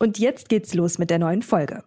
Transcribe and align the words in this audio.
Und 0.00 0.20
jetzt 0.20 0.48
geht's 0.48 0.74
los 0.74 0.98
mit 0.98 1.10
der 1.10 1.18
neuen 1.18 1.42
Folge. 1.42 1.82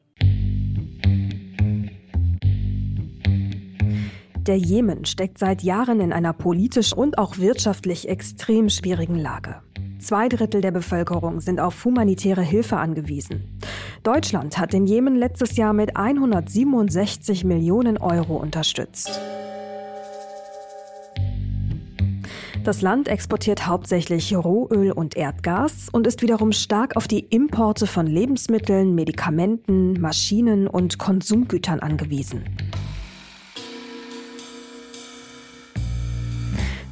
Der 4.37 4.57
Jemen 4.57 5.05
steckt 5.05 5.37
seit 5.37 5.61
Jahren 5.61 6.01
in 6.01 6.11
einer 6.11 6.33
politisch 6.33 6.91
und 6.91 7.17
auch 7.17 7.37
wirtschaftlich 7.37 8.09
extrem 8.09 8.69
schwierigen 8.69 9.17
Lage. 9.17 9.61
Zwei 9.99 10.27
Drittel 10.27 10.59
der 10.59 10.71
Bevölkerung 10.71 11.39
sind 11.39 11.61
auf 11.61 11.85
humanitäre 11.85 12.41
Hilfe 12.41 12.77
angewiesen. 12.77 13.59
Deutschland 14.03 14.57
hat 14.57 14.73
den 14.73 14.87
Jemen 14.87 15.15
letztes 15.15 15.55
Jahr 15.55 15.71
mit 15.71 15.95
167 15.95 17.45
Millionen 17.45 17.97
Euro 17.97 18.35
unterstützt. 18.35 19.21
Das 22.63 22.83
Land 22.83 23.07
exportiert 23.07 23.65
hauptsächlich 23.65 24.35
Rohöl 24.35 24.91
und 24.91 25.17
Erdgas 25.17 25.89
und 25.91 26.05
ist 26.05 26.21
wiederum 26.21 26.51
stark 26.51 26.95
auf 26.95 27.07
die 27.07 27.21
Importe 27.21 27.87
von 27.87 28.05
Lebensmitteln, 28.05 28.93
Medikamenten, 28.93 29.99
Maschinen 29.99 30.67
und 30.67 30.99
Konsumgütern 30.99 31.79
angewiesen. 31.79 32.43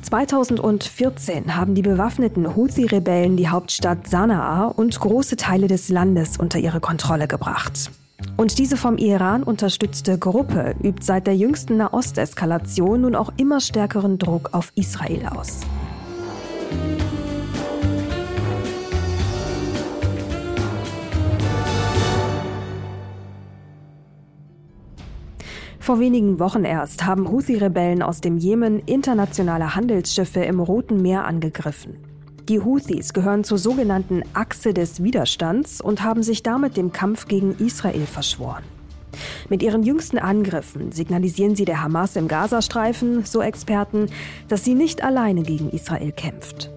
2014 0.02 1.56
haben 1.56 1.76
die 1.76 1.84
bewaffneten 1.84 2.56
Houthi-Rebellen 2.56 3.38
die 3.38 3.50
Hauptstadt 3.50 4.08
Sanaa 4.08 4.66
und 4.66 5.00
große 5.00 5.38
Teile 5.38 5.68
des 5.68 5.90
Landes 5.90 6.38
unter 6.38 6.58
ihre 6.58 6.80
Kontrolle 6.80 7.28
gebracht. 7.28 7.92
Und 8.38 8.58
diese 8.58 8.78
vom 8.78 8.98
Iran 8.98 9.44
unterstützte 9.44 10.18
Gruppe 10.18 10.76
übt 10.84 11.04
seit 11.04 11.28
der 11.28 11.36
jüngsten 11.36 11.78
Nahosteskalation 11.78 13.02
nun 13.02 13.16
auch 13.16 13.32
immer 13.38 13.60
stärkeren 13.60 14.18
Druck 14.18 14.54
auf 14.54 14.72
Israel 14.76 15.28
aus. 15.28 15.62
Vor 25.80 26.00
wenigen 26.00 26.40
Wochen 26.40 26.66
erst 26.66 27.06
haben 27.06 27.32
Houthi-Rebellen 27.32 28.04
aus 28.04 28.22
dem 28.22 28.38
Jemen 28.38 28.80
internationale 28.80 29.76
Handelsschiffe 29.76 30.42
im 30.42 30.60
Roten 30.60 31.02
Meer 31.02 31.26
angegriffen. 31.26 32.09
Die 32.50 32.60
Houthis 32.60 33.14
gehören 33.14 33.44
zur 33.44 33.60
sogenannten 33.60 34.24
Achse 34.34 34.74
des 34.74 35.04
Widerstands 35.04 35.82
und 35.82 36.04
haben 36.04 36.24
sich 36.24 36.42
damit 36.42 36.78
dem 36.78 36.92
Kampf 36.92 37.28
gegen 37.28 37.56
Israel 37.60 38.08
verschworen. 38.08 38.64
Mit 39.50 39.62
ihren 39.62 39.84
jüngsten 39.84 40.18
Angriffen 40.18 40.92
signalisieren 40.92 41.56
sie 41.56 41.66
der 41.66 41.84
Hamas 41.84 42.16
im 42.16 42.28
Gazastreifen, 42.28 43.24
so 43.24 43.44
Experten, 43.44 44.08
dass 44.48 44.66
sie 44.66 44.74
nicht 44.74 45.04
alleine 45.04 45.44
gegen 45.44 45.70
Israel 45.70 46.12
kämpft. 46.12 46.72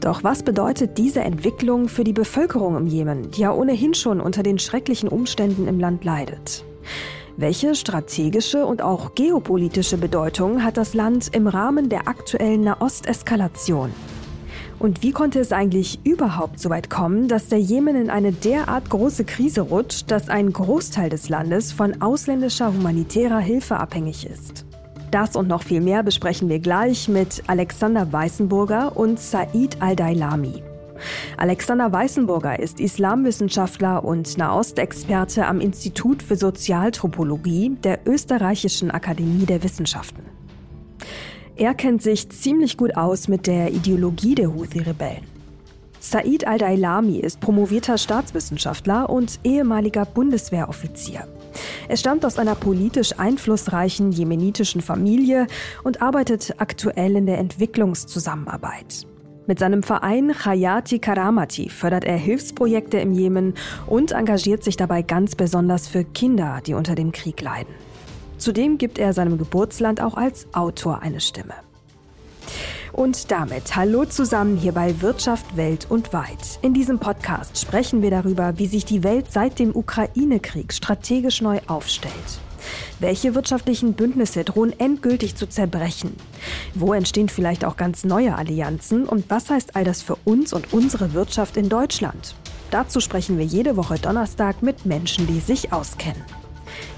Doch 0.00 0.24
was 0.24 0.42
bedeutet 0.42 0.98
diese 0.98 1.20
Entwicklung 1.20 1.88
für 1.88 2.02
die 2.02 2.12
Bevölkerung 2.12 2.76
im 2.76 2.88
Jemen, 2.88 3.30
die 3.30 3.42
ja 3.42 3.52
ohnehin 3.52 3.94
schon 3.94 4.20
unter 4.20 4.42
den 4.42 4.58
schrecklichen 4.58 5.08
Umständen 5.08 5.68
im 5.68 5.78
Land 5.78 6.04
leidet? 6.04 6.64
Welche 7.36 7.76
strategische 7.76 8.66
und 8.66 8.82
auch 8.82 9.14
geopolitische 9.14 9.98
Bedeutung 9.98 10.64
hat 10.64 10.76
das 10.76 10.94
Land 10.94 11.30
im 11.32 11.46
Rahmen 11.46 11.88
der 11.88 12.08
aktuellen 12.08 12.62
Nahosteskalation? 12.62 13.92
Und 14.84 15.02
wie 15.02 15.12
konnte 15.12 15.40
es 15.40 15.50
eigentlich 15.50 15.98
überhaupt 16.04 16.60
so 16.60 16.68
weit 16.68 16.90
kommen, 16.90 17.26
dass 17.26 17.48
der 17.48 17.58
Jemen 17.58 17.96
in 17.96 18.10
eine 18.10 18.32
derart 18.32 18.90
große 18.90 19.24
Krise 19.24 19.62
rutscht, 19.62 20.10
dass 20.10 20.28
ein 20.28 20.52
Großteil 20.52 21.08
des 21.08 21.30
Landes 21.30 21.72
von 21.72 22.02
ausländischer 22.02 22.70
humanitärer 22.70 23.38
Hilfe 23.38 23.78
abhängig 23.78 24.26
ist? 24.26 24.66
Das 25.10 25.36
und 25.36 25.48
noch 25.48 25.62
viel 25.62 25.80
mehr 25.80 26.02
besprechen 26.02 26.50
wir 26.50 26.58
gleich 26.58 27.08
mit 27.08 27.44
Alexander 27.46 28.12
Weißenburger 28.12 28.94
und 28.94 29.18
Said 29.18 29.80
Al-Dailami. 29.80 30.62
Alexander 31.38 31.90
Weißenburger 31.90 32.58
ist 32.58 32.78
Islamwissenschaftler 32.78 34.04
und 34.04 34.36
Nahostexperte 34.36 35.46
am 35.46 35.62
Institut 35.62 36.22
für 36.22 36.36
Sozialtropologie 36.36 37.70
der 37.82 38.00
Österreichischen 38.04 38.90
Akademie 38.90 39.46
der 39.46 39.62
Wissenschaften. 39.62 40.24
Er 41.56 41.72
kennt 41.72 42.02
sich 42.02 42.28
ziemlich 42.30 42.76
gut 42.76 42.96
aus 42.96 43.28
mit 43.28 43.46
der 43.46 43.72
Ideologie 43.72 44.34
der 44.34 44.52
Houthi-Rebellen. 44.52 45.22
Said 46.00 46.46
al-Dailami 46.46 47.18
ist 47.18 47.40
promovierter 47.40 47.96
Staatswissenschaftler 47.96 49.08
und 49.08 49.38
ehemaliger 49.44 50.04
Bundeswehroffizier. 50.04 51.28
Er 51.88 51.96
stammt 51.96 52.26
aus 52.26 52.38
einer 52.38 52.56
politisch 52.56 53.18
einflussreichen 53.18 54.10
jemenitischen 54.10 54.80
Familie 54.80 55.46
und 55.84 56.02
arbeitet 56.02 56.56
aktuell 56.58 57.14
in 57.14 57.26
der 57.26 57.38
Entwicklungszusammenarbeit. 57.38 59.06
Mit 59.46 59.60
seinem 59.60 59.84
Verein 59.84 60.34
Hayati 60.44 60.98
Karamati 60.98 61.68
fördert 61.68 62.04
er 62.04 62.16
Hilfsprojekte 62.16 62.98
im 62.98 63.12
Jemen 63.12 63.54
und 63.86 64.10
engagiert 64.10 64.64
sich 64.64 64.76
dabei 64.76 65.02
ganz 65.02 65.36
besonders 65.36 65.86
für 65.86 66.02
Kinder, 66.02 66.60
die 66.66 66.74
unter 66.74 66.96
dem 66.96 67.12
Krieg 67.12 67.40
leiden. 67.40 67.74
Zudem 68.44 68.76
gibt 68.76 68.98
er 68.98 69.14
seinem 69.14 69.38
Geburtsland 69.38 70.02
auch 70.02 70.18
als 70.18 70.48
Autor 70.52 71.00
eine 71.00 71.22
Stimme. 71.22 71.54
Und 72.92 73.30
damit 73.30 73.74
hallo 73.74 74.04
zusammen 74.04 74.58
hier 74.58 74.72
bei 74.72 75.00
Wirtschaft 75.00 75.56
Welt 75.56 75.86
und 75.88 76.12
Weit. 76.12 76.58
In 76.60 76.74
diesem 76.74 76.98
Podcast 76.98 77.58
sprechen 77.58 78.02
wir 78.02 78.10
darüber, 78.10 78.58
wie 78.58 78.66
sich 78.66 78.84
die 78.84 79.02
Welt 79.02 79.32
seit 79.32 79.58
dem 79.58 79.74
Ukraine-Krieg 79.74 80.74
strategisch 80.74 81.40
neu 81.40 81.58
aufstellt. 81.68 82.12
Welche 83.00 83.34
wirtschaftlichen 83.34 83.94
Bündnisse 83.94 84.44
drohen 84.44 84.78
endgültig 84.78 85.36
zu 85.36 85.48
zerbrechen? 85.48 86.14
Wo 86.74 86.92
entstehen 86.92 87.30
vielleicht 87.30 87.64
auch 87.64 87.78
ganz 87.78 88.04
neue 88.04 88.36
Allianzen? 88.36 89.06
Und 89.06 89.30
was 89.30 89.48
heißt 89.48 89.74
all 89.74 89.84
das 89.84 90.02
für 90.02 90.18
uns 90.26 90.52
und 90.52 90.74
unsere 90.74 91.14
Wirtschaft 91.14 91.56
in 91.56 91.70
Deutschland? 91.70 92.34
Dazu 92.70 93.00
sprechen 93.00 93.38
wir 93.38 93.46
jede 93.46 93.78
Woche 93.78 93.98
Donnerstag 93.98 94.62
mit 94.62 94.84
Menschen, 94.84 95.26
die 95.26 95.40
sich 95.40 95.72
auskennen. 95.72 96.22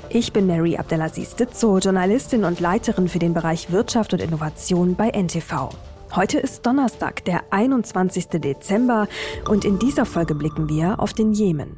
Ich 0.09 0.33
bin 0.33 0.47
Mary 0.47 0.77
Abdelaziz 0.77 1.35
Ditzo, 1.35 1.79
Journalistin 1.79 2.45
und 2.45 2.61
Leiterin 2.61 3.09
für 3.09 3.19
den 3.19 3.35
Bereich 3.35 3.73
Wirtschaft 3.73 4.13
und 4.13 4.23
Innovation 4.23 4.95
bei 4.95 5.11
NTV. 5.11 5.71
Heute 6.15 6.39
ist 6.39 6.65
Donnerstag, 6.65 7.25
der 7.25 7.43
21. 7.51 8.29
Dezember 8.29 9.09
und 9.49 9.65
in 9.65 9.81
dieser 9.81 10.07
Folge 10.07 10.37
blicken 10.37 10.69
wir 10.69 11.01
auf 11.01 11.13
den 11.13 11.33
Jemen. 11.33 11.77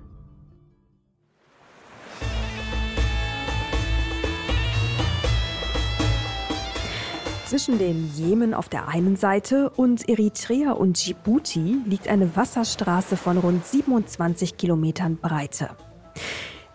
Zwischen 7.47 7.79
dem 7.79 8.11
Jemen 8.15 8.53
auf 8.53 8.69
der 8.69 8.89
einen 8.89 9.17
Seite 9.17 9.71
und 9.71 10.07
Eritrea 10.07 10.73
und 10.73 11.03
Djibouti 11.03 11.79
liegt 11.87 12.07
eine 12.07 12.37
Wasserstraße 12.37 13.17
von 13.17 13.39
rund 13.39 13.65
27 13.65 14.59
Kilometern 14.59 15.17
Breite. 15.17 15.71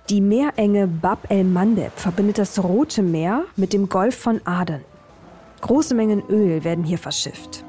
Die 0.09 0.19
Meerenge 0.19 0.85
Bab 0.85 1.31
el-Mandeb 1.31 1.97
verbindet 1.97 2.37
das 2.37 2.61
Rote 2.61 3.01
Meer 3.01 3.45
mit 3.55 3.71
dem 3.71 3.87
Golf 3.87 4.17
von 4.17 4.41
Aden. 4.45 4.81
Große 5.61 5.95
Mengen 5.95 6.23
Öl 6.27 6.65
werden 6.65 6.83
hier 6.83 6.97
verschifft. 6.97 7.63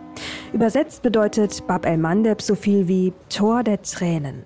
Übersetzt 0.52 1.02
bedeutet 1.02 1.64
Bab 1.68 1.86
el-Mandeb 1.86 2.42
so 2.42 2.56
viel 2.56 2.88
wie 2.88 3.12
Tor 3.28 3.62
der 3.62 3.82
Tränen. 3.82 4.42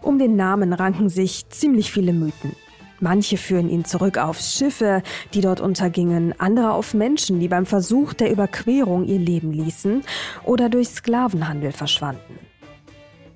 Um 0.00 0.18
den 0.18 0.36
Namen 0.36 0.72
ranken 0.72 1.10
sich 1.10 1.50
ziemlich 1.50 1.92
viele 1.92 2.14
Mythen. 2.14 2.56
Manche 2.98 3.36
führen 3.36 3.68
ihn 3.68 3.84
zurück 3.84 4.16
auf 4.16 4.38
Schiffe, 4.38 5.02
die 5.34 5.42
dort 5.42 5.60
untergingen, 5.60 6.32
andere 6.38 6.72
auf 6.72 6.94
Menschen, 6.94 7.40
die 7.40 7.48
beim 7.48 7.66
Versuch 7.66 8.14
der 8.14 8.32
Überquerung 8.32 9.04
ihr 9.04 9.18
Leben 9.18 9.52
ließen 9.52 10.02
oder 10.44 10.70
durch 10.70 10.88
Sklavenhandel 10.88 11.72
verschwanden. 11.72 12.38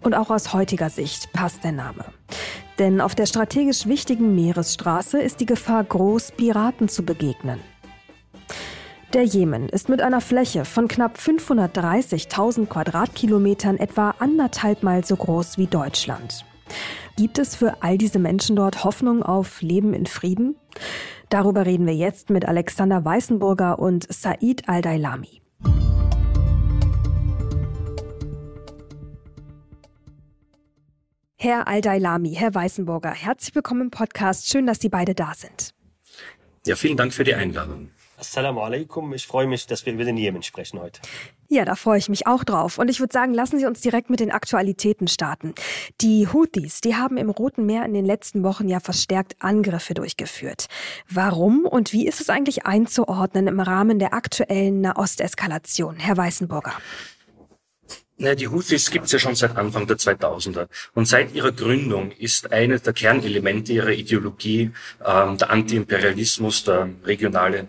Und 0.01 0.15
auch 0.15 0.31
aus 0.31 0.55
heutiger 0.55 0.89
Sicht 0.89 1.31
passt 1.35 1.63
der 1.63 1.73
Name. 1.73 2.07
Denn 2.79 3.01
auf 3.01 3.15
der 3.15 3.27
strategisch 3.27 3.87
wichtigen 3.87 4.35
Meeresstraße 4.35 5.21
ist 5.21 5.41
die 5.41 5.47
Gefahr 5.47 5.83
groß, 5.83 6.33
Piraten 6.33 6.89
zu 6.89 7.05
begegnen. 7.05 7.61
Der 9.15 9.25
Jemen 9.25 9.69
ist 9.71 9.89
mit 9.89 10.03
einer 10.03 10.21
Fläche 10.21 10.67
von 10.67 10.87
knapp 10.87 11.17
530.000 11.17 12.67
Quadratkilometern 12.67 13.79
etwa 13.79 14.11
anderthalbmal 14.19 15.05
so 15.05 15.17
groß 15.17 15.57
wie 15.57 15.67
Deutschland. 15.67 16.45
Gibt 17.17 17.39
es 17.39 17.57
für 17.57 17.83
all 17.83 17.97
diese 17.97 18.19
Menschen 18.19 18.55
dort 18.55 18.85
Hoffnung 18.85 19.23
auf 19.23 19.63
Leben 19.63 19.95
in 19.95 20.07
Frieden? 20.07 20.57
Darüber 21.31 21.67
reden 21.67 21.87
wir 21.87 21.95
jetzt 21.95 22.31
mit 22.31 22.47
Alexander 22.47 23.05
Weißenburger 23.05 23.79
und 23.79 24.07
Said 24.13 24.69
Al-Dailami. 24.69 25.41
Herr 31.41 31.69
Al-Dailami, 31.69 32.35
Herr 32.35 32.53
Weißenburger, 32.53 33.13
herzlich 33.13 33.55
willkommen 33.55 33.83
im 33.83 33.91
Podcast. 33.93 34.49
Schön, 34.49 34.67
dass 34.67 34.81
Sie 34.81 34.89
beide 34.89 35.15
da 35.15 35.35
sind. 35.37 35.73
Ja, 36.67 36.75
vielen 36.75 36.97
Dank 36.97 37.15
für 37.15 37.23
die 37.23 37.33
Einladung. 37.33 37.91
Assalamu 38.17 38.59
alaikum. 38.59 39.15
Ich 39.15 39.25
freue 39.25 39.47
mich, 39.47 39.69
dass 39.69 39.87
wir 39.87 39.93
über 39.93 40.03
den 40.03 40.17
Jemen 40.17 40.43
sprechen 40.43 40.81
heute. 40.81 41.01
Ja, 41.47 41.65
da 41.65 41.77
freue 41.77 41.99
ich 41.99 42.09
mich 42.09 42.27
auch 42.27 42.43
drauf. 42.43 42.79
Und 42.79 42.91
ich 42.91 42.99
würde 42.99 43.13
sagen, 43.13 43.35
lassen 43.35 43.61
Sie 43.61 43.67
uns 43.67 43.81
direkt 43.81 44.11
mit 44.11 44.19
den 44.19 44.33
Aktualitäten 44.33 45.07
starten. 45.07 45.55
Die 46.01 46.27
Houthis, 46.27 46.81
die 46.81 46.97
haben 46.97 47.17
im 47.17 47.31
Roten 47.31 47.67
Meer 47.67 47.85
in 47.85 47.95
den 47.95 48.05
letzten 48.05 48.43
Wochen 48.43 48.69
ja 48.69 48.81
verstärkt 48.81 49.37
Angriffe 49.39 49.95
durchgeführt. 49.95 50.67
Warum 51.09 51.67
und 51.67 51.93
wie 51.93 52.09
ist 52.09 52.21
es 52.21 52.31
eigentlich 52.31 52.67
einzuordnen 52.67 53.47
im 53.47 53.61
Rahmen 53.61 54.01
der 54.01 54.13
aktuellen 54.13 54.81
Nahosteskalation? 54.81 55.99
Herr 55.99 56.17
Weißenburger. 56.17 56.73
Naja, 58.21 58.35
die 58.35 58.49
Houthis 58.49 58.91
gibt 58.91 59.07
es 59.07 59.13
ja 59.13 59.21
schon 59.21 59.37
seit 59.37 59.57
Anfang 59.57 59.87
der 59.87 59.97
2000er. 59.97 60.67
Und 60.93 61.07
seit 61.07 61.35
ihrer 61.35 61.53
Gründung 61.53 62.11
ist 62.11 62.51
eines 62.51 62.83
der 62.83 62.93
Kernelemente 62.93 63.73
ihrer 63.73 63.93
Ideologie 63.93 64.73
ähm, 65.05 65.39
der 65.39 65.51
Antiimperialismus, 65.51 66.65
der 66.65 66.89
regionale 67.05 67.69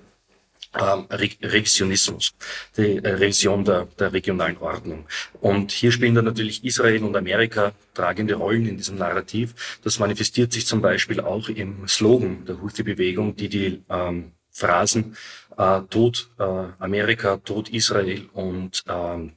ähm, 0.73 1.05
Re 1.11 1.29
Revisionismus, 1.43 2.33
die 2.75 2.97
äh, 2.97 3.09
Revision 3.09 3.63
der, 3.63 3.87
der 3.99 4.11
regionalen 4.11 4.57
Ordnung. 4.57 5.05
Und 5.39 5.71
hier 5.71 5.91
spielen 5.91 6.15
dann 6.15 6.25
natürlich 6.25 6.63
Israel 6.63 7.03
und 7.03 7.15
Amerika 7.15 7.73
tragende 7.93 8.33
Rollen 8.33 8.65
in 8.65 8.77
diesem 8.77 8.97
Narrativ. 8.97 9.79
Das 9.83 9.99
manifestiert 9.99 10.51
sich 10.51 10.65
zum 10.65 10.81
Beispiel 10.81 11.19
auch 11.19 11.49
im 11.49 11.87
Slogan 11.87 12.45
der 12.45 12.59
Houthi-Bewegung, 12.59 13.35
die 13.35 13.49
die 13.49 13.83
ähm, 13.87 14.31
Phrasen 14.51 15.15
äh, 15.57 15.81
Tod 15.89 16.29
äh, 16.39 16.43
Amerika, 16.79 17.37
Tod 17.37 17.69
Israel 17.69 18.29
und 18.33 18.83
ähm, 18.87 19.33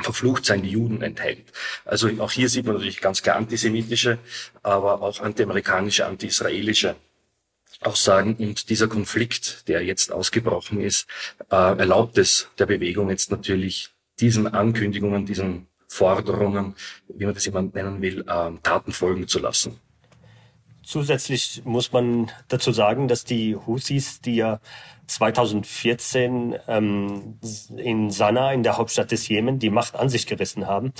verflucht 0.00 0.44
sein 0.44 0.62
die 0.62 0.70
Juden 0.70 1.02
enthält. 1.02 1.52
Also 1.84 2.08
auch 2.18 2.30
hier 2.30 2.48
sieht 2.48 2.66
man 2.66 2.74
natürlich 2.74 3.00
ganz 3.00 3.22
klar 3.22 3.36
antisemitische, 3.36 4.18
aber 4.62 5.02
auch 5.02 5.20
antiamerikanische, 5.20 6.06
anti-israelische 6.06 6.96
Aussagen. 7.80 8.34
Und 8.36 8.70
dieser 8.70 8.88
Konflikt, 8.88 9.68
der 9.68 9.82
jetzt 9.84 10.12
ausgebrochen 10.12 10.80
ist, 10.80 11.06
äh, 11.50 11.56
erlaubt 11.56 12.18
es 12.18 12.48
der 12.58 12.66
Bewegung 12.66 13.10
jetzt 13.10 13.30
natürlich 13.30 13.90
diesen 14.20 14.46
Ankündigungen, 14.46 15.26
diesen 15.26 15.68
Forderungen, 15.86 16.74
wie 17.08 17.24
man 17.24 17.34
das 17.34 17.46
immer 17.46 17.62
nennen 17.62 18.02
will, 18.02 18.20
äh, 18.20 18.50
Taten 18.62 18.92
folgen 18.92 19.26
zu 19.28 19.38
lassen. 19.38 19.80
Zusätzlich 20.88 21.60
muss 21.66 21.92
man 21.92 22.30
dazu 22.48 22.72
sagen, 22.72 23.08
dass 23.08 23.24
die 23.24 23.54
Husis, 23.54 24.22
die 24.22 24.36
ja 24.36 24.58
2014 25.06 26.56
ähm, 26.66 27.38
in 27.76 28.10
Sanaa, 28.10 28.52
in 28.52 28.62
der 28.62 28.78
Hauptstadt 28.78 29.10
des 29.10 29.28
Jemen, 29.28 29.58
die 29.58 29.68
Macht 29.68 29.96
an 29.96 30.08
sich 30.08 30.26
gerissen 30.26 30.66
haben, 30.66 30.94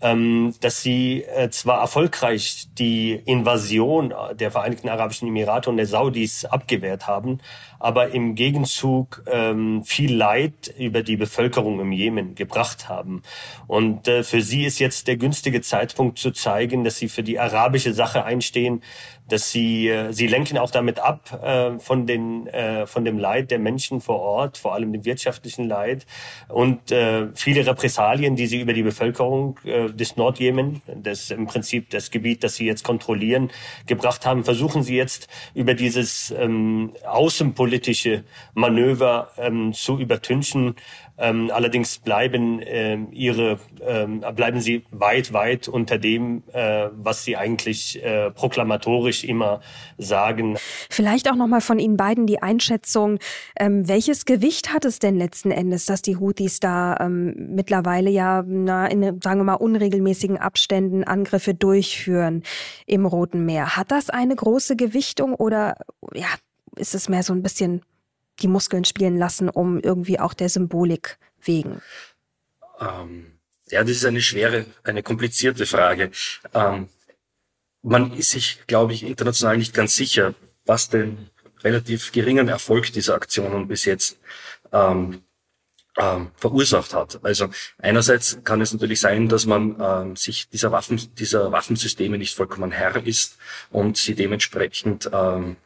ähm, 0.00 0.54
dass 0.62 0.80
sie 0.80 1.24
äh, 1.24 1.50
zwar 1.50 1.82
erfolgreich 1.82 2.68
die 2.78 3.12
Invasion 3.12 4.14
der 4.32 4.50
Vereinigten 4.50 4.88
Arabischen 4.88 5.28
Emirate 5.28 5.68
und 5.68 5.76
der 5.76 5.86
Saudis 5.86 6.46
abgewehrt 6.46 7.06
haben, 7.06 7.40
aber 7.78 8.10
im 8.10 8.34
Gegenzug 8.34 9.22
ähm, 9.30 9.84
viel 9.84 10.14
Leid 10.14 10.74
über 10.78 11.02
die 11.02 11.16
Bevölkerung 11.16 11.80
im 11.80 11.92
Jemen 11.92 12.34
gebracht 12.34 12.88
haben. 12.88 13.22
Und 13.66 14.08
äh, 14.08 14.22
für 14.22 14.42
sie 14.42 14.64
ist 14.64 14.78
jetzt 14.78 15.08
der 15.08 15.16
günstige 15.16 15.60
Zeitpunkt 15.60 16.18
zu 16.18 16.30
zeigen, 16.30 16.84
dass 16.84 16.98
sie 16.98 17.08
für 17.08 17.22
die 17.22 17.38
arabische 17.38 17.92
Sache 17.92 18.24
einstehen, 18.24 18.82
dass 19.28 19.50
sie 19.50 19.88
äh, 19.88 20.12
sie 20.12 20.26
lenken 20.26 20.58
auch 20.58 20.70
damit 20.70 21.00
ab 21.00 21.42
äh, 21.42 21.78
von 21.78 22.06
den 22.06 22.46
äh, 22.46 22.86
von 22.86 23.04
dem 23.04 23.18
Leid 23.18 23.50
der 23.50 23.58
Menschen 23.58 24.00
vor 24.00 24.20
Ort, 24.20 24.56
vor 24.56 24.74
allem 24.74 24.92
dem 24.92 25.04
wirtschaftlichen 25.04 25.66
Leid 25.68 26.06
und 26.48 26.92
äh, 26.92 27.28
viele 27.34 27.66
Repressalien, 27.66 28.36
die 28.36 28.46
sie 28.46 28.60
über 28.60 28.72
die 28.72 28.82
Bevölkerung 28.82 29.58
äh, 29.64 29.88
des 29.90 30.16
Nordjemen, 30.16 30.82
das 30.86 31.30
im 31.30 31.46
Prinzip 31.46 31.90
das 31.90 32.10
Gebiet, 32.10 32.44
das 32.44 32.56
sie 32.56 32.66
jetzt 32.66 32.84
kontrollieren, 32.84 33.50
gebracht 33.86 34.24
haben, 34.26 34.44
versuchen 34.44 34.82
sie 34.82 34.96
jetzt 34.96 35.28
über 35.54 35.74
dieses 35.74 36.30
ähm, 36.30 36.92
außenpolitische 37.66 38.24
Manöver 38.54 39.30
ähm, 39.38 39.72
zu 39.72 39.98
übertünchen 39.98 40.74
ähm, 41.18 41.50
allerdings 41.52 41.98
bleiben 41.98 42.60
ähm, 42.62 43.08
ihre 43.10 43.58
ähm, 43.80 44.22
bleiben 44.34 44.60
sie 44.60 44.84
weit 44.90 45.32
weit 45.32 45.66
unter 45.66 45.98
dem, 45.98 46.42
äh, 46.52 46.88
was 46.92 47.24
sie 47.24 47.36
eigentlich 47.36 48.02
äh, 48.04 48.30
proklamatorisch 48.30 49.24
immer 49.24 49.60
sagen. 49.96 50.58
Vielleicht 50.90 51.30
auch 51.30 51.36
noch 51.36 51.46
mal 51.46 51.62
von 51.62 51.78
Ihnen 51.78 51.96
beiden 51.96 52.26
die 52.26 52.42
Einschätzung: 52.42 53.18
ähm, 53.58 53.88
Welches 53.88 54.26
Gewicht 54.26 54.74
hat 54.74 54.84
es 54.84 54.98
denn 54.98 55.16
letzten 55.16 55.50
Endes, 55.50 55.86
dass 55.86 56.02
die 56.02 56.16
Houthis 56.16 56.60
da 56.60 56.98
ähm, 57.00 57.54
mittlerweile 57.54 58.10
ja 58.10 58.44
na, 58.46 58.86
in 58.86 59.20
sagen 59.22 59.40
wir 59.40 59.44
mal 59.44 59.54
unregelmäßigen 59.54 60.36
Abständen 60.36 61.04
Angriffe 61.04 61.54
durchführen 61.54 62.42
im 62.86 63.06
Roten 63.06 63.46
Meer? 63.46 63.76
Hat 63.76 63.90
das 63.90 64.10
eine 64.10 64.36
große 64.36 64.76
Gewichtung 64.76 65.34
oder 65.34 65.76
ja 66.12 66.28
ist 66.76 66.94
es 66.94 67.08
mehr 67.08 67.22
so 67.22 67.32
ein 67.32 67.42
bisschen 67.42 67.82
die 68.40 68.48
Muskeln 68.48 68.84
spielen 68.84 69.16
lassen, 69.16 69.48
um 69.48 69.80
irgendwie 69.80 70.20
auch 70.20 70.34
der 70.34 70.48
Symbolik 70.48 71.18
wegen? 71.42 71.80
Ähm, 72.80 73.38
ja, 73.68 73.82
das 73.82 73.92
ist 73.92 74.04
eine 74.04 74.20
schwere, 74.20 74.66
eine 74.84 75.02
komplizierte 75.02 75.66
Frage. 75.66 76.10
Ähm, 76.54 76.88
man 77.82 78.12
ist 78.12 78.30
sich, 78.30 78.60
glaube 78.66 78.92
ich, 78.92 79.04
international 79.04 79.56
nicht 79.56 79.74
ganz 79.74 79.96
sicher, 79.96 80.34
was 80.64 80.88
den 80.88 81.30
relativ 81.62 82.12
geringen 82.12 82.48
Erfolg 82.48 82.92
dieser 82.92 83.14
Aktionen 83.14 83.68
bis 83.68 83.84
jetzt 83.84 84.18
ähm, 84.72 85.22
ähm, 85.98 86.30
verursacht 86.36 86.94
hat. 86.94 87.20
Also 87.24 87.48
einerseits 87.78 88.38
kann 88.44 88.60
es 88.60 88.72
natürlich 88.72 89.00
sein, 89.00 89.28
dass 89.28 89.46
man 89.46 89.76
ähm, 89.80 90.16
sich 90.16 90.48
dieser 90.48 90.72
Waffen, 90.72 91.00
dieser 91.14 91.52
Waffensysteme 91.52 92.18
nicht 92.18 92.34
vollkommen 92.34 92.70
Herr 92.70 93.04
ist 93.06 93.38
und 93.70 93.96
sie 93.96 94.14
dementsprechend 94.14 95.10
ähm, 95.12 95.56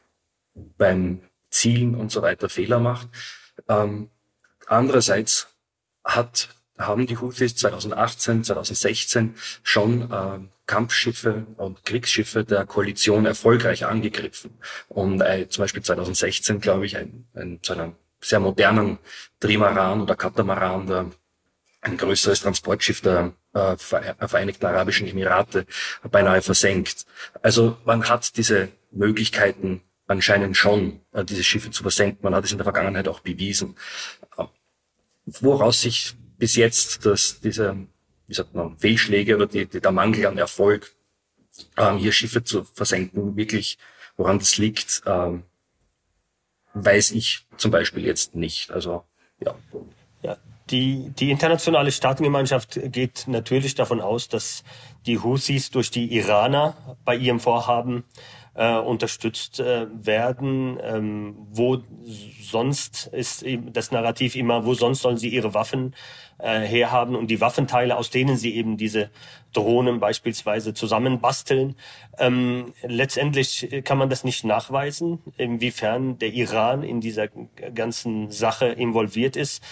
beim 0.78 1.22
Zielen 1.50 1.94
und 1.94 2.10
so 2.10 2.22
weiter 2.22 2.48
Fehler 2.48 2.78
macht. 2.78 3.08
Ähm, 3.68 4.10
andererseits 4.66 5.48
hat, 6.04 6.48
haben 6.78 7.06
die 7.06 7.18
Houthis 7.18 7.56
2018, 7.56 8.44
2016 8.44 9.34
schon 9.62 10.10
äh, 10.10 10.38
Kampfschiffe 10.66 11.46
und 11.56 11.84
Kriegsschiffe 11.84 12.44
der 12.44 12.64
Koalition 12.64 13.26
erfolgreich 13.26 13.86
angegriffen. 13.86 14.52
Und 14.88 15.20
äh, 15.20 15.48
zum 15.48 15.64
Beispiel 15.64 15.82
2016, 15.82 16.60
glaube 16.60 16.86
ich, 16.86 16.96
ein, 16.96 17.26
ein, 17.34 17.58
zu 17.62 17.72
einem 17.72 17.96
sehr 18.20 18.40
modernen 18.40 18.98
Trimaran 19.40 20.00
oder 20.02 20.14
Katamaran, 20.14 20.86
der, 20.86 21.06
ein 21.82 21.96
größeres 21.96 22.42
Transportschiff 22.42 23.00
der 23.00 23.32
äh, 23.54 23.76
Vereinigten 23.76 24.66
Arabischen 24.66 25.08
Emirate 25.08 25.66
beinahe 26.10 26.42
versenkt. 26.42 27.06
Also 27.42 27.78
man 27.84 28.08
hat 28.08 28.36
diese 28.36 28.68
Möglichkeiten 28.92 29.82
anscheinend 30.10 30.56
schon, 30.56 31.00
äh, 31.12 31.24
diese 31.24 31.44
Schiffe 31.44 31.70
zu 31.70 31.82
versenken. 31.82 32.18
Man 32.22 32.34
hat 32.34 32.44
es 32.44 32.52
in 32.52 32.58
der 32.58 32.64
Vergangenheit 32.64 33.06
auch 33.08 33.20
bewiesen. 33.20 33.76
Woraus 35.24 35.82
sich 35.82 36.14
bis 36.36 36.56
jetzt 36.56 37.06
dass 37.06 37.40
diese, 37.40 37.76
wie 38.26 38.34
sagt 38.34 38.54
man, 38.54 38.76
Fehlschläge 38.78 39.36
oder 39.36 39.46
die, 39.46 39.66
die, 39.66 39.80
der 39.80 39.92
Mangel 39.92 40.26
an 40.26 40.38
Erfolg, 40.38 40.92
ähm, 41.76 41.98
hier 41.98 42.12
Schiffe 42.12 42.42
zu 42.42 42.64
versenken, 42.64 43.36
wirklich, 43.36 43.78
woran 44.16 44.38
das 44.38 44.58
liegt, 44.58 45.02
ähm, 45.06 45.44
weiß 46.74 47.12
ich 47.12 47.46
zum 47.56 47.70
Beispiel 47.70 48.04
jetzt 48.04 48.34
nicht. 48.34 48.70
Also, 48.70 49.04
ja. 49.44 49.54
Ja, 50.22 50.36
die, 50.70 51.10
die 51.10 51.30
internationale 51.30 51.92
Staatengemeinschaft 51.92 52.80
geht 52.84 53.24
natürlich 53.26 53.74
davon 53.74 54.00
aus, 54.00 54.28
dass 54.28 54.64
die 55.06 55.18
Houthis 55.18 55.70
durch 55.70 55.90
die 55.90 56.16
Iraner 56.16 56.96
bei 57.04 57.16
ihrem 57.16 57.38
Vorhaben 57.38 58.04
äh, 58.54 58.76
unterstützt 58.76 59.60
äh, 59.60 59.86
werden. 59.92 60.78
Ähm, 60.82 61.36
wo 61.50 61.78
sonst 62.42 63.06
ist 63.12 63.44
das 63.72 63.92
Narrativ 63.92 64.36
immer, 64.36 64.64
wo 64.64 64.74
sonst 64.74 65.02
sollen 65.02 65.18
sie 65.18 65.28
ihre 65.28 65.54
Waffen 65.54 65.94
äh, 66.38 66.60
herhaben 66.60 67.16
und 67.16 67.28
die 67.28 67.40
Waffenteile, 67.40 67.96
aus 67.96 68.10
denen 68.10 68.36
sie 68.36 68.54
eben 68.54 68.76
diese 68.76 69.10
Drohnen 69.52 70.00
beispielsweise 70.00 70.74
zusammenbasteln. 70.74 71.76
Ähm, 72.18 72.72
letztendlich 72.82 73.82
kann 73.84 73.98
man 73.98 74.10
das 74.10 74.24
nicht 74.24 74.44
nachweisen, 74.44 75.20
inwiefern 75.36 76.18
der 76.18 76.32
Iran 76.32 76.82
in 76.82 77.00
dieser 77.00 77.28
ganzen 77.74 78.30
Sache 78.30 78.66
involviert 78.66 79.36
ist. 79.36 79.62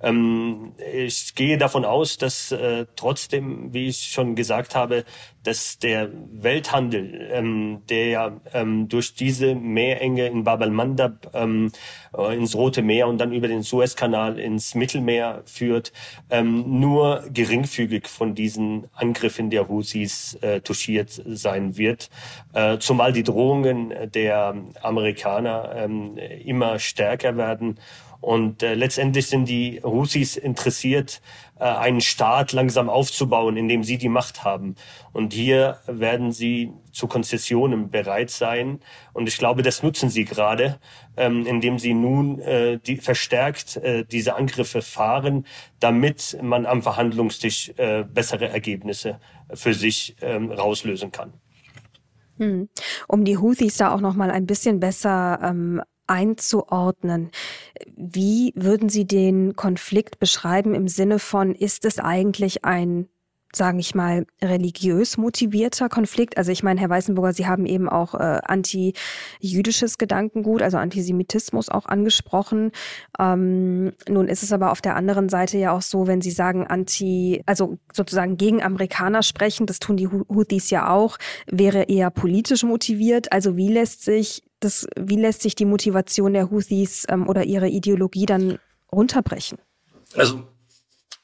Ähm, 0.00 0.72
ich 0.92 1.34
gehe 1.34 1.58
davon 1.58 1.84
aus, 1.84 2.18
dass 2.18 2.52
äh, 2.52 2.86
trotzdem, 2.96 3.72
wie 3.72 3.88
ich 3.88 4.08
schon 4.12 4.34
gesagt 4.34 4.74
habe, 4.74 5.04
dass 5.44 5.78
der 5.78 6.10
Welthandel, 6.32 7.28
ähm, 7.30 7.82
der 7.88 8.06
ja 8.08 8.40
ähm, 8.52 8.88
durch 8.88 9.14
diese 9.14 9.54
Meerenge 9.54 10.26
in 10.26 10.44
Bab 10.44 10.62
al-Mandab 10.62 11.30
ähm, 11.34 11.70
äh, 12.16 12.36
ins 12.36 12.54
Rote 12.54 12.82
Meer 12.82 13.08
und 13.08 13.18
dann 13.18 13.32
über 13.32 13.46
den 13.46 13.62
Suezkanal 13.62 14.38
ins 14.38 14.74
Mittelmeer 14.74 15.42
führt, 15.44 15.92
ähm, 16.30 16.80
nur 16.80 17.24
geringfügig 17.32 18.08
von 18.08 18.34
diesen 18.34 18.88
Angriffen 18.94 19.50
der 19.50 19.68
Houthis 19.68 20.34
äh, 20.40 20.60
touchiert 20.60 21.10
sein 21.26 21.76
wird, 21.76 22.08
äh, 22.54 22.78
zumal 22.78 23.12
die 23.12 23.22
Drohungen 23.22 23.92
der 24.12 24.54
Amerikaner 24.82 25.72
ähm, 25.76 26.16
immer 26.44 26.78
stärker 26.78 27.36
werden 27.36 27.78
Und 28.24 28.62
äh, 28.62 28.72
letztendlich 28.72 29.26
sind 29.26 29.50
die 29.50 29.82
Houthis 29.82 30.38
interessiert, 30.38 31.20
äh, 31.60 31.64
einen 31.64 32.00
Staat 32.00 32.52
langsam 32.52 32.88
aufzubauen, 32.88 33.58
in 33.58 33.68
dem 33.68 33.84
sie 33.84 33.98
die 33.98 34.08
Macht 34.08 34.44
haben. 34.44 34.76
Und 35.12 35.34
hier 35.34 35.76
werden 35.86 36.32
sie 36.32 36.72
zu 36.90 37.06
Konzessionen 37.06 37.90
bereit 37.90 38.30
sein. 38.30 38.80
Und 39.12 39.28
ich 39.28 39.36
glaube, 39.36 39.62
das 39.62 39.82
nutzen 39.82 40.08
sie 40.08 40.24
gerade, 40.24 40.78
ähm, 41.18 41.44
indem 41.44 41.78
sie 41.78 41.92
nun 41.92 42.40
äh, 42.40 42.78
die, 42.78 42.96
verstärkt 42.96 43.76
äh, 43.76 44.06
diese 44.06 44.36
Angriffe 44.36 44.80
fahren, 44.80 45.44
damit 45.78 46.38
man 46.40 46.64
am 46.64 46.80
Verhandlungstisch 46.80 47.74
äh, 47.76 48.04
bessere 48.04 48.48
Ergebnisse 48.48 49.20
für 49.52 49.74
sich 49.74 50.16
ähm, 50.22 50.50
rauslösen 50.50 51.12
kann. 51.12 51.34
Hm. 52.38 52.70
Um 53.06 53.26
die 53.26 53.36
Houthis 53.36 53.76
da 53.76 53.94
auch 53.94 54.00
noch 54.00 54.14
mal 54.14 54.30
ein 54.30 54.46
bisschen 54.46 54.80
besser 54.80 55.40
ähm, 55.42 55.82
einzuordnen. 56.06 57.30
Wie 57.96 58.52
würden 58.56 58.88
Sie 58.88 59.06
den 59.06 59.56
Konflikt 59.56 60.18
beschreiben 60.18 60.74
im 60.74 60.88
Sinne 60.88 61.18
von, 61.18 61.54
ist 61.54 61.84
es 61.84 61.98
eigentlich 61.98 62.64
ein 62.64 63.08
sage 63.56 63.78
ich 63.78 63.94
mal, 63.94 64.26
religiös 64.42 65.16
motivierter 65.16 65.88
Konflikt. 65.88 66.36
Also 66.36 66.52
ich 66.52 66.62
meine, 66.62 66.80
Herr 66.80 66.90
Weißenburger, 66.90 67.32
Sie 67.32 67.46
haben 67.46 67.66
eben 67.66 67.88
auch 67.88 68.14
äh, 68.14 68.40
anti-jüdisches 68.44 69.98
Gedankengut, 69.98 70.62
also 70.62 70.78
Antisemitismus 70.78 71.68
auch 71.68 71.86
angesprochen. 71.86 72.72
Ähm, 73.18 73.92
nun 74.08 74.28
ist 74.28 74.42
es 74.42 74.52
aber 74.52 74.72
auf 74.72 74.80
der 74.80 74.96
anderen 74.96 75.28
Seite 75.28 75.58
ja 75.58 75.72
auch 75.72 75.82
so, 75.82 76.06
wenn 76.06 76.20
Sie 76.20 76.30
sagen 76.30 76.66
anti, 76.66 77.42
also 77.46 77.78
sozusagen 77.92 78.36
gegen 78.36 78.62
Amerikaner 78.62 79.22
sprechen, 79.22 79.66
das 79.66 79.78
tun 79.78 79.96
die 79.96 80.08
Houthis 80.08 80.70
ja 80.70 80.90
auch, 80.90 81.18
wäre 81.46 81.84
eher 81.84 82.10
politisch 82.10 82.64
motiviert. 82.64 83.32
Also 83.32 83.56
wie 83.56 83.72
lässt 83.72 84.02
sich 84.04 84.42
das, 84.64 84.86
wie 84.96 85.16
lässt 85.16 85.42
sich 85.42 85.54
die 85.54 85.64
Motivation 85.64 86.32
der 86.32 86.50
Houthis 86.50 87.06
ähm, 87.08 87.28
oder 87.28 87.44
ihre 87.44 87.68
Ideologie 87.68 88.26
dann 88.26 88.58
runterbrechen? 88.90 89.58
Also, 90.14 90.46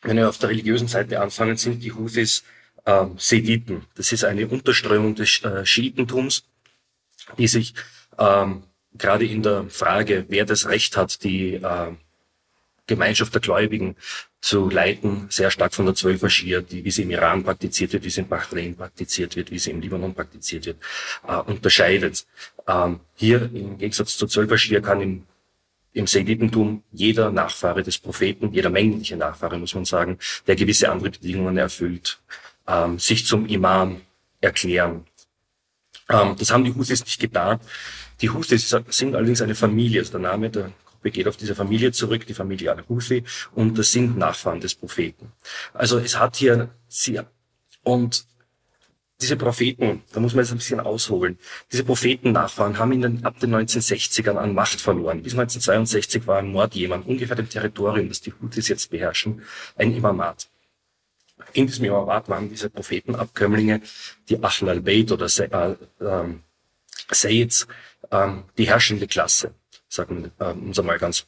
wenn 0.02 0.16
wir 0.16 0.28
auf 0.28 0.38
der 0.38 0.50
religiösen 0.50 0.88
Seite 0.88 1.20
anfangen, 1.20 1.56
sind 1.56 1.82
die 1.82 1.92
Houthis 1.92 2.44
ähm, 2.86 3.14
Sediten. 3.18 3.84
Das 3.94 4.12
ist 4.12 4.24
eine 4.24 4.46
Unterströmung 4.46 5.14
des 5.14 5.42
äh, 5.44 5.64
Schiitentums, 5.64 6.44
die 7.38 7.46
sich 7.46 7.74
ähm, 8.18 8.64
gerade 8.94 9.26
in 9.26 9.42
der 9.42 9.66
Frage, 9.68 10.24
wer 10.28 10.44
das 10.44 10.68
Recht 10.68 10.96
hat, 10.96 11.22
die 11.24 11.54
äh, 11.54 11.92
Gemeinschaft 12.86 13.32
der 13.34 13.40
Gläubigen 13.40 13.96
zu 14.40 14.70
leiten, 14.70 15.26
sehr 15.28 15.50
stark 15.50 15.74
von 15.74 15.86
der 15.86 15.94
Zwölfer 15.94 16.30
Schia, 16.30 16.60
die, 16.60 16.84
wie 16.84 16.90
sie 16.90 17.02
im 17.02 17.10
Iran 17.10 17.44
praktiziert 17.44 17.92
wird, 17.92 18.04
wie 18.04 18.10
sie 18.10 18.22
in 18.22 18.28
Bahrain 18.28 18.74
praktiziert 18.74 19.36
wird, 19.36 19.50
wie 19.50 19.58
sie 19.58 19.70
im 19.70 19.80
Libanon 19.80 20.14
praktiziert 20.14 20.66
wird, 20.66 20.78
äh, 21.28 21.36
unterscheidet. 21.36 22.26
Ähm, 22.70 23.00
hier 23.14 23.42
im 23.52 23.78
Gegensatz 23.78 24.16
zur 24.16 24.28
Zwölfer 24.28 24.56
Schia 24.56 24.80
kann 24.80 25.00
im, 25.00 25.26
im 25.92 26.06
Seiditentum 26.06 26.84
jeder 26.92 27.30
Nachfahre 27.30 27.82
des 27.82 27.98
Propheten, 27.98 28.52
jeder 28.52 28.70
männliche 28.70 29.16
Nachfahre, 29.16 29.58
muss 29.58 29.74
man 29.74 29.84
sagen, 29.84 30.18
der 30.46 30.54
gewisse 30.54 30.90
andere 30.90 31.10
Bedingungen 31.10 31.56
erfüllt, 31.56 32.20
ähm, 32.68 32.98
sich 32.98 33.26
zum 33.26 33.46
Imam 33.46 34.00
erklären. 34.40 35.04
Ähm, 36.08 36.36
das 36.38 36.52
haben 36.52 36.64
die 36.64 36.74
Husis 36.74 37.04
nicht 37.04 37.20
getan. 37.20 37.58
Die 38.20 38.30
Husis 38.30 38.68
sind 38.90 39.14
allerdings 39.14 39.42
eine 39.42 39.54
Familie. 39.54 40.00
Also 40.00 40.12
der 40.12 40.20
Name 40.20 40.50
der 40.50 40.70
Gruppe 40.84 41.10
geht 41.10 41.26
auf 41.26 41.36
diese 41.36 41.54
Familie 41.54 41.90
zurück, 41.90 42.26
die 42.26 42.34
Familie 42.34 42.70
Al-Huthi, 42.70 43.24
und 43.54 43.78
das 43.78 43.90
sind 43.90 44.16
Nachfahren 44.16 44.60
des 44.60 44.74
Propheten. 44.74 45.32
Also 45.72 45.98
es 45.98 46.18
hat 46.18 46.36
hier 46.36 46.68
sehr, 46.88 47.26
und 47.82 48.26
diese 49.20 49.36
Propheten, 49.36 50.02
da 50.12 50.20
muss 50.20 50.34
man 50.34 50.44
jetzt 50.44 50.52
ein 50.52 50.58
bisschen 50.58 50.80
ausholen, 50.80 51.38
diese 51.70 51.84
Prophetennachfahren 51.84 52.78
haben 52.78 52.92
in 52.92 53.02
den, 53.02 53.24
ab 53.24 53.38
den 53.40 53.54
1960ern 53.54 54.36
an 54.36 54.54
Macht 54.54 54.80
verloren. 54.80 55.22
Bis 55.22 55.32
1962 55.32 56.26
war 56.26 56.40
im 56.40 56.52
Nordjemen, 56.52 57.02
ungefähr 57.02 57.36
dem 57.36 57.48
Territorium, 57.48 58.08
das 58.08 58.20
die 58.20 58.32
Houthis 58.32 58.68
jetzt 58.68 58.90
beherrschen, 58.90 59.42
ein 59.76 59.94
Imamat. 59.94 60.48
In 61.52 61.66
diesem 61.66 61.84
Imamat 61.84 62.28
waren 62.28 62.48
diese 62.48 62.70
Prophetenabkömmlinge, 62.70 63.82
die 64.28 64.42
Ahl 64.42 64.68
al-Bayt 64.68 65.12
oder 65.12 65.26
äh, 65.26 66.04
äh, 66.04 66.24
Sayyids, 67.10 67.66
äh, 68.10 68.28
die 68.56 68.68
herrschende 68.68 69.06
Klasse 69.06 69.54
sagen, 69.88 70.30
äh, 70.38 70.44
um 70.44 70.70
es 70.70 70.78
einmal 70.78 70.98
ganz 70.98 71.26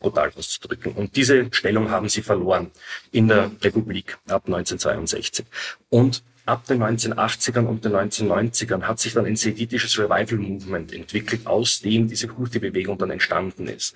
brutal 0.00 0.32
auszudrücken. 0.36 0.92
Und 0.92 1.16
diese 1.16 1.48
Stellung 1.52 1.90
haben 1.90 2.08
sie 2.08 2.22
verloren 2.22 2.70
in 3.12 3.28
der 3.28 3.50
Republik 3.62 4.18
ab 4.26 4.42
1962. 4.46 5.46
Und 5.88 6.22
ab 6.44 6.66
den 6.66 6.82
1980ern 6.82 7.66
und 7.66 7.84
den 7.84 7.92
1990ern 7.92 8.82
hat 8.82 8.98
sich 8.98 9.14
dann 9.14 9.26
ein 9.26 9.36
seditisches 9.36 9.98
Revival 9.98 10.38
Movement 10.38 10.92
entwickelt, 10.92 11.46
aus 11.46 11.80
dem 11.80 12.08
diese 12.08 12.36
Houthi-Bewegung 12.36 12.98
dann 12.98 13.10
entstanden 13.10 13.68
ist. 13.68 13.94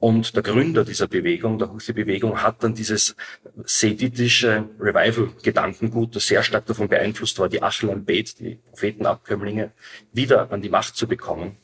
Und 0.00 0.36
der 0.36 0.44
Gründer 0.44 0.84
dieser 0.84 1.08
Bewegung, 1.08 1.58
der 1.58 1.72
Houthi-Bewegung, 1.72 2.40
hat 2.40 2.62
dann 2.62 2.74
dieses 2.74 3.16
seditische 3.64 4.68
Revival-Gedankengut, 4.78 6.14
das 6.14 6.28
sehr 6.28 6.44
stark 6.44 6.66
davon 6.66 6.88
beeinflusst 6.88 7.38
war, 7.40 7.48
die 7.48 7.62
Achel 7.62 7.90
al-Bayt, 7.90 8.38
die 8.38 8.60
Prophetenabkömmlinge, 8.70 9.72
wieder 10.12 10.52
an 10.52 10.62
die 10.62 10.68
Macht 10.68 10.96
zu 10.96 11.08
bekommen, 11.08 11.56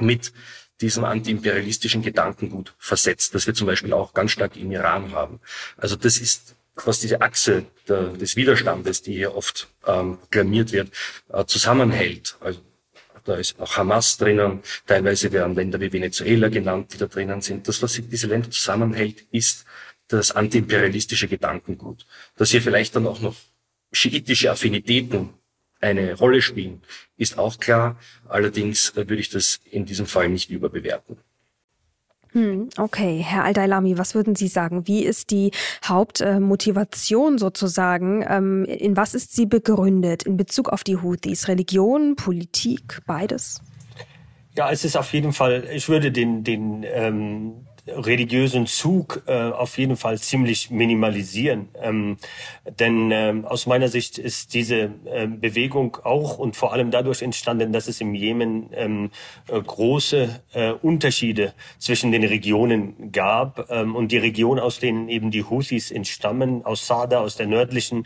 mit 0.00 0.32
diesem 0.80 1.04
antiimperialistischen 1.04 2.00
Gedankengut 2.00 2.74
versetzt, 2.78 3.34
das 3.34 3.46
wir 3.46 3.54
zum 3.54 3.66
Beispiel 3.66 3.92
auch 3.92 4.14
ganz 4.14 4.32
stark 4.32 4.56
im 4.56 4.72
Iran 4.72 5.12
haben. 5.12 5.40
Also 5.76 5.96
das 5.96 6.18
ist 6.18 6.56
was 6.74 7.00
diese 7.00 7.20
Achse 7.20 7.66
der, 7.88 8.08
des 8.08 8.36
Widerstandes, 8.36 9.02
die 9.02 9.14
hier 9.14 9.34
oft 9.34 9.68
ähm, 9.86 10.18
proklamiert 10.18 10.72
wird, 10.72 10.90
äh, 11.32 11.44
zusammenhält. 11.44 12.36
Also 12.40 12.60
da 13.24 13.36
ist 13.36 13.58
auch 13.60 13.76
Hamas 13.76 14.16
drinnen, 14.16 14.62
teilweise 14.86 15.30
werden 15.32 15.54
Länder 15.54 15.80
wie 15.80 15.92
Venezuela 15.92 16.48
genannt, 16.48 16.92
die 16.92 16.98
da 16.98 17.06
drinnen 17.06 17.40
sind. 17.40 17.68
Das, 17.68 17.82
was 17.82 18.00
diese 18.02 18.26
Länder 18.26 18.50
zusammenhält, 18.50 19.26
ist 19.30 19.64
das 20.08 20.32
antiimperialistische 20.32 21.28
Gedankengut. 21.28 22.06
Dass 22.36 22.50
hier 22.50 22.62
vielleicht 22.62 22.96
dann 22.96 23.06
auch 23.06 23.20
noch 23.20 23.36
schiitische 23.92 24.50
Affinitäten 24.50 25.30
eine 25.80 26.14
Rolle 26.14 26.42
spielen, 26.42 26.82
ist 27.16 27.38
auch 27.38 27.58
klar. 27.58 27.98
Allerdings 28.28 28.90
äh, 28.90 29.08
würde 29.08 29.20
ich 29.20 29.30
das 29.30 29.60
in 29.70 29.84
diesem 29.84 30.06
Fall 30.06 30.28
nicht 30.28 30.50
überbewerten. 30.50 31.18
Hm, 32.32 32.70
okay, 32.78 33.18
Herr 33.18 33.44
Aldailami, 33.44 33.98
was 33.98 34.14
würden 34.14 34.34
Sie 34.34 34.48
sagen? 34.48 34.86
Wie 34.86 35.04
ist 35.04 35.30
die 35.30 35.50
Hauptmotivation 35.84 37.36
sozusagen? 37.36 38.24
Ähm, 38.26 38.64
in 38.64 38.96
was 38.96 39.14
ist 39.14 39.36
sie 39.36 39.44
begründet 39.44 40.22
in 40.22 40.38
Bezug 40.38 40.70
auf 40.70 40.82
die 40.82 40.96
Houthis? 40.96 41.48
Religion, 41.48 42.16
Politik, 42.16 43.00
beides? 43.06 43.60
Ja, 44.54 44.70
es 44.70 44.84
ist 44.84 44.96
auf 44.96 45.12
jeden 45.12 45.32
Fall, 45.32 45.68
ich 45.72 45.88
würde 45.88 46.10
den, 46.10 46.42
den 46.42 46.84
ähm, 46.84 47.66
religiösen 47.86 48.66
Zug 48.66 49.22
äh, 49.26 49.32
auf 49.32 49.76
jeden 49.76 49.96
Fall 49.96 50.18
ziemlich 50.18 50.70
minimalisieren. 50.70 51.68
Ähm, 51.80 52.16
denn 52.78 53.10
ähm, 53.10 53.44
aus 53.44 53.66
meiner 53.66 53.88
Sicht 53.88 54.18
ist 54.18 54.54
diese 54.54 54.90
äh, 55.04 55.26
Bewegung 55.26 55.96
auch 56.04 56.38
und 56.38 56.54
vor 56.54 56.72
allem 56.72 56.92
dadurch 56.92 57.22
entstanden, 57.22 57.72
dass 57.72 57.88
es 57.88 58.00
im 58.00 58.14
Jemen 58.14 58.70
ähm, 58.72 59.10
äh, 59.48 59.60
große 59.60 60.40
äh, 60.52 60.70
Unterschiede 60.72 61.54
zwischen 61.78 62.12
den 62.12 62.24
Regionen 62.24 63.10
gab. 63.10 63.68
Ähm, 63.70 63.96
und 63.96 64.12
die 64.12 64.18
Region, 64.18 64.60
aus 64.60 64.78
denen 64.78 65.08
eben 65.08 65.32
die 65.32 65.42
Houthis 65.42 65.90
entstammen, 65.90 66.64
aus 66.64 66.86
Sada, 66.86 67.20
aus 67.20 67.36
der 67.36 67.46
nördlichen 67.46 68.04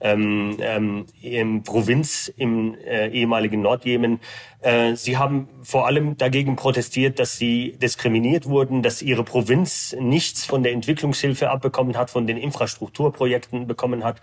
ähm, 0.00 0.56
ähm, 0.60 1.06
im 1.20 1.62
Provinz 1.62 2.32
im 2.36 2.74
äh, 2.74 3.08
ehemaligen 3.08 3.62
Nordjemen, 3.62 4.20
äh, 4.66 4.96
sie 4.96 5.16
haben 5.16 5.48
vor 5.62 5.86
allem 5.86 6.16
dagegen 6.16 6.56
protestiert, 6.56 7.18
dass 7.18 7.38
sie 7.38 7.76
diskriminiert 7.80 8.46
wurden, 8.46 8.82
dass 8.82 9.00
ihre 9.00 9.15
Provinz 9.24 9.94
nichts 9.98 10.44
von 10.44 10.62
der 10.62 10.72
Entwicklungshilfe 10.72 11.50
abbekommen 11.50 11.96
hat, 11.96 12.10
von 12.10 12.26
den 12.26 12.36
Infrastrukturprojekten 12.36 13.66
bekommen 13.66 14.04
hat. 14.04 14.20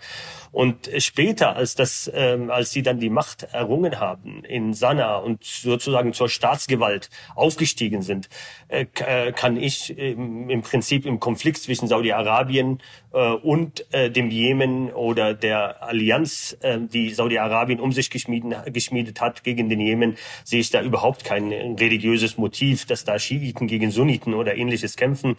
Und 0.54 0.88
später, 0.98 1.56
als 1.56 1.74
das, 1.74 2.08
ähm, 2.14 2.48
als 2.48 2.70
sie 2.70 2.84
dann 2.84 3.00
die 3.00 3.10
Macht 3.10 3.42
errungen 3.50 3.98
haben 3.98 4.44
in 4.44 4.72
Sanaa 4.72 5.16
und 5.16 5.42
sozusagen 5.42 6.12
zur 6.12 6.28
Staatsgewalt 6.28 7.10
aufgestiegen 7.34 8.02
sind, 8.02 8.28
äh, 8.68 8.86
äh 9.04 9.32
kann 9.32 9.56
ich 9.56 9.98
im, 9.98 10.48
im 10.48 10.62
Prinzip 10.62 11.06
im 11.06 11.18
Konflikt 11.18 11.58
zwischen 11.58 11.88
Saudi-Arabien 11.88 12.78
äh, 13.12 13.32
und 13.32 13.92
äh, 13.92 14.12
dem 14.12 14.30
Jemen 14.30 14.92
oder 14.92 15.34
der 15.34 15.82
Allianz, 15.82 16.56
äh, 16.60 16.78
die 16.78 17.10
Saudi-Arabien 17.10 17.80
um 17.80 17.90
sich 17.90 18.10
geschmiedet, 18.10 18.72
geschmiedet 18.72 19.20
hat 19.20 19.42
gegen 19.42 19.68
den 19.68 19.80
Jemen, 19.80 20.16
sehe 20.44 20.60
ich 20.60 20.70
da 20.70 20.82
überhaupt 20.82 21.24
kein 21.24 21.52
religiöses 21.52 22.38
Motiv, 22.38 22.86
dass 22.86 23.04
da 23.04 23.18
Schiiten 23.18 23.66
gegen 23.66 23.90
Sunniten 23.90 24.34
oder 24.34 24.56
ähnliches 24.56 24.96
kämpfen. 24.96 25.36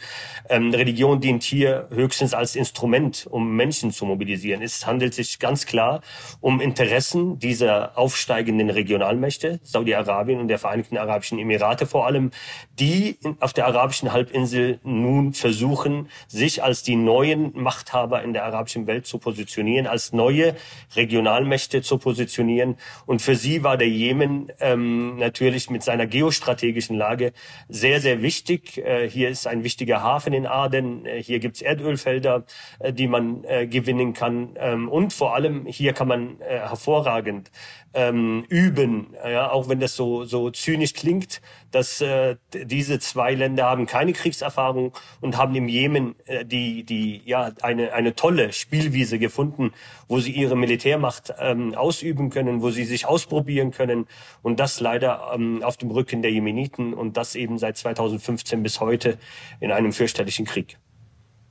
Ähm, 0.50 0.74
Religion 0.74 1.22
dient 1.22 1.43
hier 1.43 1.88
höchstens 1.89 2.34
als 2.34 2.57
Instrument, 2.57 3.27
um 3.29 3.55
Menschen 3.55 3.91
zu 3.91 4.05
mobilisieren. 4.05 4.62
Es 4.62 4.86
handelt 4.86 5.04
sich 5.13 5.39
ganz 5.39 5.65
klar 5.65 6.01
um 6.41 6.62
Interessen 6.62 7.39
dieser 7.39 7.97
aufsteigenden 7.97 8.69
Regionalmächte, 8.69 9.59
Saudi-Arabien 9.63 10.39
und 10.39 10.47
der 10.47 10.59
Vereinigten 10.59 10.97
Arabischen 10.97 11.39
Emirate 11.39 11.85
vor 11.85 12.07
allem, 12.07 12.31
die 12.79 13.17
auf 13.39 13.53
der 13.53 13.67
arabischen 13.67 14.12
Halbinsel 14.12 14.79
nun 14.83 15.33
versuchen, 15.33 16.09
sich 16.27 16.63
als 16.63 16.83
die 16.83 16.95
neuen 16.95 17.51
Machthaber 17.53 18.24
in 18.24 18.33
der 18.33 18.45
arabischen 18.45 18.88
Welt 18.88 19.05
zu 19.05 19.17
positionieren, 19.17 19.88
als 19.88 20.13
neue 20.13 20.55
Regionalmächte 20.95 21.81
zu 21.81 21.97
positionieren. 21.97 22.77
Und 23.05 23.21
für 23.21 23.35
sie 23.35 23.63
war 23.63 23.77
der 23.77 23.89
Jemen 23.89 24.51
ähm, 24.59 25.17
natürlich 25.17 25.69
mit 25.69 25.83
seiner 25.83 26.07
geostrategischen 26.07 26.97
Lage 26.97 27.33
sehr, 27.69 28.01
sehr 28.01 28.21
wichtig. 28.21 28.77
Äh, 28.77 29.09
hier 29.09 29.29
ist 29.29 29.47
ein 29.47 29.63
wichtiger 29.63 30.01
Hafen 30.01 30.33
in 30.33 30.45
Aden, 30.45 31.05
äh, 31.05 31.21
hier 31.21 31.39
gibt's 31.39 31.62
Erdölfelder, 31.62 32.45
äh, 32.79 32.93
die 32.93 33.07
man 33.07 33.43
äh, 33.43 33.67
gewinnen 33.67 34.13
kann. 34.13 34.55
Ähm, 34.57 34.89
und 34.95 35.11
vor 35.11 35.35
allem 35.35 35.65
hier 35.65 35.91
kann 35.91 36.07
man 36.07 36.39
äh, 36.39 36.57
hervorragend 36.59 37.51
ähm, 37.93 38.45
üben, 38.47 39.13
ja, 39.25 39.51
auch 39.51 39.67
wenn 39.67 39.81
das 39.81 39.93
so, 39.93 40.23
so 40.23 40.51
zynisch 40.51 40.93
klingt, 40.93 41.41
dass 41.71 41.99
äh, 41.99 42.37
diese 42.53 42.99
zwei 42.99 43.33
Länder 43.33 43.65
haben 43.65 43.87
keine 43.87 44.13
Kriegserfahrung 44.13 44.93
und 45.19 45.35
haben 45.35 45.53
im 45.53 45.67
Jemen 45.67 46.15
äh, 46.27 46.45
die, 46.45 46.85
die, 46.85 47.21
ja, 47.25 47.51
eine, 47.61 47.91
eine 47.91 48.15
tolle 48.15 48.53
Spielwiese 48.53 49.19
gefunden, 49.19 49.73
wo 50.07 50.21
sie 50.21 50.31
ihre 50.31 50.55
Militärmacht 50.55 51.33
ähm, 51.39 51.75
ausüben 51.75 52.29
können, 52.29 52.61
wo 52.61 52.69
sie 52.69 52.85
sich 52.85 53.05
ausprobieren 53.05 53.71
können 53.71 54.07
und 54.43 54.61
das 54.61 54.79
leider 54.79 55.29
ähm, 55.35 55.61
auf 55.61 55.75
dem 55.75 55.91
Rücken 55.91 56.21
der 56.21 56.31
Jemeniten 56.31 56.93
und 56.93 57.17
das 57.17 57.35
eben 57.35 57.57
seit 57.57 57.75
2015 57.75 58.63
bis 58.63 58.79
heute 58.79 59.17
in 59.59 59.73
einem 59.73 59.91
fürchterlichen 59.91 60.45
Krieg. 60.45 60.77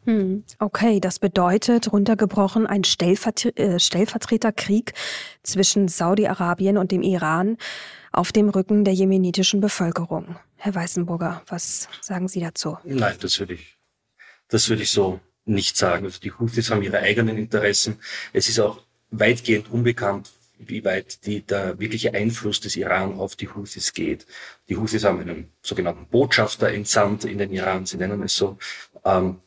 Hm, 0.06 0.44
okay, 0.58 1.00
das 1.00 1.18
bedeutet 1.18 1.92
runtergebrochen 1.92 2.66
ein 2.66 2.84
Stellvert 2.84 3.58
äh, 3.58 3.78
Stellvertreterkrieg 3.78 4.92
zwischen 5.42 5.88
Saudi-Arabien 5.88 6.76
und 6.76 6.92
dem 6.92 7.02
Iran 7.02 7.56
auf 8.12 8.30
dem 8.30 8.48
Rücken 8.48 8.84
der 8.84 8.94
jemenitischen 8.94 9.60
Bevölkerung. 9.60 10.36
Herr 10.56 10.74
Weißenburger, 10.74 11.42
was 11.48 11.88
sagen 12.00 12.28
Sie 12.28 12.40
dazu? 12.40 12.78
Nein, 12.84 13.16
das 13.20 13.38
würde 13.40 13.54
ich, 13.54 13.76
das 14.48 14.68
würde 14.68 14.82
ich 14.82 14.90
so 14.90 15.20
nicht 15.44 15.76
sagen. 15.76 16.04
Also 16.04 16.20
die 16.20 16.32
Houthis 16.32 16.70
haben 16.70 16.82
ihre 16.82 16.98
eigenen 16.98 17.36
Interessen. 17.38 17.98
Es 18.32 18.48
ist 18.48 18.60
auch 18.60 18.80
weitgehend 19.10 19.70
unbekannt, 19.70 20.30
wie 20.58 20.84
weit 20.84 21.26
die, 21.26 21.42
der 21.42 21.78
wirkliche 21.78 22.14
Einfluss 22.14 22.60
des 22.60 22.76
Iran 22.76 23.18
auf 23.18 23.36
die 23.36 23.48
Houthis 23.48 23.92
geht. 23.92 24.26
Die 24.68 24.76
Houthis 24.76 25.04
haben 25.04 25.20
einen 25.20 25.52
sogenannten 25.62 26.06
Botschafter 26.06 26.68
entsandt 26.68 27.24
in 27.24 27.38
den 27.38 27.52
Iran, 27.52 27.86
sie 27.86 27.96
nennen 27.96 28.22
es 28.22 28.36
so. 28.36 28.58
Ähm, 29.04 29.40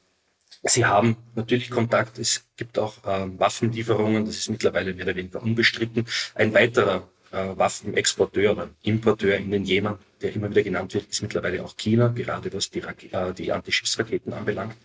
Sie 0.68 0.86
haben 0.86 1.18
natürlich 1.36 1.70
Kontakt. 1.70 2.20
Es 2.20 2.46
gibt 2.56 2.78
auch 2.80 2.98
äh, 3.06 3.28
Waffenlieferungen. 3.38 4.26
Das 4.26 4.38
ist 4.38 4.50
mittlerweile 4.50 4.94
mehr 4.94 5.06
oder 5.06 5.16
weniger 5.16 5.42
unbestritten. 5.42 6.06
Ein 6.36 6.54
weiterer 6.54 7.08
äh, 7.32 7.58
Waffenexporteur 7.58 8.52
oder 8.54 8.70
Importeur 8.84 9.38
in 9.38 9.52
den 9.52 9.64
Jemen, 9.64 9.96
der 10.22 10.34
immer 10.34 10.50
wieder 10.50 10.64
genannt 10.64 10.94
wird, 10.94 11.10
ist 11.10 11.22
mittlerweile 11.22 11.64
auch 11.64 11.76
China, 11.78 12.10
gerade 12.10 12.52
was 12.54 12.70
die, 12.70 12.82
äh, 12.82 13.34
die 13.34 13.52
Antischiffsraketen 13.52 14.34
anbelangt. 14.34 14.76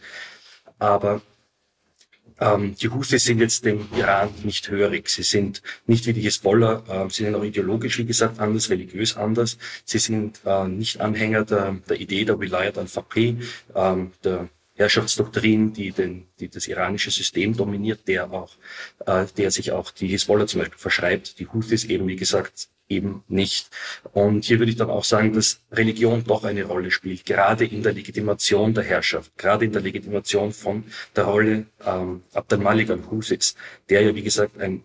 Aber 0.78 1.22
ähm, 2.40 2.74
die 2.74 2.88
Houthis 2.88 3.24
sind 3.24 3.40
jetzt 3.40 3.64
dem 3.64 3.86
Iran 3.96 4.30
nicht 4.42 4.68
hörig. 4.68 5.08
Sie 5.08 5.22
sind 5.22 5.62
nicht 5.86 6.06
wie 6.06 6.12
die 6.12 6.22
Hezbollah, 6.22 6.82
äh, 6.88 7.10
sie 7.10 7.24
sind 7.24 7.34
auch 7.34 7.44
ideologisch, 7.44 7.98
wie 7.98 8.06
gesagt, 8.06 8.40
anders, 8.40 8.70
religiös 8.70 9.16
anders. 9.16 9.58
Sie 9.84 9.98
sind 9.98 10.40
äh, 10.44 10.66
nicht 10.66 11.00
Anhänger 11.00 11.44
der, 11.44 11.76
der 11.88 12.00
Idee 12.00 12.24
der 12.24 12.40
Wilayat 12.40 12.78
al-Faqih, 12.78 13.36
äh, 13.74 13.94
der 14.24 14.48
Herrschaftsdoktrin, 14.74 15.72
die, 15.72 15.92
den, 15.92 16.28
die 16.40 16.48
das 16.48 16.66
iranische 16.66 17.10
System 17.10 17.56
dominiert, 17.56 18.08
der 18.08 18.32
auch, 18.32 18.50
äh, 19.06 19.26
der 19.36 19.50
sich 19.50 19.72
auch 19.72 19.90
die 19.90 20.08
Hisbollah 20.08 20.46
zum 20.46 20.60
Beispiel 20.60 20.78
verschreibt, 20.78 21.38
die 21.38 21.46
Houthis 21.46 21.84
eben, 21.84 22.08
wie 22.08 22.16
gesagt, 22.16 22.68
eben 22.88 23.24
nicht. 23.28 23.68
Und 24.12 24.44
hier 24.44 24.58
würde 24.58 24.70
ich 24.70 24.76
dann 24.76 24.90
auch 24.90 25.04
sagen, 25.04 25.32
dass 25.32 25.60
Religion 25.70 26.24
doch 26.24 26.44
eine 26.44 26.64
Rolle 26.64 26.90
spielt, 26.90 27.24
gerade 27.24 27.64
in 27.64 27.82
der 27.82 27.92
Legitimation 27.92 28.74
der 28.74 28.84
Herrschaft, 28.84 29.36
gerade 29.36 29.64
in 29.64 29.72
der 29.72 29.82
Legitimation 29.82 30.52
von 30.52 30.84
der 31.16 31.24
Rolle 31.24 31.66
ähm, 31.84 32.22
Abdel 32.32 32.58
Malik 32.58 32.90
al-Houthis, 32.90 33.56
der 33.88 34.02
ja, 34.02 34.14
wie 34.14 34.22
gesagt, 34.22 34.60
ein 34.60 34.84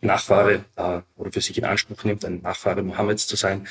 Nachfahre 0.00 0.64
äh, 0.76 1.00
oder 1.16 1.32
für 1.32 1.40
sich 1.40 1.56
in 1.58 1.64
Anspruch 1.64 2.04
nimmt, 2.04 2.24
ein 2.24 2.40
Nachfahre 2.42 2.82
Mohammeds 2.82 3.26
zu 3.26 3.36
sein 3.36 3.66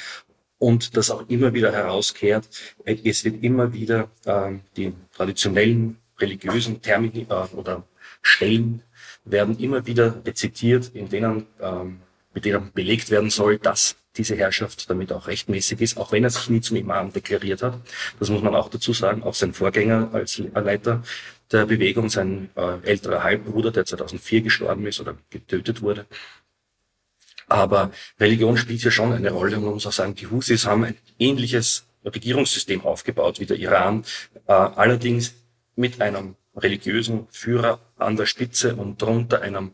und 0.62 0.96
das 0.96 1.10
auch 1.10 1.28
immer 1.28 1.56
wieder 1.56 1.72
herauskehrt. 1.72 2.48
Es 2.86 3.26
wird 3.26 3.44
immer 3.44 3.74
wieder 3.74 4.10
äh, 4.26 4.52
die 4.78 4.94
traditionellen 5.16 5.98
religiösen 6.20 6.82
Termini 6.84 7.26
äh, 7.28 7.56
oder 7.56 7.84
Stellen 8.22 8.84
werden 9.26 9.58
immer 9.58 9.88
wieder 9.88 10.22
rezitiert, 10.24 10.92
in 10.94 11.10
denen 11.10 11.48
ähm, 11.60 12.02
mit 12.36 12.46
denen 12.46 12.72
belegt 12.74 13.10
werden 13.10 13.32
soll, 13.32 13.58
dass 13.58 13.96
diese 14.16 14.36
Herrschaft 14.36 14.88
damit 14.88 15.12
auch 15.12 15.28
rechtmäßig 15.28 15.82
ist, 15.82 15.98
auch 15.98 16.12
wenn 16.12 16.24
er 16.24 16.30
sich 16.30 16.48
nie 16.50 16.62
zum 16.62 16.78
Imam 16.78 17.12
deklariert 17.12 17.64
hat. 17.64 17.80
Das 18.20 18.30
muss 18.30 18.44
man 18.44 18.54
auch 18.54 18.70
dazu 18.70 18.94
sagen. 18.94 19.24
Auch 19.24 19.34
sein 19.34 19.54
Vorgänger 19.54 20.10
als 20.14 20.38
Leiter 20.38 21.02
der 21.52 21.66
Bewegung, 21.66 22.10
sein 22.10 22.52
äh, 22.56 22.88
älterer 22.88 23.24
Halbbruder, 23.24 23.72
der 23.72 23.86
2004 23.86 24.42
gestorben 24.42 24.86
ist 24.86 25.00
oder 25.00 25.18
getötet 25.32 25.82
wurde, 25.82 26.06
aber 27.52 27.92
Religion 28.20 28.58
spielt 28.58 28.82
hier 28.82 28.92
schon 28.92 29.12
eine 29.12 29.32
Rolle 29.32 29.58
und 29.58 29.66
man 29.66 29.74
muss 29.74 29.86
auch 29.86 29.92
sagen, 29.92 30.16
die 30.16 30.28
Husis 30.28 30.66
haben 30.66 30.86
ein 30.86 30.98
ähnliches 31.20 31.86
Regierungssystem 32.06 32.82
aufgebaut 32.82 33.40
wie 33.40 33.46
der 33.46 33.58
Iran, 33.58 34.06
äh, 34.48 34.54
allerdings 34.54 35.34
mit 35.76 36.02
einem 36.02 36.36
religiösen 36.56 37.28
Führer 37.30 37.80
an 37.98 38.16
der 38.16 38.26
Spitze 38.26 38.76
und 38.76 39.02
darunter 39.02 39.42
einem 39.42 39.72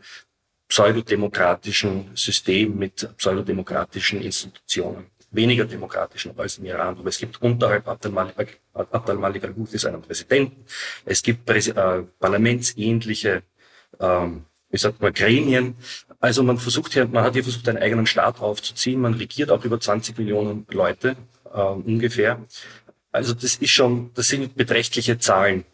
pseudodemokratischen 0.68 2.12
System 2.16 2.78
mit 2.78 3.10
pseudodemokratischen 3.18 4.22
Institutionen. 4.22 5.06
Weniger 5.32 5.66
demokratischen 5.66 6.38
als 6.38 6.58
im 6.58 6.66
Iran. 6.66 6.98
Aber 6.98 7.10
es 7.10 7.18
gibt 7.18 7.42
unterhalb 7.42 7.88
Abdel 7.88 8.12
Malik, 8.12 8.60
Abdel 8.74 9.16
Malik 9.16 9.44
al-Houthis 9.44 9.86
einen 9.86 10.02
Präsidenten. 10.02 10.66
Es 11.06 11.22
gibt 11.22 11.46
Präs 11.46 11.68
äh, 11.68 12.04
parlamentsähnliche 12.20 13.44
ähm, 14.00 14.46
wie 14.70 14.78
sagt 14.78 15.02
man, 15.02 15.14
Gremien. 15.14 15.76
Also 16.20 16.42
man 16.44 16.58
versucht 16.58 16.94
hier, 16.94 17.08
man 17.08 17.24
hat 17.24 17.34
hier 17.34 17.44
versucht, 17.44 17.70
einen 17.70 17.78
eigenen 17.78 18.08
Staat 18.08 18.40
aufzuziehen. 18.40 19.02
Man 19.02 19.14
regiert 19.14 19.52
auch 19.52 19.64
über 19.64 19.80
20 19.80 20.18
Millionen 20.18 20.66
Leute 20.72 21.16
äh, 21.54 21.60
ungefähr. 21.60 22.42
Also 23.12 23.34
das 23.34 23.56
ist 23.56 23.70
schon, 23.72 24.12
das 24.16 24.28
sind 24.28 24.56
beträchtliche 24.56 25.18
Zahlen. 25.20 25.66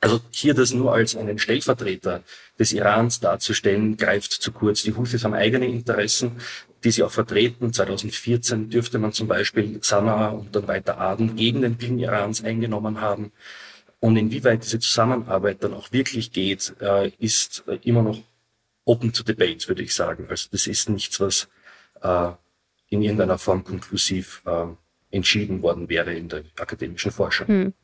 Also 0.00 0.20
hier 0.30 0.54
das 0.54 0.72
nur 0.74 0.92
als 0.92 1.16
einen 1.16 1.38
Stellvertreter 1.38 2.22
des 2.58 2.72
Irans 2.72 3.20
darzustellen, 3.20 3.96
greift 3.96 4.32
zu 4.32 4.52
kurz. 4.52 4.82
Die 4.82 4.94
Houthis 4.94 5.24
haben 5.24 5.34
eigene 5.34 5.66
Interessen, 5.66 6.32
die 6.84 6.90
sie 6.90 7.02
auch 7.02 7.10
vertreten. 7.10 7.72
2014 7.72 8.70
dürfte 8.70 8.98
man 8.98 9.12
zum 9.12 9.28
Beispiel 9.28 9.78
Sanaa 9.82 10.28
und 10.28 10.54
dann 10.54 10.68
weiter 10.68 10.98
Aden 10.98 11.36
gegen 11.36 11.62
den 11.62 11.80
Willen 11.80 11.98
Irans 11.98 12.44
eingenommen 12.44 13.00
haben. 13.00 13.32
Und 13.98 14.16
inwieweit 14.16 14.64
diese 14.64 14.78
Zusammenarbeit 14.78 15.64
dann 15.64 15.72
auch 15.72 15.90
wirklich 15.90 16.32
geht, 16.32 16.74
äh, 16.80 17.10
ist 17.18 17.64
immer 17.82 18.02
noch 18.02 18.18
open 18.84 19.12
to 19.12 19.22
debate, 19.22 19.68
würde 19.68 19.82
ich 19.82 19.94
sagen. 19.94 20.26
Also 20.28 20.48
das 20.50 20.66
ist 20.66 20.88
nichts, 20.88 21.20
was 21.20 21.48
äh, 22.02 22.30
in 22.88 23.02
irgendeiner 23.02 23.38
Form 23.38 23.64
konklusiv 23.64 24.42
äh, 24.46 24.66
entschieden 25.10 25.62
worden 25.62 25.88
wäre 25.88 26.12
in 26.12 26.28
der 26.28 26.44
akademischen 26.58 27.10
Forschung. 27.10 27.46
Hm. 27.46 27.74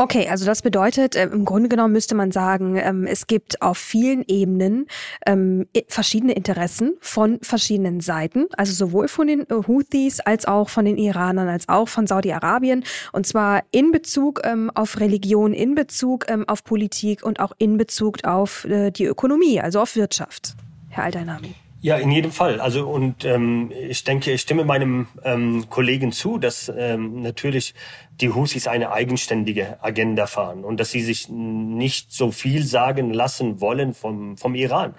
Okay, 0.00 0.28
also 0.28 0.46
das 0.46 0.62
bedeutet, 0.62 1.16
äh, 1.16 1.24
im 1.24 1.44
Grunde 1.44 1.68
genommen 1.68 1.92
müsste 1.92 2.14
man 2.14 2.30
sagen, 2.30 2.76
ähm, 2.76 3.04
es 3.04 3.26
gibt 3.26 3.60
auf 3.62 3.78
vielen 3.78 4.22
Ebenen 4.28 4.86
ähm, 5.26 5.66
verschiedene 5.88 6.34
Interessen 6.34 6.96
von 7.00 7.40
verschiedenen 7.42 7.98
Seiten, 7.98 8.46
also 8.56 8.72
sowohl 8.72 9.08
von 9.08 9.26
den 9.26 9.44
Houthis 9.50 10.20
als 10.20 10.46
auch 10.46 10.68
von 10.68 10.84
den 10.84 10.98
Iranern, 10.98 11.48
als 11.48 11.68
auch 11.68 11.88
von 11.88 12.06
Saudi-Arabien, 12.06 12.84
und 13.10 13.26
zwar 13.26 13.64
in 13.72 13.90
Bezug 13.90 14.42
ähm, 14.44 14.70
auf 14.72 15.00
Religion, 15.00 15.52
in 15.52 15.74
Bezug 15.74 16.26
auf 16.46 16.62
Politik 16.62 17.24
und 17.24 17.40
auch 17.40 17.50
in 17.58 17.76
Bezug 17.76 18.22
auf 18.22 18.66
äh, 18.66 18.92
die 18.92 19.06
Ökonomie, 19.06 19.60
also 19.60 19.80
auf 19.80 19.96
Wirtschaft. 19.96 20.54
Herr 20.90 21.04
Aldainami. 21.04 21.56
Ja, 21.80 21.96
in 21.96 22.10
jedem 22.10 22.32
Fall. 22.32 22.60
Also 22.60 22.88
und 22.88 23.24
ähm, 23.24 23.70
ich 23.88 24.02
denke, 24.02 24.32
ich 24.32 24.40
stimme 24.40 24.64
meinem 24.64 25.06
ähm, 25.22 25.66
Kollegen 25.70 26.10
zu, 26.10 26.38
dass 26.38 26.72
ähm, 26.76 27.22
natürlich 27.22 27.74
die 28.20 28.30
Husis 28.30 28.66
eine 28.66 28.90
eigenständige 28.90 29.82
Agenda 29.82 30.26
fahren 30.26 30.64
und 30.64 30.80
dass 30.80 30.90
sie 30.90 31.02
sich 31.02 31.28
nicht 31.28 32.12
so 32.12 32.32
viel 32.32 32.64
sagen 32.64 33.12
lassen 33.12 33.60
wollen 33.60 33.94
vom, 33.94 34.36
vom 34.36 34.54
Iran. 34.54 34.94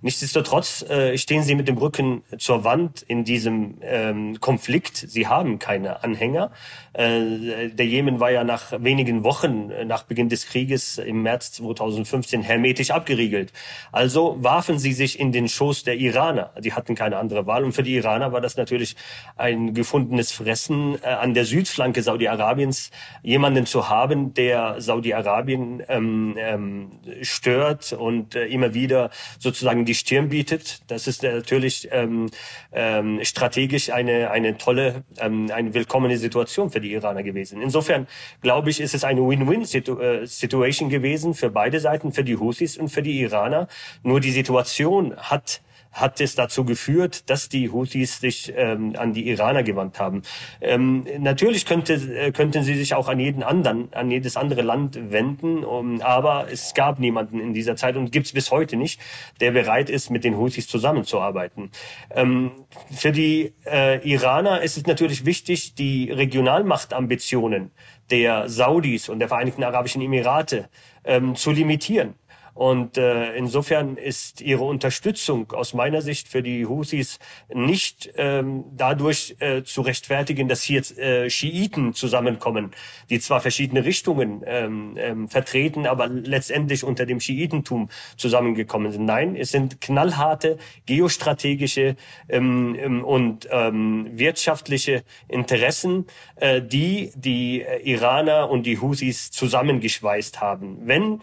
Nichtsdestotrotz 0.00 0.82
äh, 0.82 1.16
stehen 1.16 1.44
sie 1.44 1.54
mit 1.54 1.68
dem 1.68 1.78
Rücken 1.78 2.22
zur 2.38 2.64
Wand 2.64 3.02
in 3.02 3.22
diesem 3.22 3.76
ähm, 3.82 4.40
Konflikt. 4.40 4.96
Sie 4.96 5.28
haben 5.28 5.60
keine 5.60 6.02
Anhänger. 6.02 6.50
Äh, 6.92 7.68
der 7.68 7.86
Jemen 7.86 8.18
war 8.18 8.32
ja 8.32 8.42
nach 8.42 8.72
wenigen 8.82 9.22
Wochen 9.22 9.70
äh, 9.70 9.84
nach 9.84 10.02
Beginn 10.02 10.28
des 10.28 10.46
Krieges 10.46 10.98
im 10.98 11.22
März 11.22 11.52
2015 11.52 12.42
hermetisch 12.42 12.90
abgeriegelt. 12.90 13.52
Also 13.92 14.36
warfen 14.40 14.80
sie 14.80 14.92
sich 14.92 15.20
in 15.20 15.30
den 15.30 15.48
Schoß 15.48 15.84
der 15.84 15.96
Iraner. 15.96 16.50
Die 16.58 16.72
hatten 16.72 16.96
keine 16.96 17.18
andere 17.18 17.46
Wahl. 17.46 17.62
Und 17.62 17.72
für 17.72 17.84
die 17.84 17.94
Iraner 17.94 18.32
war 18.32 18.40
das 18.40 18.56
natürlich 18.56 18.96
ein 19.36 19.72
gefundenes 19.72 20.32
Fressen 20.32 20.96
äh, 21.02 21.06
an 21.06 21.32
der 21.32 21.44
Südflanke 21.44 22.02
Saudi-Arabiens 22.02 22.61
Saudi-Arabiens 22.62 22.90
jemanden 23.22 23.66
zu 23.66 23.88
haben, 23.88 24.34
der 24.34 24.80
Saudi-Arabien 24.80 25.82
ähm, 25.88 26.34
ähm, 26.36 26.90
stört 27.22 27.92
und 27.92 28.34
äh, 28.34 28.46
immer 28.46 28.74
wieder 28.74 29.10
sozusagen 29.38 29.84
die 29.84 29.94
Stirn 29.94 30.28
bietet. 30.28 30.82
Das 30.88 31.06
ist 31.06 31.22
natürlich 31.22 31.88
ähm, 31.90 32.30
ähm, 32.72 33.20
strategisch 33.22 33.90
eine, 33.90 34.30
eine 34.30 34.58
tolle, 34.58 35.04
ähm, 35.18 35.50
eine 35.52 35.74
willkommene 35.74 36.16
Situation 36.16 36.70
für 36.70 36.80
die 36.80 36.92
Iraner 36.92 37.22
gewesen. 37.22 37.60
Insofern 37.60 38.06
glaube 38.40 38.70
ich, 38.70 38.80
ist 38.80 38.94
es 38.94 39.04
eine 39.04 39.20
Win-Win-Situation 39.20 40.88
äh, 40.88 40.92
gewesen 40.92 41.34
für 41.34 41.50
beide 41.50 41.80
Seiten, 41.80 42.12
für 42.12 42.24
die 42.24 42.36
Houthis 42.36 42.76
und 42.76 42.88
für 42.88 43.02
die 43.02 43.20
Iraner. 43.20 43.68
Nur 44.02 44.20
die 44.20 44.32
Situation 44.32 45.16
hat 45.16 45.60
hat 45.92 46.20
es 46.20 46.34
dazu 46.34 46.64
geführt, 46.64 47.28
dass 47.30 47.48
die 47.48 47.70
Houthis 47.70 48.20
sich 48.20 48.52
ähm, 48.56 48.94
an 48.96 49.12
die 49.12 49.28
Iraner 49.28 49.62
gewandt 49.62 50.00
haben. 50.00 50.22
Ähm, 50.60 51.06
natürlich 51.18 51.66
könnte, 51.66 51.94
äh, 51.94 52.32
könnten 52.32 52.62
sie 52.62 52.74
sich 52.74 52.94
auch 52.94 53.08
an 53.08 53.20
jeden 53.20 53.42
anderen, 53.42 53.92
an 53.92 54.10
jedes 54.10 54.36
andere 54.36 54.62
Land 54.62 54.98
wenden, 55.12 55.64
um, 55.64 56.00
aber 56.00 56.46
es 56.50 56.74
gab 56.74 56.98
niemanden 56.98 57.40
in 57.40 57.52
dieser 57.52 57.76
Zeit 57.76 57.96
und 57.96 58.10
gibt 58.10 58.26
es 58.26 58.32
bis 58.32 58.50
heute 58.50 58.76
nicht, 58.76 59.00
der 59.40 59.52
bereit 59.52 59.90
ist, 59.90 60.10
mit 60.10 60.24
den 60.24 60.36
Houthis 60.36 60.66
zusammenzuarbeiten. 60.66 61.70
Ähm, 62.10 62.52
für 62.90 63.12
die 63.12 63.52
äh, 63.66 63.98
Iraner 64.08 64.62
ist 64.62 64.76
es 64.76 64.86
natürlich 64.86 65.26
wichtig, 65.26 65.74
die 65.74 66.10
Regionalmachtambitionen 66.10 67.70
der 68.10 68.48
Saudis 68.48 69.08
und 69.08 69.18
der 69.18 69.28
Vereinigten 69.28 69.64
Arabischen 69.64 70.02
Emirate 70.02 70.68
ähm, 71.04 71.34
zu 71.34 71.50
limitieren. 71.50 72.14
Und 72.54 72.98
äh, 72.98 73.34
insofern 73.34 73.96
ist 73.96 74.40
ihre 74.42 74.64
Unterstützung 74.64 75.52
aus 75.52 75.72
meiner 75.72 76.02
Sicht 76.02 76.28
für 76.28 76.42
die 76.42 76.66
Houthis 76.66 77.18
nicht 77.52 78.12
ähm, 78.16 78.64
dadurch 78.76 79.36
äh, 79.38 79.62
zu 79.62 79.80
rechtfertigen, 79.80 80.48
dass 80.48 80.62
hier 80.62 80.76
jetzt 80.76 80.98
äh, 80.98 81.30
Schiiten 81.30 81.94
zusammenkommen, 81.94 82.72
die 83.08 83.20
zwar 83.20 83.40
verschiedene 83.40 83.84
Richtungen 83.84 84.42
ähm, 84.44 84.96
ähm, 84.98 85.28
vertreten, 85.28 85.86
aber 85.86 86.08
letztendlich 86.08 86.84
unter 86.84 87.06
dem 87.06 87.20
Schiitentum 87.20 87.88
zusammengekommen 88.16 88.92
sind. 88.92 89.06
Nein, 89.06 89.36
es 89.36 89.50
sind 89.50 89.80
knallharte 89.80 90.58
geostrategische 90.86 91.96
ähm, 92.28 92.76
ähm 92.78 93.04
und 93.04 93.48
ähm, 93.50 94.10
wirtschaftliche 94.12 95.04
Interessen, 95.28 96.06
äh, 96.36 96.60
die 96.60 97.12
die 97.14 97.64
Iraner 97.84 98.50
und 98.50 98.64
die 98.64 98.78
Houthis 98.78 99.30
zusammengeschweißt 99.30 100.40
haben. 100.40 100.78
Wenn 100.84 101.20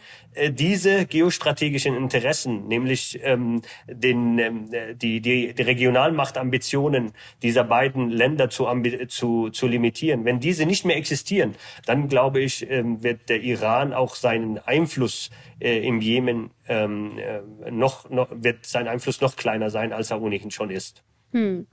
diese 0.52 1.06
geostrategischen 1.06 1.96
Interessen, 1.96 2.68
nämlich 2.68 3.20
ähm, 3.24 3.62
den, 3.88 4.38
ähm, 4.40 4.70
die, 4.96 5.22
die, 5.22 5.54
die 5.54 5.62
Regionalmachtambitionen 5.62 7.14
dieser 7.42 7.64
beiden 7.64 8.10
Länder 8.10 8.50
zu, 8.50 8.68
zu, 9.08 9.50
zu 9.50 9.68
limitieren, 9.68 10.26
wenn 10.26 10.40
diese 10.40 10.66
nicht 10.66 10.86
mehr 10.86 10.98
existieren, 10.98 11.56
dann 11.86 12.08
glaube 12.08 12.42
ich, 12.42 12.70
ähm, 12.70 13.04
wird 13.04 13.28
der 13.30 13.42
Iran 13.42 13.94
auch 13.94 14.16
seinen 14.16 14.60
Einfluss 14.60 15.30
äh, 15.60 15.86
im 15.86 16.00
Jemen 16.00 16.52
ähm, 16.68 17.18
äh, 17.18 17.72
noch, 17.72 18.10
noch, 18.10 18.30
wird 18.32 18.66
sein 18.66 18.88
Einfluss 18.88 19.22
noch 19.22 19.36
kleiner 19.36 19.70
sein, 19.70 19.92
als 19.94 20.12
er 20.12 20.22
ohnehin 20.22 20.52
schon 20.52 20.70
ist. 20.70 21.04
Hm. 21.32 21.68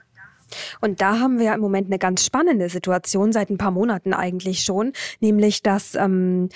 Und 0.80 1.00
da 1.00 1.18
haben 1.18 1.38
wir 1.38 1.52
im 1.54 1.60
Moment 1.60 1.88
eine 1.88 1.98
ganz 1.98 2.24
spannende 2.24 2.68
Situation, 2.68 3.32
seit 3.32 3.50
ein 3.50 3.58
paar 3.58 3.72
Monaten 3.72 4.14
eigentlich 4.14 4.62
schon, 4.62 4.92
nämlich 5.20 5.62
dass 5.62 5.94
ähm, 5.94 6.48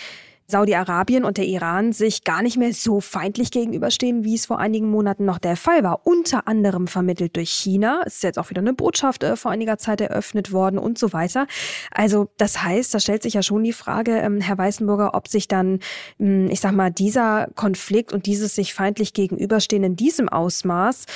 Saudi-Arabien 0.51 1.25
und 1.25 1.39
der 1.39 1.47
Iran 1.47 1.93
sich 1.93 2.25
gar 2.25 2.43
nicht 2.43 2.57
mehr 2.57 2.73
so 2.75 3.01
feindlich 3.01 3.51
gegenüberstehen, 3.51 4.25
wie 4.25 4.35
es 4.35 4.47
vor 4.47 4.59
einigen 4.59 4.91
Monaten 4.91 5.25
noch 5.25 5.39
der 5.39 5.57
Fall 5.57 5.83
war. 5.83 6.07
Unter 6.07 6.47
anderem 6.47 6.87
vermittelt 6.87 7.37
durch 7.37 7.51
China. 7.51 8.03
Es 8.05 8.17
ist 8.17 8.23
jetzt 8.23 8.39
auch 8.39 8.51
wieder 8.51 8.61
eine 8.61 8.75
Botschaft 8.75 9.23
äh, 9.23 9.37
vor 9.37 9.51
einiger 9.51 9.79
Zeit 9.79 10.01
eröffnet 10.01 10.53
worden 10.53 10.79
und 10.79 10.99
so 10.99 11.13
weiter. 11.13 11.47
Also 11.91 12.29
das 12.37 12.63
heißt, 12.63 12.93
da 12.93 13.01
stellt 13.01 13.23
sich 13.23 13.35
ja 13.35 13.43
schon 13.43 13.65
die 13.65 13.73
Frage, 13.73 14.19
ähm, 14.19 14.41
Herr 14.41 14.59
Weißenburger, 14.59 15.15
ob 15.15 15.29
sich 15.29 15.49
dann, 15.49 15.81
ähm, 16.19 16.49
ich 16.51 16.61
sag 16.61 16.73
mal, 16.73 16.91
dieser 16.91 17.49
Konflikt 17.55 18.13
und 18.13 18.27
dieses 18.27 18.55
sich 18.55 18.75
feindlich 18.75 19.15
gegenüberstehen 19.15 19.85
in 19.85 19.97
diesem 19.97 20.29
Ausmaß 20.29 21.07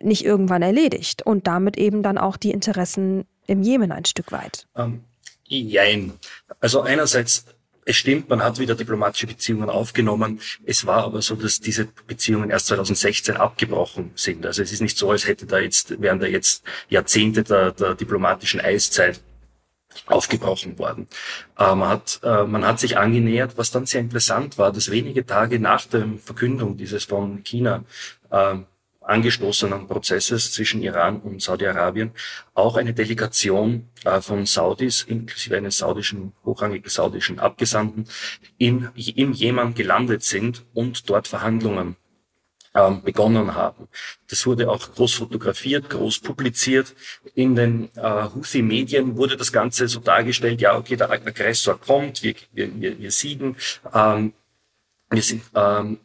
nicht 0.00 0.24
irgendwann 0.24 0.62
erledigt 0.62 1.22
und 1.22 1.46
damit 1.46 1.78
eben 1.78 2.02
dann 2.02 2.18
auch 2.18 2.36
die 2.36 2.50
Interessen 2.50 3.24
im 3.46 3.62
Jemen 3.62 3.92
ein 3.92 4.04
Stück 4.04 4.32
weit. 4.32 4.66
Ähm, 4.76 5.04
jein. 5.44 6.12
Also 6.60 6.82
einerseits 6.82 7.46
es 7.90 7.96
stimmt, 7.96 8.28
man 8.28 8.42
hat 8.42 8.58
wieder 8.58 8.74
diplomatische 8.74 9.26
Beziehungen 9.26 9.68
aufgenommen. 9.68 10.40
Es 10.64 10.86
war 10.86 11.04
aber 11.04 11.22
so, 11.22 11.34
dass 11.34 11.60
diese 11.60 11.88
Beziehungen 12.06 12.50
erst 12.50 12.68
2016 12.68 13.36
abgebrochen 13.36 14.12
sind. 14.14 14.46
Also 14.46 14.62
es 14.62 14.72
ist 14.72 14.80
nicht 14.80 14.96
so, 14.96 15.10
als 15.10 15.26
hätte 15.26 15.46
da 15.46 15.58
jetzt, 15.58 16.00
wären 16.00 16.20
da 16.20 16.26
jetzt 16.26 16.62
Jahrzehnte 16.88 17.42
der, 17.42 17.72
der 17.72 17.94
diplomatischen 17.96 18.60
Eiszeit 18.60 19.20
aufgebrochen 20.06 20.78
worden. 20.78 21.08
Äh, 21.58 21.74
man, 21.74 21.88
hat, 21.88 22.20
äh, 22.22 22.44
man 22.44 22.64
hat 22.64 22.78
sich 22.78 22.96
angenähert, 22.96 23.58
was 23.58 23.72
dann 23.72 23.86
sehr 23.86 24.00
interessant 24.00 24.56
war, 24.56 24.72
dass 24.72 24.92
wenige 24.92 25.26
Tage 25.26 25.58
nach 25.58 25.84
der 25.86 26.06
Verkündung 26.22 26.76
dieses 26.76 27.04
von 27.04 27.42
China 27.42 27.84
äh, 28.30 28.56
angestoßenen 29.10 29.86
Prozesses 29.86 30.52
zwischen 30.52 30.82
Iran 30.82 31.20
und 31.20 31.42
Saudi-Arabien 31.42 32.12
auch 32.54 32.76
eine 32.76 32.94
Delegation 32.94 33.88
äh, 34.04 34.20
von 34.20 34.46
Saudis, 34.46 35.02
inklusive 35.02 35.56
eines 35.56 35.78
saudischen, 35.78 36.32
hochrangigen 36.44 36.88
saudischen 36.88 37.38
Abgesandten, 37.38 38.06
in, 38.58 38.88
im 38.94 39.32
Jemen 39.32 39.74
gelandet 39.74 40.22
sind 40.22 40.64
und 40.72 41.10
dort 41.10 41.28
Verhandlungen 41.28 41.96
ähm, 42.74 43.02
begonnen 43.02 43.54
haben. 43.54 43.88
Das 44.28 44.46
wurde 44.46 44.70
auch 44.70 44.92
groß 44.92 45.14
fotografiert, 45.14 45.90
groß 45.90 46.20
publiziert. 46.20 46.94
In 47.34 47.56
den 47.56 47.90
äh, 47.96 48.00
Houthi-Medien 48.00 49.16
wurde 49.16 49.36
das 49.36 49.52
Ganze 49.52 49.88
so 49.88 50.00
dargestellt, 50.00 50.60
ja, 50.60 50.76
okay, 50.76 50.96
der 50.96 51.10
Aggressor 51.10 51.80
kommt, 51.80 52.22
wir, 52.22 52.34
wir, 52.52 52.98
wir 52.98 53.10
siegen. 53.10 53.56
Ähm, 53.92 54.34
wir 55.10 55.22
sind, 55.22 55.42
ähm, 55.54 55.98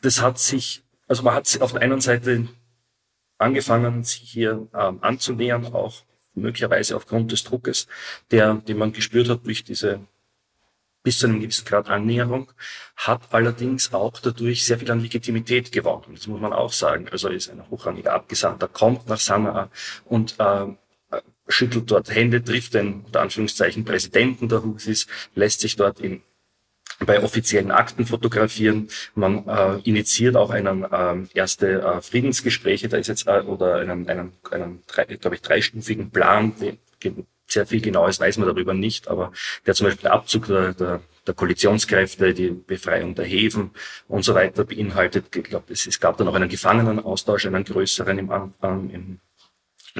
das 0.00 0.22
hat 0.22 0.38
sich 0.38 0.82
also 1.08 1.22
man 1.22 1.34
hat 1.34 1.60
auf 1.60 1.72
der 1.72 1.82
einen 1.82 2.00
Seite 2.00 2.48
angefangen, 3.38 4.04
sich 4.04 4.30
hier 4.30 4.68
ähm, 4.74 4.98
anzunähern, 5.00 5.66
auch 5.72 6.02
möglicherweise 6.34 6.96
aufgrund 6.96 7.32
des 7.32 7.44
Druckes, 7.44 7.86
der, 8.30 8.54
den 8.54 8.78
man 8.78 8.92
gespürt 8.92 9.28
hat 9.28 9.44
durch 9.44 9.64
diese 9.64 10.00
bis 11.02 11.20
zu 11.20 11.26
einem 11.26 11.40
gewissen 11.40 11.64
Grad 11.64 11.88
Annäherung, 11.88 12.52
hat 12.96 13.22
allerdings 13.30 13.94
auch 13.94 14.18
dadurch 14.20 14.66
sehr 14.66 14.78
viel 14.78 14.90
an 14.90 15.00
Legitimität 15.00 15.72
gewonnen. 15.72 16.14
Das 16.14 16.26
muss 16.26 16.40
man 16.40 16.52
auch 16.52 16.72
sagen. 16.72 17.08
Also 17.08 17.28
ist 17.28 17.50
ein 17.50 17.68
hochrangiger 17.70 18.12
Abgesandter, 18.12 18.68
kommt 18.68 19.08
nach 19.08 19.20
Sanaa 19.20 19.70
und 20.04 20.34
äh, 20.38 20.66
schüttelt 21.48 21.90
dort 21.90 22.14
Hände, 22.14 22.44
trifft 22.44 22.74
den 22.74 23.04
unter 23.04 23.22
Anführungszeichen 23.22 23.84
Präsidenten 23.84 24.48
der 24.48 24.62
Houthis, 24.62 25.06
lässt 25.34 25.60
sich 25.60 25.76
dort 25.76 26.00
in 26.00 26.22
bei 27.06 27.22
offiziellen 27.22 27.70
Akten 27.70 28.06
fotografieren. 28.06 28.88
Man 29.14 29.46
äh, 29.46 29.78
initiiert 29.84 30.36
auch 30.36 30.50
einen 30.50 30.84
äh, 30.84 31.26
erste 31.34 31.82
äh, 31.82 32.00
Friedensgespräche, 32.00 32.88
da 32.88 32.96
ist 32.96 33.08
jetzt 33.08 33.26
äh, 33.26 33.40
oder 33.40 33.76
einen, 33.76 34.08
einen, 34.08 34.32
einen 34.50 34.82
glaube 35.20 35.36
ich, 35.36 35.42
dreistufigen 35.42 36.10
Plan, 36.10 36.54
den, 36.60 36.78
sehr 37.46 37.66
viel 37.66 37.80
Genaues 37.80 38.20
weiß 38.20 38.38
man 38.38 38.48
darüber 38.48 38.74
nicht, 38.74 39.08
aber 39.08 39.32
der 39.66 39.74
zum 39.74 39.86
Beispiel 39.86 40.02
der 40.02 40.12
Abzug 40.12 40.46
der, 40.46 40.74
der, 40.74 41.00
der 41.26 41.34
Koalitionskräfte, 41.34 42.34
die 42.34 42.50
Befreiung 42.50 43.14
der 43.14 43.24
Häfen 43.24 43.70
und 44.06 44.24
so 44.24 44.34
weiter 44.34 44.64
beinhaltet. 44.64 45.34
Ich 45.34 45.44
glaube, 45.44 45.72
es, 45.72 45.86
es 45.86 45.98
gab 45.98 46.18
dann 46.18 46.28
auch 46.28 46.34
einen 46.34 46.50
Gefangenenaustausch, 46.50 47.46
einen 47.46 47.64
größeren 47.64 48.18
im, 48.18 48.30
im 48.60 49.20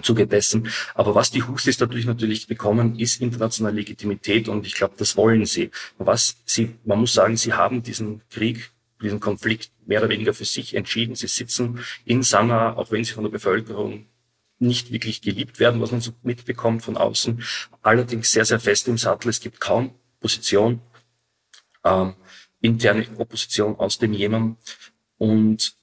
Zuge 0.02 0.26
dessen. 0.26 0.68
Aber 0.94 1.14
was 1.14 1.30
die 1.30 1.42
Houthis 1.42 1.76
dadurch 1.76 2.04
natürlich 2.04 2.46
bekommen, 2.46 2.98
ist 2.98 3.20
internationale 3.20 3.76
Legitimität 3.76 4.48
und 4.48 4.66
ich 4.66 4.74
glaube, 4.74 4.94
das 4.96 5.16
wollen 5.16 5.46
sie. 5.46 5.70
Was 5.98 6.36
sie, 6.44 6.76
man 6.84 7.00
muss 7.00 7.14
sagen, 7.14 7.36
sie 7.36 7.52
haben 7.52 7.82
diesen 7.82 8.22
Krieg, 8.30 8.70
diesen 9.02 9.20
Konflikt 9.20 9.70
mehr 9.86 10.00
oder 10.00 10.10
weniger 10.10 10.34
für 10.34 10.44
sich 10.44 10.74
entschieden. 10.74 11.14
Sie 11.14 11.28
sitzen 11.28 11.80
in 12.04 12.22
Sanaa, 12.22 12.74
auch 12.74 12.90
wenn 12.90 13.04
sie 13.04 13.12
von 13.12 13.24
der 13.24 13.30
Bevölkerung 13.30 14.06
nicht 14.58 14.90
wirklich 14.90 15.22
geliebt 15.22 15.60
werden, 15.60 15.80
was 15.80 15.92
man 15.92 16.00
so 16.00 16.12
mitbekommt 16.22 16.82
von 16.82 16.96
außen. 16.96 17.42
Allerdings 17.82 18.32
sehr, 18.32 18.44
sehr 18.44 18.60
fest 18.60 18.88
im 18.88 18.98
Sattel. 18.98 19.28
Es 19.28 19.40
gibt 19.40 19.60
kaum 19.60 19.94
Position, 20.20 20.80
ähm, 21.84 22.14
interne 22.60 23.06
Opposition 23.16 23.76
aus 23.76 23.98
dem 23.98 24.12
Jemen. 24.12 24.56
Und 25.16 25.77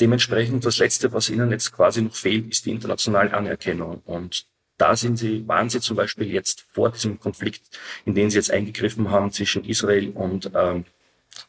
Dementsprechend 0.00 0.64
das 0.64 0.78
Letzte, 0.78 1.12
was 1.12 1.30
ihnen 1.30 1.50
jetzt 1.50 1.72
quasi 1.72 2.02
noch 2.02 2.14
fehlt, 2.14 2.50
ist 2.50 2.66
die 2.66 2.70
internationale 2.70 3.32
Anerkennung. 3.32 4.02
Und 4.04 4.46
da 4.78 4.96
sind 4.96 5.16
sie, 5.16 5.46
waren 5.46 5.70
sie 5.70 5.80
zum 5.80 5.96
Beispiel 5.96 6.30
jetzt 6.30 6.66
vor 6.72 6.90
diesem 6.90 7.20
Konflikt, 7.20 7.78
in 8.04 8.14
den 8.14 8.30
sie 8.30 8.36
jetzt 8.36 8.50
eingegriffen 8.50 9.10
haben 9.10 9.30
zwischen 9.32 9.64
Israel 9.64 10.10
und 10.10 10.50
ähm, 10.54 10.84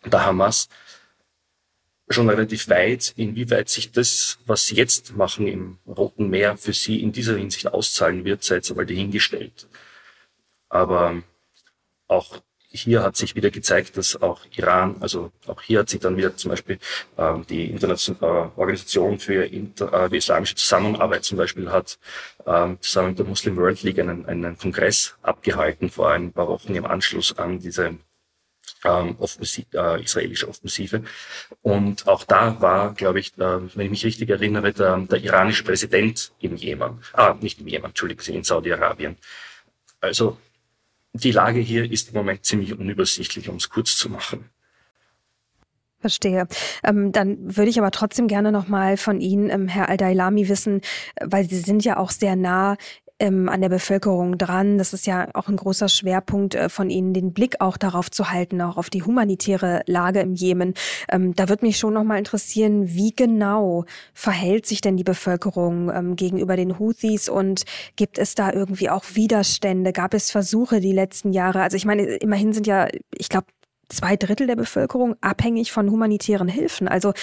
der 0.06 0.26
Hamas, 0.26 0.70
schon 2.10 2.30
relativ 2.30 2.70
weit, 2.70 3.14
inwieweit 3.18 3.70
sich 3.70 3.92
das, 3.92 4.40
was 4.46 4.68
sie 4.68 4.76
jetzt 4.76 5.16
machen 5.16 5.48
im 5.48 5.78
Roten 5.86 6.30
Meer, 6.30 6.58
für 6.58 6.74
sie 6.74 7.02
in 7.02 7.12
dieser 7.12 7.36
Hinsicht 7.36 7.68
auszahlen 7.68 8.24
wird, 8.24 8.44
sei 8.44 8.56
jetzt 8.56 8.70
einmal 8.70 8.86
dahingestellt. 8.86 9.68
Aber 10.70 11.22
auch 12.08 12.42
hier 12.70 13.04
hat 13.04 13.16
sich 13.16 13.36
wieder 13.36 13.50
gezeigt, 13.50 13.98
dass 13.98 14.22
auch 14.22 14.42
Iran, 14.56 14.98
also 15.00 15.32
auch 15.46 15.62
hier 15.62 15.80
hat 15.80 15.90
sich 15.90 16.00
dann 16.00 16.18
wieder 16.18 16.36
zum 16.36 16.52
Beispiel 16.52 16.80
ähm, 17.18 17.46
die 17.50 17.70
internationale 17.72 18.52
äh, 18.56 18.60
Organisation 18.60 19.20
für 19.20 19.46
Inter, 19.46 20.12
äh, 20.12 20.18
islamische 20.18 20.56
Zusammenarbeit 20.56 21.24
zum 21.24 21.38
Beispiel 21.38 21.72
hat 21.72 21.98
ähm, 22.46 22.78
zusammen 22.82 23.10
mit 23.10 23.20
der 23.20 23.26
Muslim 23.26 23.56
World 23.58 23.84
League 23.84 24.00
einen, 24.00 24.26
einen 24.26 24.58
Kongress 24.58 25.16
abgehalten 25.22 25.90
vor 25.90 26.12
ein 26.12 26.34
paar 26.34 26.48
Wochen 26.48 26.76
im 26.76 26.86
Anschluss 26.86 27.38
an 27.38 27.60
diese 27.60 27.98
ähm, 28.84 29.16
Offensive, 29.20 29.68
äh, 29.74 30.04
israelische 30.04 30.48
Offensive. 30.48 31.04
Und 31.62 32.08
auch 32.08 32.24
da 32.26 32.60
war, 32.62 32.94
glaube 32.94 33.20
ich, 33.20 33.38
äh, 33.38 33.76
wenn 33.76 33.86
ich 33.86 33.92
mich 33.92 34.06
richtig 34.06 34.30
erinnere, 34.30 34.74
der, 34.74 34.98
der 34.98 35.24
iranische 35.24 35.64
Präsident 35.64 36.32
im 36.40 36.56
Jemen, 36.56 37.00
ah, 37.14 37.36
nicht 37.40 37.60
im 37.60 37.68
Jemen, 37.68 37.86
Entschuldigung, 37.86 38.36
in 38.36 38.44
Saudi-Arabien. 38.44 39.18
Also 40.00 40.38
die 41.14 41.32
Lage 41.32 41.60
hier 41.60 41.90
ist 41.92 42.10
im 42.10 42.16
Moment 42.16 42.46
ziemlich 42.46 42.78
unübersichtlich, 42.78 43.50
um 43.50 43.56
es 43.56 43.70
kurz 43.70 43.96
zu 43.98 44.10
machen. 44.10 44.50
Verstehe. 46.00 46.48
Ähm, 46.84 47.12
dann 47.12 47.58
würde 47.58 47.70
ich 47.70 47.80
aber 47.80 47.90
trotzdem 47.92 48.28
gerne 48.28 48.52
noch 48.52 48.68
mal 48.68 48.98
von 48.98 49.20
Ihnen, 49.20 49.50
ähm, 49.50 49.68
Herr 49.68 49.90
Al-Dailami, 49.90 50.48
wissen, 50.48 50.82
weil 51.20 51.50
Sie 51.50 51.58
sind 51.58 51.84
ja 51.84 51.98
auch 51.98 52.12
sehr 52.12 52.36
nah 52.36 52.78
ähm, 53.20 53.50
an 53.50 53.62
der 53.62 53.70
Bevölkerung 53.70 54.38
dran. 54.38 54.78
Das 54.78 54.94
ist 54.94 55.08
ja 55.08 55.28
auch 55.34 55.48
ein 55.48 55.56
großer 55.56 55.90
Schwerpunkt 55.90 56.56
äh, 56.56 56.70
von 56.70 56.90
Ihnen, 56.90 57.14
den 57.14 57.34
Blick 57.34 57.60
auch 57.60 57.78
darauf 57.78 58.12
zu 58.12 58.32
halten, 58.32 58.62
auch 58.62 58.78
auf 58.78 58.90
die 58.90 59.04
humanitäre 59.04 59.82
Lage 59.86 60.20
im 60.20 60.34
Jemen. 60.34 60.74
Ähm, 61.10 61.34
da 61.36 61.50
wird 61.50 61.62
mich 61.62 61.78
schon 61.78 61.94
noch 61.94 62.04
mal 62.04 62.18
interessieren, 62.18 62.88
wie 62.88 63.14
genau 63.16 63.86
verhält 64.14 64.66
sich 64.66 64.82
denn 64.82 64.98
die 64.98 65.04
Bevölkerung 65.04 65.92
ähm, 65.92 66.16
gegenüber 66.16 66.56
den 66.56 66.80
Houthis 66.80 67.30
und 67.30 67.64
gibt 67.96 68.18
es 68.18 68.36
da 68.36 68.52
irgendwie 68.52 68.90
auch 68.90 69.06
Widerstände? 69.14 69.94
Gab 69.94 70.14
es 70.14 70.32
Versuche 70.32 70.80
die 70.80 70.94
letzten 70.94 71.34
Jahre? 71.34 71.62
Also 71.62 71.78
ich 71.78 71.86
meine, 71.86 72.04
immerhin 72.04 72.54
sind 72.54 72.68
ja, 72.68 72.88
ich 73.16 73.30
glaube, 73.30 73.48
zwei 73.90 74.16
Drittel 74.16 74.48
der 74.48 74.56
Bevölkerung 74.56 75.16
abhängig 75.22 75.72
von 75.72 75.90
humanitären 75.90 76.48
Hilfen. 76.48 76.88
Also 76.88 77.14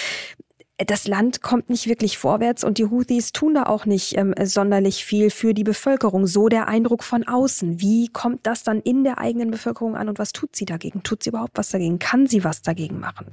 das 0.77 1.07
Land 1.07 1.41
kommt 1.41 1.69
nicht 1.69 1.87
wirklich 1.87 2.17
vorwärts 2.17 2.63
und 2.63 2.77
die 2.77 2.85
Houthis 2.85 3.31
tun 3.31 3.53
da 3.53 3.63
auch 3.63 3.85
nicht 3.85 4.17
ähm, 4.17 4.33
sonderlich 4.43 5.05
viel 5.05 5.29
für 5.29 5.53
die 5.53 5.63
Bevölkerung. 5.63 6.27
So 6.27 6.49
der 6.49 6.67
Eindruck 6.67 7.03
von 7.03 7.25
außen. 7.25 7.79
Wie 7.79 8.09
kommt 8.09 8.45
das 8.45 8.63
dann 8.63 8.81
in 8.81 9.05
der 9.05 9.19
eigenen 9.19 9.51
Bevölkerung 9.51 9.95
an 9.95 10.09
und 10.09 10.19
was 10.19 10.33
tut 10.33 10.55
sie 10.55 10.65
dagegen? 10.65 11.01
Tut 11.03 11.23
sie 11.23 11.29
überhaupt 11.29 11.57
was 11.57 11.69
dagegen? 11.69 11.99
Kann 11.99 12.27
sie 12.27 12.43
was 12.43 12.61
dagegen 12.61 12.99
machen? 12.99 13.27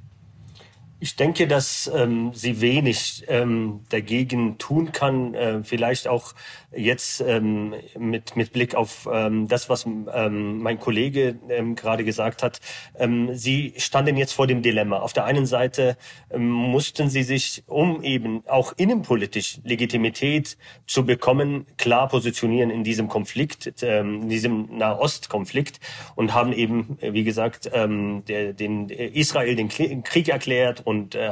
Ich 1.02 1.16
denke, 1.16 1.48
dass 1.48 1.90
ähm, 1.92 2.30
sie 2.32 2.60
wenig 2.60 3.24
ähm, 3.26 3.80
dagegen 3.88 4.56
tun 4.58 4.92
kann. 4.92 5.34
Äh, 5.34 5.64
vielleicht 5.64 6.06
auch 6.06 6.32
jetzt 6.70 7.20
ähm, 7.20 7.74
mit, 7.98 8.36
mit 8.36 8.52
Blick 8.52 8.76
auf 8.76 9.08
ähm, 9.12 9.48
das, 9.48 9.68
was 9.68 9.84
ähm, 9.84 10.58
mein 10.58 10.78
Kollege 10.78 11.40
ähm, 11.48 11.74
gerade 11.74 12.04
gesagt 12.04 12.44
hat. 12.44 12.60
Ähm, 12.96 13.30
sie 13.34 13.74
standen 13.78 14.16
jetzt 14.16 14.32
vor 14.32 14.46
dem 14.46 14.62
Dilemma. 14.62 15.00
Auf 15.00 15.12
der 15.12 15.24
einen 15.24 15.44
Seite 15.44 15.96
ähm, 16.30 16.48
mussten 16.48 17.10
sie 17.10 17.24
sich, 17.24 17.64
um 17.66 18.04
eben 18.04 18.46
auch 18.46 18.72
innenpolitisch 18.76 19.58
Legitimität 19.64 20.56
zu 20.86 21.04
bekommen, 21.04 21.66
klar 21.78 22.08
positionieren 22.08 22.70
in 22.70 22.84
diesem 22.84 23.08
Konflikt, 23.08 23.74
ähm, 23.82 24.22
in 24.22 24.28
diesem 24.28 24.78
Nahostkonflikt 24.78 25.80
und 26.14 26.32
haben 26.32 26.52
eben, 26.52 26.96
wie 27.00 27.24
gesagt, 27.24 27.68
ähm, 27.72 28.22
der, 28.28 28.52
den 28.52 28.88
Israel 28.88 29.56
den 29.56 29.68
Krieg 29.68 30.28
erklärt 30.28 30.86
und 30.92 31.14
äh, 31.14 31.30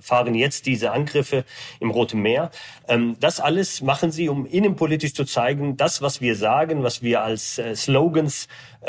fahren 0.00 0.34
jetzt 0.34 0.66
diese 0.66 0.92
Angriffe 0.92 1.44
im 1.80 1.90
Roten 1.90 2.20
Meer. 2.22 2.50
Ähm, 2.88 3.16
das 3.20 3.40
alles 3.40 3.82
machen 3.82 4.12
sie, 4.12 4.28
um 4.28 4.46
innenpolitisch 4.46 5.14
zu 5.14 5.24
zeigen, 5.24 5.76
das, 5.76 6.02
was 6.02 6.20
wir 6.20 6.36
sagen, 6.36 6.82
was 6.82 7.02
wir 7.02 7.22
als 7.22 7.58
äh, 7.58 7.74
Slogans 7.74 8.46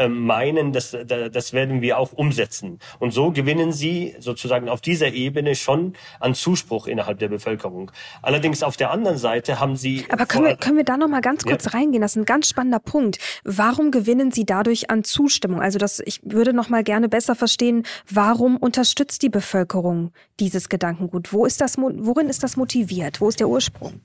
meinen, 0.08 0.72
das, 0.72 0.96
das 1.06 1.54
werden 1.54 1.82
wir 1.82 1.98
auch 1.98 2.14
umsetzen. 2.14 2.80
Und 3.00 3.12
so 3.12 3.32
gewinnen 3.32 3.72
sie 3.72 4.16
sozusagen 4.20 4.70
auf 4.70 4.82
dieser 4.82 5.14
Ebene 5.14 5.56
schon 5.56 5.94
an 6.20 6.34
Zuspruch 6.34 6.88
innerhalb 6.88 7.20
der 7.20 7.30
Bevölkerung. 7.30 7.92
Allerdings 8.22 8.64
auf 8.64 8.78
der 8.78 8.92
anderen 8.92 9.18
Seite 9.18 9.60
haben 9.60 9.76
sie. 9.76 10.06
Aber 10.10 10.26
können, 10.26 10.46
wir, 10.46 10.58
können 10.58 10.78
wir 10.78 10.84
da 10.84 10.98
noch 10.98 11.08
mal 11.08 11.22
ganz 11.22 11.44
kurz 11.44 11.66
ja. 11.66 11.72
reingehen? 11.72 12.02
Das 12.02 12.12
ist 12.12 12.18
ein 12.18 12.26
ganz 12.26 12.50
spannender 12.50 12.80
Punkt. 12.80 13.20
Warum 13.44 13.92
gewinnen 13.92 14.32
sie 14.32 14.46
dadurch 14.46 14.90
an 14.90 15.04
Zustimmung? 15.04 15.62
Also 15.62 15.80
das, 15.80 16.00
ich 16.00 16.22
würde 16.24 16.54
noch 16.54 16.70
mal 16.70 16.84
gerne 16.84 17.10
besser 17.10 17.36
verstehen, 17.36 17.86
warum 18.10 18.58
unterstützt 18.58 19.22
die 19.22 19.30
Bevölkerung 19.30 20.12
dieses 20.40 20.70
Gedankengut? 20.70 21.34
Wo 21.34 21.46
ist 21.46 21.62
das, 21.62 21.78
worin 21.78 22.30
ist 22.30 22.44
das 22.44 22.58
motiviert? 22.58 23.22
Wo 23.22 23.30
ist 23.30 23.40
der 23.40 23.50
Ursprung? 23.50 24.02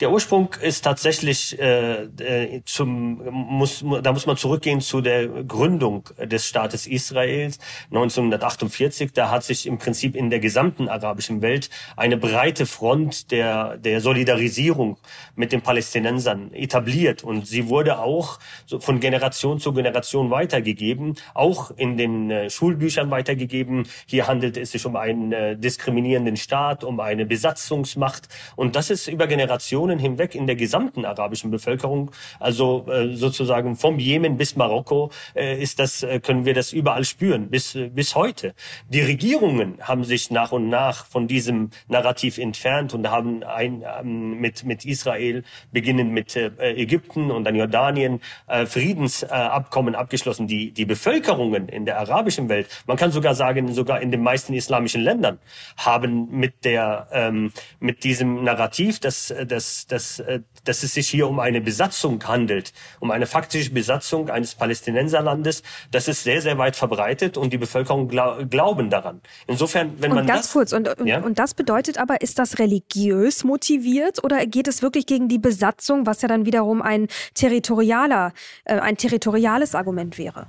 Der 0.00 0.10
Ursprung 0.10 0.54
ist 0.60 0.82
tatsächlich 0.82 1.58
äh, 1.60 2.04
äh, 2.04 2.62
zum 2.64 3.22
muss 3.32 3.84
da 4.02 4.12
muss 4.12 4.26
man 4.26 4.36
zurückgehen 4.36 4.80
zu 4.80 5.00
der 5.00 5.26
Gründung 5.26 6.08
des 6.18 6.46
Staates 6.46 6.86
Israels 6.86 7.58
1948. 7.90 9.12
Da 9.12 9.30
hat 9.30 9.44
sich 9.44 9.66
im 9.66 9.78
Prinzip 9.78 10.16
in 10.16 10.30
der 10.30 10.40
gesamten 10.40 10.88
arabischen 10.88 11.42
Welt 11.42 11.70
eine 11.96 12.16
breite 12.16 12.66
Front 12.66 13.30
der 13.30 13.76
der 13.76 14.00
Solidarisierung 14.00 14.96
mit 15.36 15.52
den 15.52 15.60
Palästinensern 15.60 16.52
etabliert 16.54 17.22
und 17.22 17.46
sie 17.46 17.68
wurde 17.68 17.98
auch 17.98 18.38
von 18.80 18.98
Generation 19.00 19.60
zu 19.60 19.72
Generation 19.72 20.30
weitergegeben, 20.30 21.16
auch 21.34 21.70
in 21.76 21.96
den 21.96 22.30
äh, 22.30 22.50
Schulbüchern 22.50 23.10
weitergegeben. 23.10 23.86
Hier 24.06 24.26
handelt 24.26 24.56
es 24.56 24.72
sich 24.72 24.86
um 24.86 24.96
einen 24.96 25.32
äh, 25.32 25.56
diskriminierenden 25.56 26.36
Staat, 26.36 26.82
um 26.82 26.98
eine 27.00 27.26
Besatzungsmacht 27.26 28.28
und 28.56 28.74
das 28.74 28.90
ist 28.90 29.06
über 29.08 29.26
Generationen 29.26 29.81
Generationen 29.82 29.98
hinweg 29.98 30.34
in 30.34 30.46
der 30.46 30.56
gesamten 30.56 31.04
arabischen 31.04 31.50
Bevölkerung, 31.50 32.10
also 32.38 32.86
äh, 32.88 33.14
sozusagen 33.16 33.76
vom 33.76 33.98
Jemen 33.98 34.36
bis 34.36 34.56
Marokko, 34.56 35.10
äh, 35.34 35.60
ist 35.60 35.78
das, 35.78 36.02
äh, 36.02 36.20
können 36.20 36.44
wir 36.44 36.54
das 36.54 36.72
überall 36.72 37.04
spüren, 37.04 37.50
bis, 37.50 37.76
bis 37.92 38.14
heute. 38.14 38.54
Die 38.88 39.00
Regierungen 39.00 39.78
haben 39.80 40.04
sich 40.04 40.30
nach 40.30 40.52
und 40.52 40.68
nach 40.68 41.06
von 41.06 41.26
diesem 41.26 41.70
Narrativ 41.88 42.38
entfernt 42.38 42.94
und 42.94 43.10
haben 43.10 43.42
ein, 43.42 43.84
ähm, 44.00 44.40
mit, 44.40 44.64
mit 44.64 44.84
Israel, 44.84 45.42
beginnend 45.72 46.12
mit 46.12 46.36
Ägypten 46.36 47.30
und 47.30 47.44
dann 47.44 47.56
Jordanien, 47.56 48.20
Friedensabkommen 48.66 49.94
abgeschlossen. 49.94 50.46
Die, 50.46 50.72
die 50.72 50.84
Bevölkerungen 50.84 51.68
in 51.68 51.84
der 51.84 51.98
arabischen 51.98 52.48
Welt, 52.48 52.68
man 52.86 52.96
kann 52.96 53.10
sogar 53.10 53.34
sagen, 53.34 53.72
sogar 53.72 54.00
in 54.00 54.10
den 54.10 54.22
meisten 54.22 54.54
islamischen 54.54 55.02
Ländern, 55.02 55.38
haben 55.76 56.28
mit 56.30 56.64
der, 56.64 57.08
ähm, 57.12 57.52
mit 57.80 58.04
diesem 58.04 58.44
Narrativ, 58.44 59.00
das, 59.00 59.34
das 59.46 59.71
dass, 59.72 59.86
dass, 59.86 60.18
äh, 60.20 60.40
dass 60.64 60.82
es 60.82 60.94
sich 60.94 61.08
hier 61.08 61.28
um 61.28 61.40
eine 61.40 61.60
Besatzung 61.60 62.22
handelt, 62.24 62.72
um 63.00 63.10
eine 63.10 63.26
faktische 63.26 63.70
Besatzung 63.70 64.30
eines 64.30 64.54
Palästinenserlandes. 64.54 65.62
Das 65.90 66.08
ist 66.08 66.24
sehr, 66.24 66.40
sehr 66.40 66.58
weit 66.58 66.76
verbreitet 66.76 67.36
und 67.36 67.52
die 67.52 67.58
Bevölkerung 67.58 68.08
glaub, 68.08 68.50
glauben 68.50 68.90
daran. 68.90 69.20
Insofern, 69.46 69.94
wenn 70.00 70.10
und 70.10 70.16
man 70.16 70.26
ganz 70.26 70.46
das, 70.46 70.52
kurz 70.52 70.72
und, 70.72 70.88
ja? 71.04 71.20
und 71.20 71.38
das 71.38 71.54
bedeutet 71.54 71.98
aber, 71.98 72.20
ist 72.20 72.38
das 72.38 72.58
religiös 72.58 73.44
motiviert 73.44 74.22
oder 74.22 74.46
geht 74.46 74.68
es 74.68 74.82
wirklich 74.82 75.06
gegen 75.06 75.28
die 75.28 75.38
Besatzung, 75.38 76.06
was 76.06 76.22
ja 76.22 76.28
dann 76.28 76.46
wiederum 76.46 76.82
ein 76.82 77.08
territorialer, 77.34 78.32
äh, 78.64 78.78
ein 78.78 78.96
territoriales 78.96 79.74
Argument 79.74 80.18
wäre? 80.18 80.48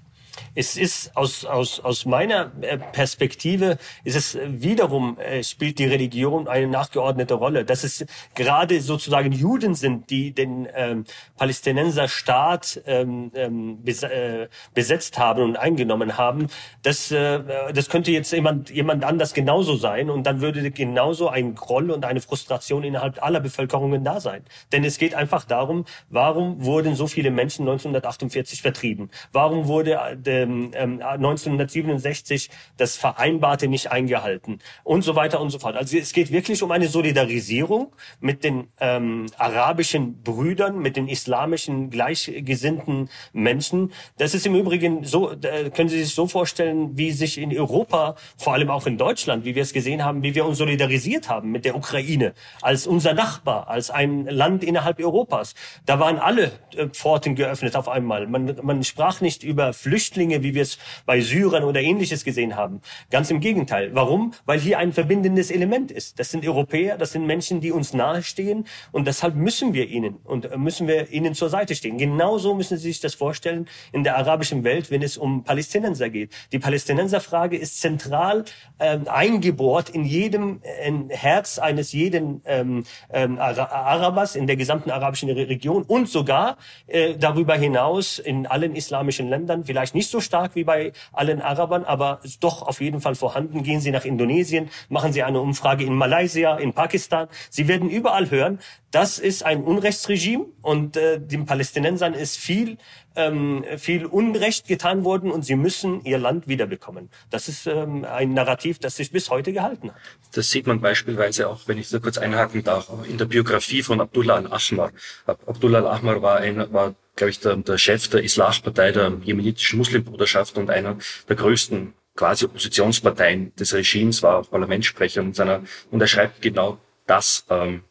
Es 0.56 0.78
ist 0.78 1.15
aus, 1.15 1.46
aus, 1.46 1.80
aus 1.80 2.06
meiner 2.06 2.52
äh, 2.62 2.78
Perspektive 2.78 3.78
ist 4.04 4.15
es 4.15 4.38
wiederum, 4.46 5.17
äh, 5.19 5.43
spielt 5.43 5.80
die 5.80 5.86
Religion 5.86 6.48
eine 6.48 6.67
nachgeordnete 6.67 7.34
Rolle. 7.36 7.65
Dass 7.65 7.84
es 7.84 8.06
gerade 8.36 8.82
sozusagen 8.82 9.32
Juden 9.32 9.76
sind, 9.76 10.10
die 10.10 10.32
den 10.32 10.67
ähm, 10.74 11.06
Palästinenser 11.38 12.08
Staat 12.08 12.82
ähm, 12.86 13.32
ähm 13.36 13.84
bes 13.84 14.04
äh, 14.04 14.48
besetzt 14.74 15.17
haben 15.17 15.43
und 15.43 15.58
eingenommen 15.58 16.17
haben, 16.17 16.48
das, 16.84 17.12
äh, 17.12 17.74
das 17.74 17.89
könnte 17.89 18.12
jetzt 18.12 18.32
jemand, 18.32 18.69
jemand 18.69 19.04
anders 19.04 19.34
genauso 19.34 19.76
sein 19.76 20.10
und 20.10 20.24
dann 20.24 20.41
würde 20.41 20.72
genauso 20.72 21.30
ein 21.30 21.56
Groll 21.56 21.91
und 21.91 22.06
eine 22.06 22.22
Frustration 22.22 22.84
innerhalb 22.84 23.22
aller 23.24 23.39
Bevölkerungen 23.39 24.04
da 24.04 24.19
sein. 24.19 24.43
Denn 24.72 24.84
es 24.84 24.98
geht 24.98 25.15
einfach 25.15 25.46
darum, 25.46 25.86
warum 26.10 26.63
wurden 26.63 26.96
so 26.96 27.08
viele 27.08 27.32
Menschen 27.32 27.63
1948 27.63 28.62
vertrieben? 28.62 29.10
Warum 29.32 29.67
wurde 29.67 30.00
der 30.15 30.23
ähm, 30.28 30.72
1967 30.74 32.50
ähm, 32.50 32.56
das 32.78 32.98
Vereinbarte 32.98 33.68
nicht 33.68 33.92
eingehalten 33.92 34.60
und 34.84 35.04
so 35.04 35.16
weiter 35.16 35.42
und 35.42 35.50
so 35.50 35.60
fort. 35.60 35.76
Also 35.76 35.98
es 35.98 36.14
geht 36.14 36.32
wirklich 36.32 36.64
um 36.64 36.72
eine 36.72 36.88
Solidarisierung 36.88 37.94
mit 38.20 38.44
den 38.44 38.68
ähm, 38.80 39.28
arabischen 39.38 40.22
Brüdern, 40.24 40.80
mit 40.80 40.98
den 40.98 41.08
islamischen 41.08 41.90
gleichgesinnten 41.90 43.10
Menschen. 43.34 43.92
Das 44.18 44.34
ist 44.34 44.46
im 44.46 44.56
Übrigen 44.56 45.04
so, 45.04 45.34
können 45.74 45.90
Sie 45.90 46.04
sich 46.04 46.14
so 46.14 46.28
vorstellen, 46.28 46.98
wie 46.98 47.12
sich 47.12 47.38
in 47.38 47.58
Europa, 47.58 48.16
vor 48.38 48.54
allem 48.54 48.70
auch 48.70 48.88
in 48.88 48.98
Deutschland, 48.98 49.46
wie 49.46 49.56
wir 49.56 49.64
es 49.64 49.74
gesehen 49.74 50.04
haben, 50.04 50.24
wie 50.24 50.36
wir 50.36 50.46
uns 50.46 50.58
solidarisiert 50.58 51.30
haben 51.30 51.52
mit 51.52 51.66
der 51.66 51.76
Ukraine 51.76 52.34
als 52.62 52.88
unser 52.88 53.14
Nachbar, 53.14 53.68
als 53.68 53.92
ein 53.92 54.26
Land 54.26 54.64
innerhalb 54.64 55.00
Europas. 55.00 55.56
Da 55.86 56.00
waren 56.00 56.18
alle 56.18 56.52
äh, 56.76 56.88
Pforten 56.88 57.36
geöffnet 57.36 57.76
auf 57.76 57.90
einmal. 57.90 58.28
Man, 58.28 58.58
man 58.62 58.84
sprach 58.84 59.22
nicht 59.22 59.44
über 59.44 59.74
Flüchtlinge 59.74 60.12
Flüchtlinge, 60.13 60.43
wie 60.43 60.54
wir 60.54 60.62
es 60.62 60.78
bei 61.06 61.21
Syrern 61.21 61.63
oder 61.63 61.82
ähnliches 61.82 62.23
gesehen 62.23 62.56
haben. 62.56 62.82
Ganz 63.10 63.32
im 63.32 63.39
Gegenteil. 63.39 63.91
Warum? 63.93 64.34
Weil 64.45 64.60
hier 64.60 64.78
ein 64.78 64.93
verbindendes 64.93 65.52
Element 65.52 65.91
ist. 65.91 66.19
Das 66.19 66.32
sind 66.32 66.47
Europäer, 66.47 66.97
das 66.97 67.12
sind 67.12 67.26
Menschen, 67.26 67.62
die 67.62 67.71
uns 67.71 67.93
nahestehen 67.93 68.65
und 68.91 69.08
deshalb 69.08 69.36
müssen 69.36 69.73
wir 69.73 69.88
ihnen 69.88 70.17
und 70.23 70.56
müssen 70.58 70.88
wir 70.88 71.10
ihnen 71.12 71.34
zur 71.34 71.49
Seite 71.49 71.76
stehen. 71.76 71.97
Genauso 71.97 72.54
müssen 72.54 72.78
Sie 72.78 72.89
sich 72.89 72.99
das 72.99 73.15
vorstellen 73.15 73.67
in 73.91 74.04
der 74.04 74.17
arabischen 74.17 74.63
Welt, 74.63 74.91
wenn 74.91 75.02
es 75.02 75.17
um 75.17 75.43
Palästinenser 75.43 76.10
geht. 76.10 76.32
Die 76.52 76.60
Palästinenserfrage 76.60 77.58
ist 77.58 77.82
zentral 77.82 78.45
ähm, 78.80 79.08
eingebohrt 79.08 79.89
in 79.89 80.06
jedem 80.06 80.62
in 80.86 81.10
Herz 81.10 81.58
eines 81.58 81.91
jeden 81.91 82.41
ähm, 82.45 82.84
ähm, 83.12 83.39
Arabers 83.39 84.36
in 84.36 84.47
der 84.47 84.56
gesamten 84.56 84.91
arabischen 84.91 85.30
Region 85.30 85.84
und 85.84 86.08
sogar 86.08 86.58
äh, 86.88 87.15
darüber 87.17 87.56
hinaus 87.56 88.19
in 88.19 88.45
allen 88.45 88.76
islamischen 88.76 89.30
Ländern, 89.30 89.63
vielleicht 89.63 89.95
nicht 89.95 90.03
so 90.10 90.20
stark 90.20 90.56
wie 90.56 90.63
bei 90.63 90.94
allen 91.12 91.42
Arabern, 91.42 91.84
aber 91.84 92.20
doch 92.39 92.62
auf 92.62 92.82
jeden 92.82 93.02
Fall 93.02 93.16
vorhanden. 93.16 93.63
Gehen 93.63 93.82
Sie 93.82 93.92
nach 93.92 94.06
Indonesien, 94.06 94.70
machen 94.89 95.13
Sie 95.13 95.24
eine 95.24 95.39
Umfrage 95.39 95.84
in 95.84 95.96
Malaysia, 95.96 96.58
in 96.58 96.74
Pakistan. 96.74 97.28
Sie 97.50 97.68
werden 97.68 97.89
überall 97.89 98.30
hören, 98.30 98.60
das 98.92 99.18
ist 99.18 99.44
ein 99.44 99.63
Unrechtsregime 99.63 100.46
und 100.62 100.98
äh, 100.98 101.20
den 101.20 101.46
Palästinensern 101.46 102.13
ist 102.13 102.38
viel 102.38 102.78
ähm, 103.16 103.63
viel 103.78 104.06
Unrecht 104.06 104.68
getan 104.68 105.04
worden 105.04 105.32
und 105.32 105.44
sie 105.44 105.56
müssen 105.56 106.04
ihr 106.04 106.18
Land 106.18 106.48
wiederbekommen. 106.48 107.10
Das 107.30 107.48
ist 107.48 107.68
ähm, 107.68 108.06
ein 108.06 108.34
Narrativ, 108.34 108.80
das 108.80 108.96
sich 108.96 109.12
bis 109.12 109.30
heute 109.30 109.54
gehalten 109.54 109.92
hat. 109.92 109.98
Das 110.34 110.50
sieht 110.50 110.68
man 110.68 110.82
beispielsweise 110.82 111.50
auch, 111.50 111.62
wenn 111.68 111.78
ich 111.78 111.89
da 111.89 112.00
kurz 112.00 112.18
einhaken 112.18 112.63
darf, 112.63 112.89
in 113.08 113.18
der 113.18 113.26
Biografie 113.26 113.84
von 113.84 114.02
Abdullah 114.02 114.36
al-Ahmar. 114.36 114.92
Abdullah 115.26 115.80
al-Ahmar 115.80 116.22
war, 116.22 116.38
ein, 116.38 116.74
war 116.74 116.96
glaube 117.15 117.32
ich, 117.32 117.39
der, 117.39 117.56
der 117.58 117.78
Chef 117.78 118.08
der 118.08 118.23
Islah-Partei 118.23 118.91
der 118.91 119.13
jemenitischen 119.23 119.78
Muslimbruderschaft 119.78 120.58
und 120.58 120.69
einer 120.69 120.97
der 121.30 121.36
größten 121.36 121.93
quasi 122.15 122.45
Oppositionsparteien 122.45 123.56
des 123.56 123.73
Regimes, 123.73 124.21
war 124.21 124.38
auch 124.38 124.49
Parlamentssprecher 124.49 125.21
und, 125.21 125.36
seiner, 125.36 125.63
und 125.91 126.02
er 126.02 126.08
schreibt 126.08 126.41
genau 126.41 126.80
das. 127.08 127.45
Ähm, 127.49 127.84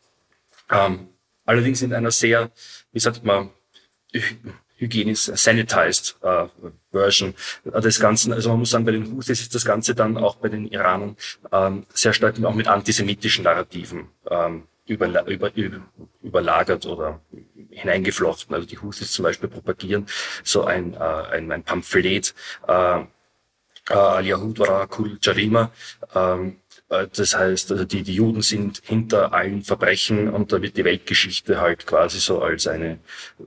ähm, 0.71 1.09
allerdings 1.45 1.83
in 1.83 1.93
einer 1.93 2.11
sehr, 2.11 2.51
wie 2.93 3.01
sagt 3.01 3.25
man, 3.25 3.51
hygienisch 4.77 5.31
sanitized 5.35 6.17
äh, 6.23 6.47
Version 6.91 7.35
des 7.65 8.01
Ganzen. 8.01 8.33
Also 8.33 8.51
man 8.51 8.59
muss 8.61 8.71
sagen, 8.71 8.85
bei 8.85 8.93
den 8.93 9.13
Houthis 9.13 9.41
ist 9.41 9.55
das 9.55 9.65
Ganze 9.65 9.95
dann 9.95 10.17
auch 10.17 10.37
bei 10.37 10.49
den 10.49 10.67
Iranern 10.67 11.17
ähm, 11.51 11.87
sehr 11.95 12.13
stark 12.13 12.43
auch 12.45 12.55
mit 12.55 12.69
antisemitischen 12.69 13.45
Narrativen 13.45 14.09
ähm, 14.29 14.65
über, 14.87 15.07
über, 15.27 15.55
über, 15.55 15.81
überlagert 16.23 16.87
oder 16.87 17.21
hineingeflochten. 17.71 18.55
Also 18.55 18.67
die 18.67 18.79
Houthis 18.79 19.13
zum 19.13 19.25
Beispiel 19.25 19.49
propagieren 19.49 20.07
so 20.43 20.65
ein, 20.65 20.95
äh, 20.95 20.99
ein, 20.99 21.51
ein 21.53 21.63
Pamphlet, 21.63 22.35
äh, 22.67 23.01
äh 23.91 23.95
Al-Yahud 23.95 24.59
wara 24.59 24.87
kul 24.87 25.19
Jarima, 25.21 25.73
ähm, 26.15 26.59
äh, 26.93 27.09
das 27.15 27.37
heißt, 27.37 27.73
also 27.73 27.85
die, 27.85 28.03
die 28.03 28.15
Juden 28.15 28.43
sind 28.43 28.83
hinter 28.85 29.33
allen 29.33 29.63
Verbrechen 29.63 30.29
und 30.29 30.53
da 30.53 30.61
wird 30.63 30.77
die 30.77 30.85
Weltgeschichte 30.85 31.61
halt 31.61 31.87
quasi 31.87 32.19
so 32.21 32.43
als 32.43 32.67
eine, 32.67 32.99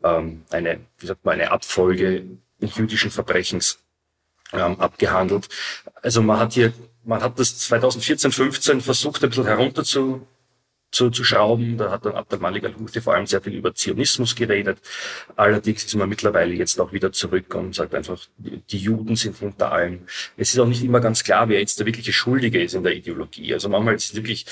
ähm, 0.04 0.44
eine, 0.50 0.82
wie 1.00 1.08
sagt 1.08 1.24
man, 1.24 1.36
eine 1.36 1.52
Abfolge 1.52 2.26
jüdischen 2.60 3.12
Verbrechens 3.12 3.80
ähm, 4.54 4.80
abgehandelt. 4.80 5.48
Also 6.02 6.22
man 6.22 6.40
hat 6.40 6.54
hier, 6.54 6.74
man 7.04 7.22
hat 7.22 7.40
das 7.40 7.60
2014, 7.60 8.32
15 8.32 8.82
versucht, 8.82 9.24
ein 9.24 9.30
bisschen 9.30 9.46
herunter 9.46 9.84
zu 9.84 10.28
zu, 10.96 11.10
zu 11.10 11.24
schrauben. 11.24 11.78
Da 11.78 11.92
hat 11.92 12.06
dann 12.06 12.14
Abdel 12.14 12.40
Malik 12.40 12.64
al-Houthi 12.64 13.02
vor 13.02 13.14
allem 13.14 13.28
sehr 13.28 13.42
viel 13.42 13.54
über 13.54 13.76
Zionismus 13.76 14.36
geredet. 14.36 14.80
Allerdings 15.36 15.84
ist 15.84 15.96
man 15.96 16.10
mittlerweile 16.10 16.54
jetzt 16.54 16.80
auch 16.80 16.94
wieder 16.94 17.12
zurück 17.12 17.54
und 17.54 17.76
sagt 17.76 17.94
einfach, 17.94 18.20
die 18.38 18.78
Juden 18.78 19.16
sind 19.16 19.38
hinter 19.38 19.72
allem. 19.72 20.02
Es 20.38 20.54
ist 20.54 20.60
auch 20.60 20.68
nicht 20.68 20.84
immer 20.84 21.02
ganz 21.02 21.24
klar, 21.24 21.50
wer 21.50 21.60
jetzt 21.60 21.80
der 21.80 21.86
wirkliche 21.86 22.14
Schuldige 22.14 22.64
ist 22.64 22.74
in 22.74 22.84
der 22.84 22.96
Ideologie. 22.96 23.54
Also 23.54 23.70
manchmal 23.70 23.96
ist 23.96 24.06
es 24.06 24.16
wirklich 24.16 24.46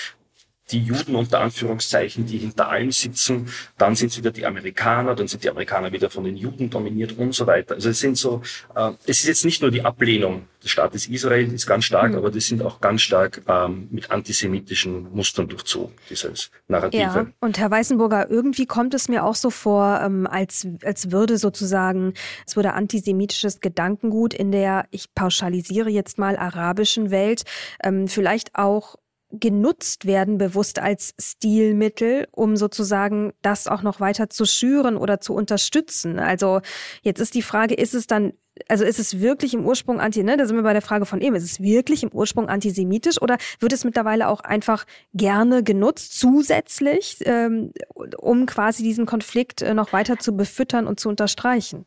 die 0.72 0.80
Juden 0.80 1.16
unter 1.16 1.42
Anführungszeichen, 1.42 2.26
die 2.26 2.38
hinter 2.38 2.70
allem 2.70 2.92
sitzen, 2.92 3.50
dann 3.78 3.96
sind 3.96 4.12
es 4.12 4.18
wieder 4.18 4.32
die 4.32 4.46
Amerikaner, 4.46 5.14
dann 5.14 5.28
sind 5.28 5.44
die 5.44 5.50
Amerikaner 5.50 5.92
wieder 5.92 6.10
von 6.10 6.24
den 6.24 6.38
Juden 6.38 6.70
dominiert 6.70 7.18
und 7.18 7.36
so 7.36 7.46
weiter. 7.46 7.76
Also 7.76 7.90
es 7.90 8.00
sind 8.00 8.18
so, 8.18 8.42
äh, 8.76 8.92
es 9.06 9.20
ist 9.20 9.28
jetzt 9.28 9.46
nicht 9.46 9.62
nur 9.62 9.72
die 9.72 9.82
Ablehnung 9.84 10.48
des 10.64 10.72
Staates 10.72 11.08
Israel, 11.08 11.48
die 11.48 11.56
ist 11.56 11.68
ganz 11.68 11.84
stark, 11.84 12.12
mhm. 12.12 12.18
aber 12.18 12.32
das 12.32 12.46
sind 12.46 12.62
auch 12.62 12.80
ganz 12.80 13.02
stark 13.02 13.42
ähm, 13.48 13.90
mit 13.92 14.10
antisemitischen 14.10 15.14
Mustern 15.14 15.50
durchzogen, 15.50 15.94
dieses 16.10 16.50
Narrative. 16.70 17.02
Ja, 17.02 17.28
und 17.42 17.60
Herr 17.60 17.70
Weißenburger, 17.70 18.30
irgendwie 18.30 18.66
kommt 18.66 18.94
es 18.94 19.10
mir 19.10 19.26
auch 19.26 19.36
so 19.36 19.50
vor, 19.50 20.00
ähm, 20.02 20.26
als, 20.28 20.66
als 20.84 21.12
würde 21.12 21.38
sozusagen, 21.38 22.14
es 22.48 22.56
würde 22.56 22.74
antisemitisches 22.74 23.60
Gedankengut 23.60 24.34
in 24.34 24.52
der, 24.52 24.86
ich 24.92 25.14
pauschalisiere 25.14 25.90
jetzt 25.90 26.18
mal, 26.18 26.38
arabischen 26.38 27.12
Welt 27.12 27.44
ähm, 27.84 28.08
vielleicht 28.08 28.56
auch 28.56 28.96
genutzt 29.34 30.06
werden, 30.06 30.38
bewusst 30.38 30.80
als 30.80 31.16
Stilmittel, 31.20 32.28
um 32.32 32.56
sozusagen 32.56 33.34
das 33.42 33.68
auch 33.68 33.82
noch 33.82 34.00
weiter 34.00 34.30
zu 34.30 34.46
schüren 34.46 34.96
oder 34.96 35.20
zu 35.20 35.34
unterstützen. 35.34 36.20
Also 36.20 36.62
jetzt 37.02 37.20
ist 37.20 37.34
die 37.34 37.42
Frage, 37.42 37.74
ist 37.74 37.96
es 37.96 38.06
dann, 38.06 38.34
also 38.68 38.86
ist 38.86 39.00
es 39.00 39.20
wirklich 39.20 39.56
im 39.56 39.66
Ursprung 39.66 40.00
anti, 40.00 40.24
ne, 40.24 40.38
da 40.38 40.46
sind 40.46 40.56
wir 40.56 40.64
bei 40.64 40.74
der 40.74 40.84
Frage 40.84 41.08
von 41.08 41.20
eben, 41.20 41.36
ist 41.36 41.44
es 41.44 41.60
wirklich 41.60 42.04
im 42.04 42.12
Ursprung 42.12 42.48
antisemitisch 42.48 43.20
oder 43.22 43.38
wird 43.60 43.74
es 43.74 43.84
mittlerweile 43.84 44.28
auch 44.28 44.42
einfach 44.42 44.86
gerne 45.16 45.64
genutzt, 45.64 46.20
zusätzlich, 46.20 47.18
ähm, 47.26 47.72
um 48.18 48.46
quasi 48.46 48.84
diesen 48.84 49.08
Konflikt 49.08 49.64
äh, 49.64 49.74
noch 49.74 49.94
weiter 49.94 50.20
zu 50.20 50.38
befüttern 50.38 50.86
und 50.86 51.00
zu 51.00 51.10
unterstreichen? 51.10 51.86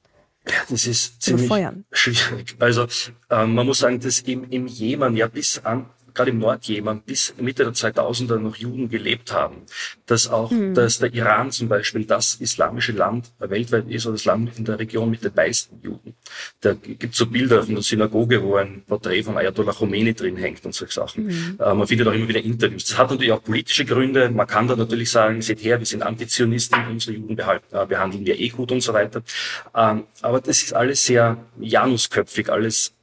Ja, 0.48 0.54
das 0.68 0.86
ist 0.86 1.22
ziemlich 1.22 1.50
schwierig. 1.92 2.56
Also 2.60 2.86
ähm, 3.30 3.54
man 3.54 3.66
muss 3.66 3.80
sagen, 3.80 3.98
dass 3.98 4.20
im, 4.20 4.48
im 4.50 4.66
Jemen 4.66 5.16
ja 5.16 5.26
bis 5.26 5.64
an 5.64 5.86
gerade 6.16 6.30
im 6.30 6.38
Nordjemen 6.38 7.02
bis 7.02 7.34
Mitte 7.38 7.64
der 7.64 7.72
2000er 7.72 8.38
noch 8.38 8.56
Juden 8.56 8.88
gelebt 8.88 9.32
haben. 9.32 9.62
Dass 10.06 10.28
auch, 10.28 10.50
mhm. 10.50 10.74
dass 10.74 10.98
der 10.98 11.12
Iran 11.14 11.50
zum 11.50 11.68
Beispiel 11.68 12.04
das 12.04 12.36
islamische 12.36 12.92
Land 12.92 13.30
weltweit 13.38 13.88
ist 13.88 14.06
oder 14.06 14.14
das 14.14 14.24
Land 14.24 14.58
in 14.58 14.64
der 14.64 14.78
Region 14.78 15.10
mit 15.10 15.22
den 15.22 15.32
meisten 15.34 15.80
Juden. 15.82 16.14
Da 16.60 16.74
gibt 16.74 17.14
so 17.14 17.26
Bilder 17.26 17.62
von 17.62 17.74
der 17.74 17.82
Synagoge, 17.82 18.42
wo 18.42 18.56
ein 18.56 18.82
Porträt 18.86 19.22
von 19.22 19.36
Ayatollah 19.36 19.72
Khomeini 19.72 20.14
drin 20.14 20.36
hängt 20.36 20.64
und 20.64 20.74
solche 20.74 20.94
Sachen. 20.94 21.26
Mhm. 21.26 21.58
Äh, 21.60 21.74
man 21.74 21.86
findet 21.86 22.08
auch 22.08 22.12
immer 22.12 22.28
wieder 22.28 22.42
Interviews. 22.42 22.86
Das 22.86 22.98
hat 22.98 23.10
natürlich 23.10 23.32
auch 23.32 23.42
politische 23.42 23.84
Gründe. 23.84 24.30
Man 24.30 24.46
kann 24.46 24.68
da 24.68 24.76
natürlich 24.76 25.10
sagen, 25.10 25.42
seht 25.42 25.62
her, 25.62 25.78
wir 25.78 25.86
sind 25.86 26.02
Antizionisten, 26.02 26.78
unsere 26.88 27.16
Juden 27.16 27.36
behalten, 27.36 27.76
äh, 27.76 27.86
behandeln 27.86 28.24
wir 28.24 28.38
eh 28.38 28.48
gut 28.48 28.72
und 28.72 28.80
so 28.80 28.92
weiter. 28.92 29.22
Ähm, 29.74 30.04
aber 30.22 30.40
das 30.40 30.62
ist 30.62 30.72
alles 30.72 31.04
sehr 31.04 31.36
janusköpfig, 31.60 32.48
alles 32.50 32.95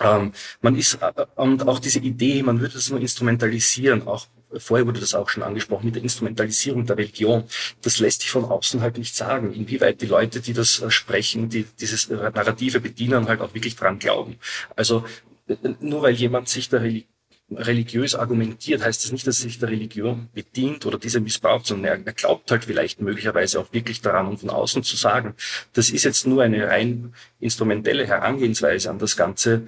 ähm, 0.00 0.32
man 0.60 0.76
ist, 0.76 0.94
äh, 0.94 1.12
und 1.36 1.66
auch 1.68 1.78
diese 1.78 2.00
Idee, 2.00 2.42
man 2.42 2.60
würde 2.60 2.74
das 2.74 2.90
nur 2.90 3.00
instrumentalisieren, 3.00 4.06
auch 4.06 4.26
vorher 4.56 4.86
wurde 4.86 5.00
das 5.00 5.14
auch 5.14 5.28
schon 5.28 5.42
angesprochen, 5.42 5.86
mit 5.86 5.94
der 5.94 6.02
Instrumentalisierung 6.02 6.86
der 6.86 6.98
Religion. 6.98 7.44
Das 7.82 7.98
lässt 7.98 8.22
sich 8.22 8.30
von 8.30 8.44
außen 8.44 8.80
halt 8.80 8.98
nicht 8.98 9.14
sagen, 9.14 9.52
inwieweit 9.52 10.00
die 10.02 10.06
Leute, 10.06 10.40
die 10.40 10.52
das 10.52 10.80
äh, 10.80 10.90
sprechen, 10.90 11.48
die 11.48 11.66
dieses 11.80 12.08
Narrative 12.08 12.80
bedienen, 12.80 13.28
halt 13.28 13.40
auch 13.40 13.54
wirklich 13.54 13.76
dran 13.76 13.98
glauben. 13.98 14.36
Also 14.76 15.04
äh, 15.48 15.56
nur 15.80 16.02
weil 16.02 16.14
jemand 16.14 16.48
sich 16.48 16.68
der 16.68 16.82
Religion 16.82 17.11
religiös 17.56 18.14
argumentiert, 18.14 18.84
heißt 18.84 19.04
das 19.04 19.12
nicht, 19.12 19.26
dass 19.26 19.38
er 19.40 19.44
sich 19.44 19.58
der 19.58 19.70
Religion 19.70 20.28
bedient 20.34 20.86
oder 20.86 20.98
diese 20.98 21.20
missbraucht, 21.20 21.66
sondern 21.66 22.04
er, 22.04 22.12
glaubt 22.12 22.50
halt 22.50 22.64
vielleicht 22.64 23.00
möglicherweise 23.00 23.60
auch 23.60 23.72
wirklich 23.72 24.00
daran 24.00 24.26
und 24.26 24.40
von 24.40 24.50
außen 24.50 24.82
zu 24.82 24.96
sagen, 24.96 25.34
das 25.72 25.90
ist 25.90 26.04
jetzt 26.04 26.26
nur 26.26 26.42
eine 26.42 26.68
rein 26.68 27.14
instrumentelle 27.40 28.06
Herangehensweise 28.06 28.90
an 28.90 28.98
das 28.98 29.16
Ganze, 29.16 29.66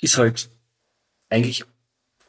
ist 0.00 0.18
halt 0.18 0.50
eigentlich 1.28 1.64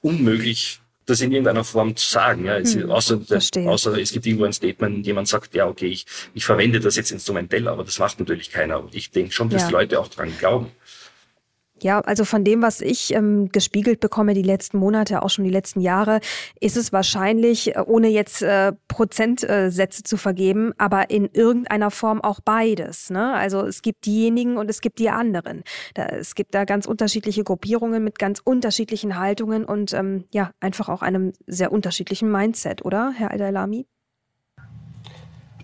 unmöglich, 0.01 0.81
das 1.05 1.21
in 1.21 1.31
irgendeiner 1.31 1.63
Form 1.63 1.95
zu 1.95 2.09
sagen. 2.09 2.45
Ja, 2.45 2.57
es, 2.57 2.75
hm, 2.75 2.89
außer, 2.89 3.17
der, 3.17 3.41
außer 3.67 3.97
es 3.99 4.11
gibt 4.11 4.25
irgendwo 4.25 4.45
ein 4.45 4.53
Statement, 4.53 5.05
jemand 5.05 5.27
sagt, 5.27 5.53
ja, 5.53 5.67
okay, 5.67 5.87
ich, 5.87 6.05
ich 6.33 6.45
verwende 6.45 6.79
das 6.79 6.95
jetzt 6.95 7.11
instrumentell, 7.11 7.67
aber 7.67 7.83
das 7.83 7.99
macht 7.99 8.19
natürlich 8.19 8.51
keiner. 8.51 8.87
Ich 8.91 9.11
denke 9.11 9.31
schon, 9.31 9.49
dass 9.49 9.63
ja. 9.63 9.67
die 9.67 9.73
Leute 9.73 9.99
auch 9.99 10.07
dran 10.07 10.31
glauben. 10.37 10.71
Ja, 11.81 11.99
also 12.01 12.25
von 12.25 12.43
dem, 12.43 12.61
was 12.61 12.79
ich 12.79 13.13
ähm, 13.13 13.49
gespiegelt 13.49 13.99
bekomme, 13.99 14.35
die 14.35 14.43
letzten 14.43 14.77
Monate, 14.77 15.23
auch 15.23 15.29
schon 15.29 15.45
die 15.45 15.51
letzten 15.51 15.81
Jahre, 15.81 16.19
ist 16.59 16.77
es 16.77 16.93
wahrscheinlich, 16.93 17.75
äh, 17.75 17.83
ohne 17.85 18.07
jetzt 18.09 18.43
äh, 18.43 18.73
Prozentsätze 18.87 20.03
zu 20.03 20.17
vergeben, 20.17 20.73
aber 20.77 21.09
in 21.09 21.27
irgendeiner 21.33 21.89
Form 21.89 22.21
auch 22.21 22.39
beides. 22.39 23.09
Ne? 23.09 23.33
Also 23.33 23.65
es 23.65 23.81
gibt 23.81 24.05
diejenigen 24.05 24.57
und 24.57 24.69
es 24.69 24.81
gibt 24.81 24.99
die 24.99 25.09
anderen. 25.09 25.63
Da, 25.95 26.05
es 26.05 26.35
gibt 26.35 26.53
da 26.53 26.65
ganz 26.65 26.85
unterschiedliche 26.85 27.43
Gruppierungen 27.43 28.03
mit 28.03 28.19
ganz 28.19 28.41
unterschiedlichen 28.43 29.17
Haltungen 29.17 29.65
und 29.65 29.93
ähm, 29.93 30.25
ja, 30.31 30.51
einfach 30.59 30.87
auch 30.87 31.01
einem 31.01 31.33
sehr 31.47 31.71
unterschiedlichen 31.71 32.31
Mindset, 32.31 32.85
oder, 32.85 33.11
Herr 33.15 33.31
Al-Dalami? 33.31 33.87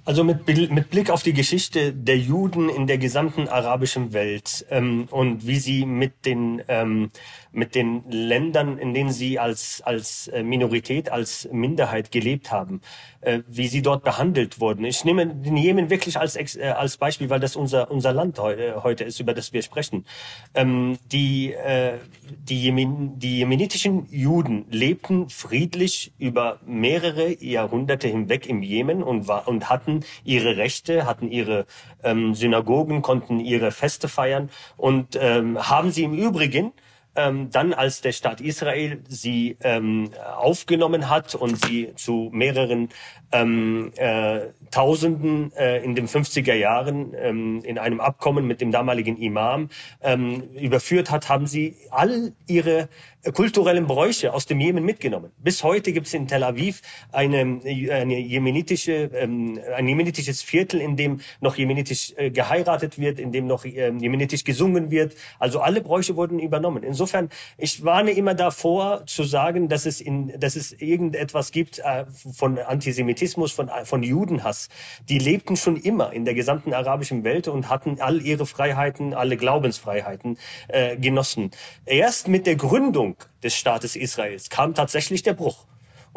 Also 0.08 0.24
mit, 0.24 0.48
mit 0.48 0.90
Blick 0.90 1.10
auf 1.10 1.22
die 1.22 1.34
Geschichte 1.34 1.92
der 1.92 2.18
Juden 2.18 2.70
in 2.70 2.88
der 2.88 2.98
gesamten 2.98 3.50
arabischen 3.50 4.14
Welt 4.14 4.66
ähm, 4.70 5.10
und 5.12 5.46
wie 5.46 5.60
sie 5.60 5.86
mit 5.86 6.26
den, 6.26 6.64
ähm, 6.70 7.10
mit 7.58 7.74
den 7.74 8.04
Ländern, 8.08 8.78
in 8.78 8.94
denen 8.94 9.12
sie 9.12 9.40
als, 9.40 9.82
als 9.84 10.28
äh, 10.28 10.44
Minorität, 10.44 11.12
als 11.12 11.50
Minderheit 11.52 12.12
gelebt 12.12 12.52
haben, 12.52 12.82
äh, 13.22 13.40
wie 13.48 13.68
sie 13.68 13.82
dort 13.82 14.04
behandelt 14.04 14.60
wurden. 14.60 14.86
Ich 14.86 15.04
nehme 15.04 15.26
den 15.26 15.58
Jemen 15.58 15.90
wirklich 15.90 16.20
als, 16.20 16.36
äh, 16.36 16.74
als 16.78 16.98
Beispiel, 16.98 17.32
weil 17.32 17.40
das 17.40 17.56
unser, 17.56 17.90
unser 17.90 18.14
Land 18.14 18.38
heu, 18.38 18.54
äh, 18.54 18.76
heute 18.84 19.06
ist, 19.06 19.20
über 19.20 19.34
das 19.34 19.54
wir 19.54 19.64
sprechen. 19.64 20.06
Ähm, 20.54 21.00
die, 21.12 21.54
äh, 21.54 21.94
die, 22.30 22.62
Jemen, 22.62 23.18
die 23.18 23.40
jemenitischen 23.40 24.06
Juden 24.12 24.66
lebten 24.70 25.28
friedlich 25.30 26.14
über 26.20 26.60
mehrere 26.64 27.44
Jahrhunderte 27.44 28.08
hinweg 28.08 28.46
im 28.46 28.62
Jemen 28.62 29.02
und, 29.02 29.28
war, 29.28 29.48
und 29.48 29.68
hatten 29.68 30.02
ihre 30.24 30.58
Rechte, 30.58 31.08
hatten 31.08 31.28
ihre 31.28 31.66
ähm, 32.04 32.36
Synagogen, 32.36 33.02
konnten 33.02 33.40
ihre 33.40 33.72
Feste 33.72 34.08
feiern 34.08 34.52
und 34.76 35.18
ähm, 35.20 35.58
haben 35.68 35.90
sie 35.90 36.04
im 36.04 36.14
Übrigen 36.14 36.72
ähm, 37.18 37.50
dann, 37.52 37.74
als 37.74 38.02
der 38.02 38.14
Staat 38.14 38.40
Israel 38.40 39.02
sie 39.08 39.58
ähm, 39.62 40.12
aufgenommen 40.38 41.10
hat 41.10 41.36
und 41.36 41.66
sie 41.66 41.94
zu 41.96 42.30
mehreren 42.32 42.90
ähm, 43.32 43.92
äh, 43.98 44.42
Tausenden 44.72 45.52
äh, 45.54 45.84
in 45.84 45.96
den 45.96 46.08
50er 46.08 46.54
Jahren 46.54 47.14
ähm, 47.16 47.62
in 47.64 47.78
einem 47.78 48.00
Abkommen 48.00 48.48
mit 48.48 48.62
dem 48.62 48.72
damaligen 48.72 49.18
Imam 49.18 49.70
ähm, 50.02 50.44
überführt 50.54 51.12
hat, 51.12 51.28
haben 51.28 51.48
sie 51.48 51.76
all 51.90 52.34
ihre 52.48 52.88
kulturellen 53.32 53.88
Bräuche 53.88 54.34
aus 54.34 54.46
dem 54.46 54.60
Jemen 54.60 54.84
mitgenommen. 54.84 55.32
Bis 55.38 55.64
heute 55.64 55.92
gibt 55.92 56.08
es 56.08 56.14
in 56.14 56.28
Tel 56.28 56.44
Aviv 56.44 56.82
eine, 57.12 57.60
eine 57.92 58.20
jemenitische, 58.20 59.10
ähm, 59.14 59.60
ein 59.76 59.88
jemenitisches 59.88 60.42
Viertel, 60.42 60.82
in 60.82 60.96
dem 60.96 61.20
noch 61.42 61.56
jemenitisch 61.58 62.14
äh, 62.18 62.30
geheiratet 62.32 63.00
wird, 63.00 63.20
in 63.20 63.32
dem 63.32 63.48
noch 63.48 63.66
äh, 63.66 63.92
jemenitisch 64.00 64.44
gesungen 64.44 64.92
wird. 64.92 65.16
Also 65.40 65.60
alle 65.60 65.82
Bräuche 65.82 66.16
wurden 66.16 66.40
übernommen. 66.40 66.84
Insofern, 66.84 67.30
ich 67.58 67.84
warne 67.84 68.12
immer 68.12 68.34
davor 68.34 69.06
zu 69.06 69.24
sagen, 69.24 69.70
dass 69.70 69.86
es, 69.86 70.02
in, 70.02 70.40
dass 70.40 70.56
es 70.56 70.72
irgendetwas 70.74 71.52
gibt 71.52 71.80
äh, 71.80 72.06
von 72.34 72.60
Antisemitismus, 72.60 73.52
von, 73.52 73.70
von 73.84 74.04
Judenhass. 74.04 74.70
Die 75.10 75.20
lebten 75.20 75.56
schon 75.56 75.78
immer 75.78 76.14
in 76.14 76.26
der 76.26 76.34
gesamten 76.34 76.74
arabischen 76.74 77.24
Welt 77.24 77.48
und 77.48 77.70
hatten 77.70 78.00
all 78.00 78.22
ihre 78.22 78.46
Freiheiten, 78.46 79.14
alle 79.14 79.38
Glaubensfreiheiten 79.38 80.38
äh, 80.68 80.98
genossen. 80.98 81.52
Erst 81.86 82.28
mit 82.28 82.48
der 82.48 82.56
Gründung 82.56 83.17
des 83.44 83.56
Staates 83.56 83.96
Israels 83.96 84.50
kam 84.50 84.74
tatsächlich 84.74 85.24
der 85.24 85.34
Bruch. 85.34 85.66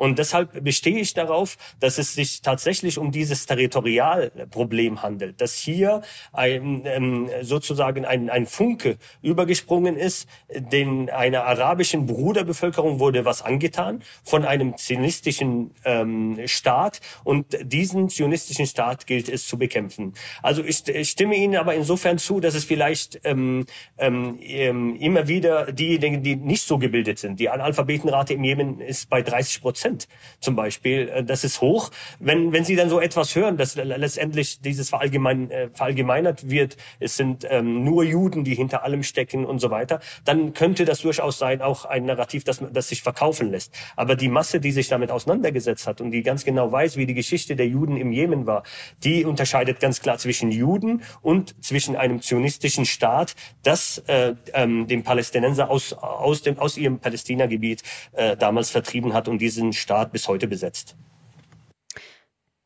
Und 0.01 0.19
deshalb 0.19 0.65
bestehe 0.65 0.99
ich 0.99 1.13
darauf, 1.13 1.59
dass 1.79 1.99
es 1.99 2.15
sich 2.15 2.41
tatsächlich 2.41 2.97
um 2.97 3.13
dieses 3.13 3.45
Territorialproblem 3.45 5.03
handelt, 5.03 5.43
dass 5.43 5.57
hier 5.57 6.01
ein, 6.33 6.85
ähm, 6.87 7.29
sozusagen 7.43 8.07
ein, 8.07 8.31
ein 8.31 8.47
Funke 8.47 8.97
übergesprungen 9.21 9.99
ist, 9.99 10.27
den 10.49 11.11
einer 11.11 11.45
arabischen 11.45 12.07
Bruderbevölkerung 12.07 12.99
wurde 12.99 13.27
was 13.27 13.43
angetan 13.43 14.03
von 14.25 14.47
einem 14.47 14.79
zionistischen 14.79 15.73
ähm, 15.85 16.41
Staat. 16.47 17.01
Und 17.23 17.59
diesen 17.63 18.09
zionistischen 18.09 18.67
Staat 18.67 19.07
gilt 19.07 19.29
es 19.29 19.47
zu 19.47 19.59
bekämpfen. 19.59 20.15
Also 20.43 20.65
ich, 20.65 20.89
ich 20.89 21.11
stimme 21.11 21.37
Ihnen 21.37 21.57
aber 21.57 21.75
insofern 21.75 22.17
zu, 22.17 22.41
dass 22.41 22.55
es 22.55 22.65
vielleicht 22.65 23.21
ähm, 23.25 23.67
ähm, 23.99 24.39
ähm 24.41 24.97
immer 24.97 25.29
wieder 25.29 25.73
diejenigen, 25.73 26.23
die 26.23 26.37
nicht 26.37 26.67
so 26.67 26.79
gebildet 26.79 27.19
sind, 27.19 27.39
die 27.39 27.51
Analphabetenrate 27.51 28.33
im 28.33 28.45
Jemen 28.45 28.81
ist 28.81 29.11
bei 29.11 29.21
30 29.21 29.61
Prozent, 29.61 29.90
Prozent 29.91 30.09
zum 30.41 30.57
Beispiel. 30.57 31.09
Äh, 31.09 31.25
das 31.25 31.45
ist 31.45 31.61
hoch. 31.61 31.91
Wenn, 32.19 32.53
wenn 32.53 32.65
Sie 32.65 32.77
dann 32.77 32.89
so 32.89 33.01
etwas 33.01 33.35
hören, 33.35 33.57
dass 33.57 33.77
letztendlich 33.77 34.61
dieses 34.61 34.91
verallgemein, 34.91 35.51
äh, 35.51 35.69
verallgemeinert 35.73 36.49
wird, 36.49 36.77
es 36.99 37.17
sind 37.17 37.47
ähm, 37.49 37.85
nur 37.85 38.05
Juden, 38.05 38.45
die 38.45 38.55
hinter 38.55 38.85
allem 38.85 39.03
stecken 39.03 39.45
und 39.45 39.59
so 39.59 39.71
weiter, 39.71 40.01
dann 40.25 40.55
könnte 40.55 40.85
das 40.85 41.01
durchaus 41.01 41.39
sein, 41.39 41.63
auch 41.63 41.85
ein 41.85 42.05
Narrativ, 42.05 42.45
das, 42.45 42.63
das 42.73 42.89
sich 42.89 43.03
verkaufen 43.03 43.51
lässt. 43.51 43.75
Aber 43.97 44.17
die 44.17 44.29
Masse, 44.29 44.61
die 44.61 44.73
sich 44.73 44.89
damit 44.89 45.11
auseinandergesetzt 45.11 45.87
hat 45.87 46.01
und 46.01 46.11
die 46.11 46.23
ganz 46.23 46.45
genau 46.45 46.71
weiß, 46.73 46.97
wie 46.97 47.07
die 47.07 47.15
Geschichte 47.15 47.57
der 47.57 47.67
Juden 47.67 47.97
im 47.97 48.13
Jemen 48.13 48.47
war, 48.47 48.63
die 49.05 49.25
unterscheidet 49.25 49.81
ganz 49.81 50.01
klar 50.01 50.19
zwischen 50.19 50.51
Juden 50.51 51.03
und 51.23 51.55
zwischen 51.63 51.97
einem 51.97 52.23
zionistischen 52.23 52.87
Staat, 52.87 53.35
das 53.63 53.99
äh, 54.07 54.35
ähm, 54.55 54.87
den 54.87 55.03
Palästinenser 55.03 55.71
aus, 55.71 55.93
aus, 55.93 56.43
dem, 56.43 56.59
aus 56.59 56.77
ihrem 56.77 56.99
Palästinagebiet 56.99 57.83
äh, 58.13 58.37
damals 58.37 58.71
vertrieben 58.71 59.13
hat 59.13 59.29
und 59.29 59.41
diesen 59.41 59.70
Staat 59.73 60.13
bis 60.13 60.29
heute 60.29 60.47
besetzt. 60.47 60.97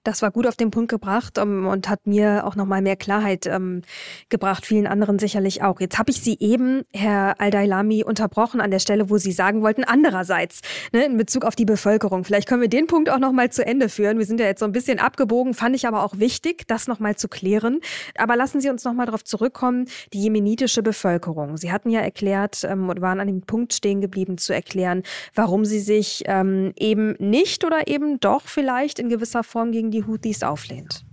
Das 0.05 0.21
war 0.21 0.31
gut 0.31 0.47
auf 0.47 0.57
den 0.57 0.71
Punkt 0.71 0.91
gebracht 0.91 1.39
um, 1.39 1.65
ähm, 1.65 1.67
und 1.67 1.89
hat 1.89 2.07
mir 2.07 2.47
auch 2.47 2.57
nochmal 2.57 2.83
mehr 2.83 2.97
Klarheit 2.97 3.47
ähm, 3.47 3.81
gebracht, 4.29 4.67
vielen 4.67 4.87
anderen 4.87 5.19
sicherlich 5.19 5.63
auch. 5.63 5.81
Jetzt 5.81 5.99
habe 5.99 6.11
ich 6.11 6.21
Sie 6.21 6.37
eben, 6.41 6.83
Herr 6.93 7.41
Al-Dailami, 7.41 8.05
unterbrochen 8.05 8.61
an 8.61 8.71
der 8.71 8.81
Stelle, 8.81 9.09
wo 9.09 9.17
Sie 9.17 9.33
sagen 9.33 9.63
wollten, 9.63 9.83
andererseits, 9.83 10.61
ne, 10.93 11.07
in 11.07 11.17
Bezug 11.17 11.47
auf 11.47 11.57
die 11.57 11.65
Bevölkerung. 11.65 12.25
Vielleicht 12.25 12.47
können 12.47 12.61
wir 12.61 12.69
den 12.69 12.87
Punkt 12.87 13.09
auch 13.09 13.19
nochmal 13.19 13.51
zu 13.51 13.65
Ende 13.65 13.89
führen. 13.89 14.19
Wir 14.19 14.27
sind 14.27 14.41
ja 14.41 14.47
jetzt 14.47 14.61
so 14.61 14.67
ein 14.67 14.73
bisschen 14.73 14.99
abgebogen, 14.99 15.55
fand 15.55 15.75
ich 15.75 15.89
aber 15.89 16.05
auch 16.05 16.19
wichtig, 16.19 16.69
das 16.69 16.87
nochmal 16.87 17.17
zu 17.17 17.29
klären. 17.29 17.81
Aber 18.19 18.37
lassen 18.37 18.61
Sie 18.61 18.69
uns 18.69 18.85
nochmal 18.85 19.07
darauf 19.07 19.25
zurückkommen, 19.25 19.87
die 20.13 20.21
jemenitische 20.21 20.83
Bevölkerung. 20.83 21.57
Sie 21.57 21.73
hatten 21.73 21.89
ja 21.89 22.01
erklärt 22.01 22.63
ähm, 22.65 22.91
und 22.91 23.01
waren 23.01 23.21
an 23.21 23.27
dem 23.27 23.41
Punkt 23.41 23.73
stehen 23.73 24.03
geblieben, 24.03 24.37
zu 24.37 24.53
erklären, 24.53 25.03
warum 25.35 25.65
Sie 25.65 25.81
sich 25.81 26.25
ähm, 26.27 26.75
eben 26.79 27.17
nicht 27.19 27.65
oder 27.65 27.89
eben 27.89 28.21
doch 28.21 28.43
vielleicht 28.43 28.99
in 28.99 29.09
gewisser 29.09 29.43
Form 29.43 29.73
gegen 29.73 29.94
die 29.94 29.94
Houthis 30.03 30.43
auflehnt. 30.43 31.05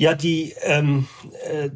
Ja, 0.00 0.14
die, 0.14 0.54
ähm, 0.62 1.08
äh, 1.44 1.68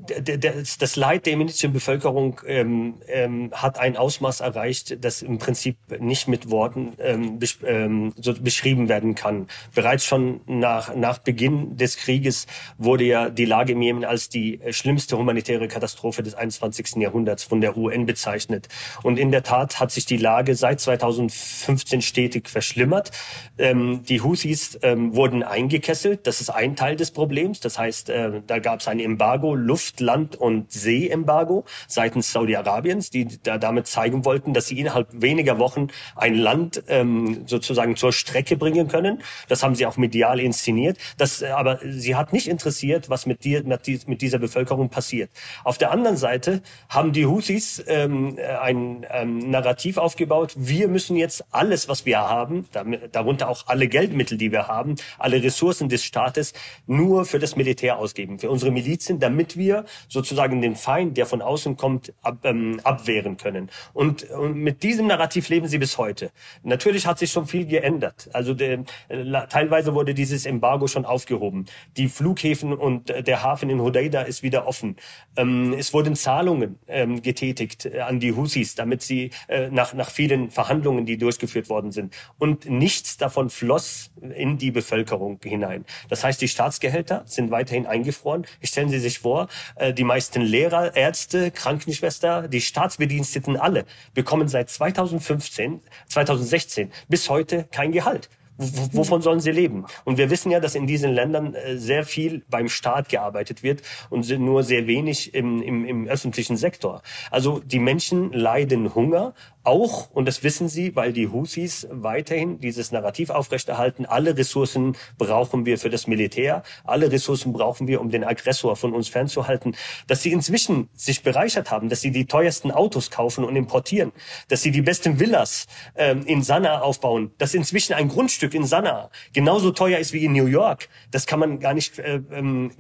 das 0.79 0.97
Leid 0.97 1.27
der 1.27 1.35
jemenitischen 1.35 1.75
Bevölkerung 1.75 2.41
ähm, 2.47 2.95
ähm, 3.07 3.51
hat 3.53 3.79
ein 3.79 3.99
Ausmaß 3.99 4.41
erreicht, 4.41 5.05
das 5.05 5.21
im 5.21 5.37
Prinzip 5.37 5.77
nicht 6.01 6.27
mit 6.27 6.49
Worten 6.51 6.95
ähm, 7.01 7.39
besch 7.39 7.59
ähm, 7.67 8.15
so 8.17 8.33
beschrieben 8.33 8.89
werden 8.89 9.15
kann. 9.15 9.47
Bereits 9.75 10.07
schon 10.07 10.41
nach, 10.47 10.97
nach 10.97 11.19
Beginn 11.19 11.77
des 11.77 11.99
Krieges 11.99 12.47
wurde 12.79 13.05
ja 13.05 13.29
die 13.29 13.45
Lage 13.45 13.73
im 13.73 13.83
Jemen 13.83 14.07
als 14.07 14.31
die 14.31 14.59
schlimmste 14.71 15.19
humanitäre 15.19 15.69
Katastrophe 15.69 16.23
des 16.23 16.35
21. 16.35 16.97
Jahrhunderts 17.03 17.45
von 17.45 17.61
der 17.61 17.77
UN 17.77 18.07
bezeichnet. 18.07 18.69
Und 19.03 19.19
in 19.19 19.33
der 19.33 19.43
Tat 19.43 19.81
hat 19.81 19.91
sich 19.91 20.07
die 20.07 20.17
Lage 20.17 20.55
seit 20.55 20.81
2015 20.81 22.01
stetig 22.01 22.49
verschlimmert. 22.49 23.11
Ähm, 23.59 24.03
die 24.09 24.23
Houthis 24.23 24.79
ähm, 24.81 25.15
wurden 25.15 25.43
eingekesselt. 25.43 26.27
Das 26.27 26.41
ist 26.41 26.49
ein 26.49 26.75
Teil 26.75 26.97
des 26.97 27.11
Problems. 27.11 27.61
Das 27.61 27.79
heißt, 27.79 28.14
äh, 28.15 28.43
da 28.47 28.61
gab 28.61 28.81
es 28.81 28.89
ein 28.89 29.01
Embargo, 29.01 29.55
Luft, 29.55 30.01
Land 30.01 30.37
und 30.37 30.71
Seeembargo 30.71 31.65
seitens 31.89 32.33
Saudi-Arabiens, 32.33 33.11
die 33.11 33.27
da 33.43 33.59
damit 33.59 33.87
zeigen 33.89 34.25
wollten, 34.25 34.55
dass 34.55 34.69
sie 34.69 34.79
innerhalb 34.79 35.09
weniger 35.13 35.59
Wochen 35.59 35.89
ein 36.15 36.35
Land 36.35 36.85
ähm, 36.89 37.43
sozusagen 37.47 37.97
zur 37.97 38.13
Strecke 38.13 38.57
bringen 38.57 38.89
können. 38.89 39.23
Das 39.49 39.63
haben 39.63 39.75
sie 39.75 39.87
auch 39.87 39.97
medial 39.97 40.39
inszeniert. 40.39 40.97
Das, 41.19 41.43
äh, 41.43 41.49
aber 41.49 41.81
sie 41.85 42.15
hat 42.15 42.33
nicht 42.33 42.49
interessiert, 42.49 43.11
was 43.11 43.27
mit, 43.27 43.45
dir, 43.45 43.65
mit, 43.65 44.21
dieser 44.21 44.39
Bevölkerung 44.39 44.89
passiert. 44.89 45.31
Auf 45.65 45.79
der 45.79 45.91
anderen 45.91 46.17
Seite 46.17 46.63
haben 46.89 47.13
die 47.13 47.27
Houthis 47.27 47.83
ähm, 47.89 48.39
ein 48.61 49.05
ähm, 49.11 49.39
Narrativ 49.51 49.99
aufgebaut. 49.99 50.53
Wir 50.57 50.89
müssen 50.89 51.17
jetzt 51.17 51.45
alles, 51.51 51.89
was 51.89 52.07
wir 52.07 52.19
haben, 52.19 52.67
darunter 53.11 53.49
auch 53.49 53.67
alle 53.67 53.89
Geldmittel, 53.89 54.39
die 54.39 54.53
wir 54.53 54.69
haben, 54.69 54.95
alle 55.19 55.43
Ressourcen 55.43 55.89
des 55.89 56.05
Staates, 56.05 56.53
nur 56.87 57.25
für 57.25 57.39
das 57.39 57.57
Militär 57.57 57.99
ausgeben, 58.05 58.39
für 58.39 58.51
unsere 58.51 58.71
Milizen, 58.71 59.19
damit 59.19 59.57
wir 59.57 59.85
sozusagen 60.09 60.61
den 60.61 60.77
Feind, 60.77 61.17
der 61.17 61.27
von 61.27 61.43
außen 61.43 61.77
kommt, 61.77 62.13
ab, 62.23 62.39
ähm, 62.45 62.81
abwehren 62.85 63.37
können. 63.37 63.71
Und, 63.93 64.31
und 64.31 64.57
mit 64.57 64.83
diesem 64.83 65.07
Narrativ 65.07 65.49
leben 65.49 65.67
sie 65.67 65.79
bis 65.79 65.99
heute. 65.99 66.31
Natürlich 66.63 67.07
hat 67.07 67.19
sich 67.19 67.33
schon 67.33 67.47
viel 67.47 67.67
geändert. 67.67 68.29
Also 68.33 68.55
der, 68.55 68.85
äh, 69.09 69.47
teilweise 69.49 69.95
wurde 69.95 70.15
dieses 70.15 70.47
Embargo 70.47 70.87
schon 70.87 71.05
aufgehoben. 71.05 71.67
Die 71.97 72.09
Flughäfen 72.09 72.73
und 72.73 73.11
äh, 73.11 73.23
der 73.23 73.43
Hafen 73.43 73.71
in 73.71 73.81
Hodeida 73.81 74.23
ist 74.23 74.43
wieder 74.43 74.67
offen. 74.67 74.97
Ähm, 75.37 75.75
es 75.79 75.93
wurden 75.93 76.15
Zahlungen 76.15 76.79
ähm, 76.87 77.23
getätigt 77.23 77.87
äh, 77.87 78.01
an 78.01 78.21
die 78.21 78.35
Husis, 78.35 78.75
damit 78.75 79.03
sie 79.03 79.31
äh, 79.49 79.71
nach, 79.71 79.95
nach 79.95 80.11
vielen 80.11 80.51
Verhandlungen, 80.51 81.07
die 81.07 81.17
durchgeführt 81.17 81.69
worden 81.69 81.91
sind. 81.91 82.15
Und 82.39 82.69
nichts 82.69 83.17
davon 83.17 83.51
floss 83.51 84.11
in 84.33 84.59
die 84.59 84.71
Bevölkerung 84.71 85.39
hinein. 85.43 85.85
Das 86.09 86.25
heißt, 86.25 86.41
die 86.41 86.49
Staatsgehälter 86.49 87.23
sind 87.27 87.51
weiterhin 87.51 87.87
eingefroren. 87.87 88.47
Stellen 88.63 88.89
Sie 88.89 88.99
sich 88.99 89.19
vor, 89.19 89.49
äh, 89.77 89.93
die 89.93 90.05
meisten 90.05 90.43
Lehrer, 90.43 90.97
Ärzte, 90.97 91.51
Krankenschwester, 91.51 92.49
die 92.49 92.61
Staatsbediensteten 92.61 93.57
alle 93.57 93.85
bekommen 94.15 94.49
seit 94.49 94.71
2015, 94.71 95.81
2016 96.09 96.91
bis 97.09 97.29
heute 97.31 97.65
kein 97.71 97.93
Gehalt 97.93 98.29
wovon 98.57 99.23
sollen 99.23 99.41
sie 99.41 99.51
leben? 99.51 99.85
Und 100.05 100.19
wir 100.19 100.31
wissen 100.31 100.51
ja, 100.51 100.61
dass 100.61 100.75
in 100.75 100.87
diesen 100.87 101.13
Ländern 101.13 101.55
äh, 101.55 101.77
sehr 101.77 102.05
viel 102.05 102.45
beim 102.49 102.69
Staat 102.69 103.09
gearbeitet 103.09 103.63
wird 103.63 103.83
und 104.11 104.29
nur 104.39 104.63
sehr 104.63 104.87
wenig 104.87 105.35
im, 105.35 105.63
im, 105.63 105.85
im 105.85 106.07
öffentlichen 106.07 106.57
Sektor. 106.57 107.03
Also 107.31 107.61
die 107.61 107.79
Menschen 107.79 108.33
leiden 108.33 108.95
Hunger 108.95 109.35
auch, 109.65 110.11
und 110.11 110.27
das 110.27 110.43
wissen 110.43 110.69
Sie, 110.69 110.95
weil 110.95 111.13
die 111.13 111.29
Houthis 111.29 111.89
weiterhin 111.91 112.61
dieses 112.61 112.93
Narrativ 112.93 113.31
aufrechterhalten, 113.31 114.05
alle 114.05 114.37
Ressourcen 114.37 114.95
brauchen 115.17 115.65
wir 115.65 115.79
für 115.79 115.91
das 115.91 116.07
Militär, 116.07 116.63
alle 116.85 117.11
Ressourcen 117.11 117.53
brauchen 117.53 117.89
wir, 117.89 118.01
um 118.03 118.11
den 118.11 118.25
Aggressor 118.25 118.77
von 118.77 118.93
uns 118.93 119.09
fernzuhalten, 119.09 119.75
dass 120.07 120.23
sie 120.23 120.33
inzwischen 120.33 120.91
sich 120.95 121.23
bereichert 121.23 121.71
haben, 121.71 121.89
dass 121.89 122.03
sie 122.03 122.11
die 122.11 122.27
teuersten 122.27 122.71
Autos 122.71 123.11
kaufen 123.11 123.43
und 123.43 123.57
importieren, 123.57 124.13
dass 124.49 124.61
sie 124.63 124.71
die 124.71 124.83
besten 124.83 125.19
Villas 125.19 125.67
ähm, 125.97 126.27
in 126.27 126.43
Sanaa 126.43 126.81
aufbauen, 126.81 127.33
dass 127.39 127.55
inzwischen 127.55 127.95
ein 127.95 128.09
Grundstück 128.09 128.53
in 128.53 128.67
Sanaa 128.67 129.11
genauso 129.33 129.71
teuer 129.71 129.99
ist 129.99 130.13
wie 130.13 130.27
in 130.27 130.33
New 130.33 130.47
York. 130.47 130.89
Das 131.11 131.27
kann 131.27 131.39
man 131.39 131.59
gar 131.59 131.73
nicht, 131.73 131.99
äh, 131.99 132.21
ähm, 132.33 132.73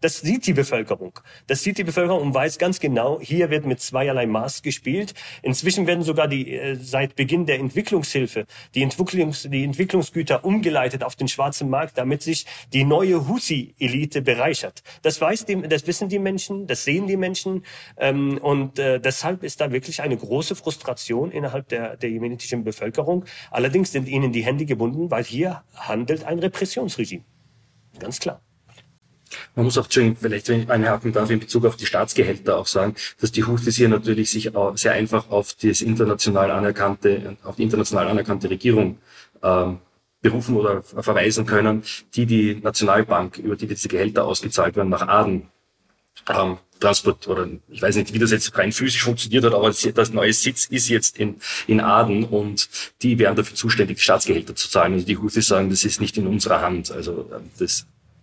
das 0.00 0.20
sieht 0.20 0.46
die 0.46 0.54
Bevölkerung. 0.54 1.18
Das 1.46 1.62
sieht 1.62 1.76
die 1.76 1.84
Bevölkerung 1.84 2.22
und 2.22 2.34
weiß 2.34 2.56
ganz 2.58 2.80
genau, 2.80 3.20
hier 3.20 3.50
wird 3.50 3.66
mit 3.66 3.80
zweierlei 3.80 4.26
Maß 4.26 4.62
gespielt. 4.62 5.12
Inzwischen 5.42 5.86
werden 5.86 6.02
sogar 6.02 6.21
die, 6.26 6.52
äh, 6.52 6.76
seit 6.76 7.16
Beginn 7.16 7.46
der 7.46 7.58
Entwicklungshilfe, 7.58 8.46
die, 8.74 8.82
Entwicklungs, 8.82 9.48
die 9.50 9.64
Entwicklungsgüter 9.64 10.44
umgeleitet 10.44 11.04
auf 11.04 11.16
den 11.16 11.28
schwarzen 11.28 11.70
Markt, 11.70 11.98
damit 11.98 12.22
sich 12.22 12.46
die 12.72 12.84
neue 12.84 13.28
Husi-Elite 13.28 14.22
bereichert. 14.22 14.82
Das 15.02 15.20
weiß 15.20 15.46
die, 15.46 15.62
das 15.62 15.86
wissen 15.86 16.08
die 16.08 16.18
Menschen, 16.18 16.66
das 16.66 16.84
sehen 16.84 17.06
die 17.06 17.16
Menschen 17.16 17.64
ähm, 17.96 18.38
und 18.38 18.78
äh, 18.78 19.00
deshalb 19.00 19.42
ist 19.42 19.60
da 19.60 19.72
wirklich 19.72 20.02
eine 20.02 20.16
große 20.16 20.56
Frustration 20.56 21.30
innerhalb 21.30 21.68
der, 21.68 21.96
der 21.96 22.10
jemenitischen 22.10 22.64
Bevölkerung. 22.64 23.24
Allerdings 23.50 23.92
sind 23.92 24.08
ihnen 24.08 24.32
die 24.32 24.44
Hände 24.44 24.64
gebunden, 24.64 25.10
weil 25.10 25.24
hier 25.24 25.62
handelt 25.74 26.24
ein 26.24 26.38
Repressionsregime. 26.38 27.24
Ganz 27.98 28.18
klar. 28.18 28.40
Man 29.54 29.64
muss 29.64 29.78
auch, 29.78 29.86
vielleicht 29.90 30.48
wenn 30.48 30.60
ich 30.62 30.70
einhaken 30.70 31.12
darf, 31.12 31.30
in 31.30 31.40
Bezug 31.40 31.64
auf 31.64 31.76
die 31.76 31.86
Staatsgehälter 31.86 32.56
auch 32.58 32.66
sagen, 32.66 32.94
dass 33.20 33.32
die 33.32 33.44
Houthis 33.44 33.76
hier 33.76 33.88
natürlich 33.88 34.30
sich 34.30 34.50
sehr 34.74 34.92
einfach 34.92 35.30
auf 35.30 35.54
das 35.54 35.80
international 35.80 36.50
anerkannte, 36.50 37.36
auf 37.44 37.56
die 37.56 37.62
international 37.62 38.08
anerkannte 38.08 38.50
Regierung 38.50 38.98
ähm, 39.42 39.78
berufen 40.20 40.56
oder 40.56 40.82
verweisen 40.82 41.46
können, 41.46 41.82
die 42.14 42.26
die 42.26 42.54
Nationalbank, 42.62 43.38
über 43.38 43.56
die 43.56 43.66
diese 43.66 43.88
Gehälter 43.88 44.24
ausgezahlt 44.24 44.76
werden, 44.76 44.88
nach 44.88 45.06
Aden 45.08 45.48
ähm, 46.28 46.58
Transport 46.82 47.28
oder 47.28 47.48
ich 47.68 47.80
weiß 47.80 47.96
nicht, 47.96 48.12
wie 48.12 48.18
das 48.18 48.32
jetzt 48.32 48.56
rein 48.58 48.72
physisch 48.72 49.04
funktioniert 49.04 49.44
hat, 49.44 49.54
aber 49.54 49.70
das 49.70 50.12
neue 50.12 50.32
Sitz 50.32 50.64
ist 50.64 50.88
jetzt 50.88 51.18
in, 51.18 51.36
in 51.66 51.80
Aden 51.80 52.24
und 52.24 52.68
die 53.02 53.18
wären 53.18 53.36
dafür 53.36 53.54
zuständig, 53.54 54.02
Staatsgehälter 54.02 54.54
zu 54.56 54.68
zahlen. 54.68 54.94
Also 54.94 55.06
die 55.06 55.16
Houthis 55.16 55.46
sagen, 55.46 55.70
das 55.70 55.84
ist 55.84 56.00
nicht 56.00 56.18
in 56.18 56.26
unserer 56.26 56.60
Hand. 56.60 56.90
Also 56.90 57.30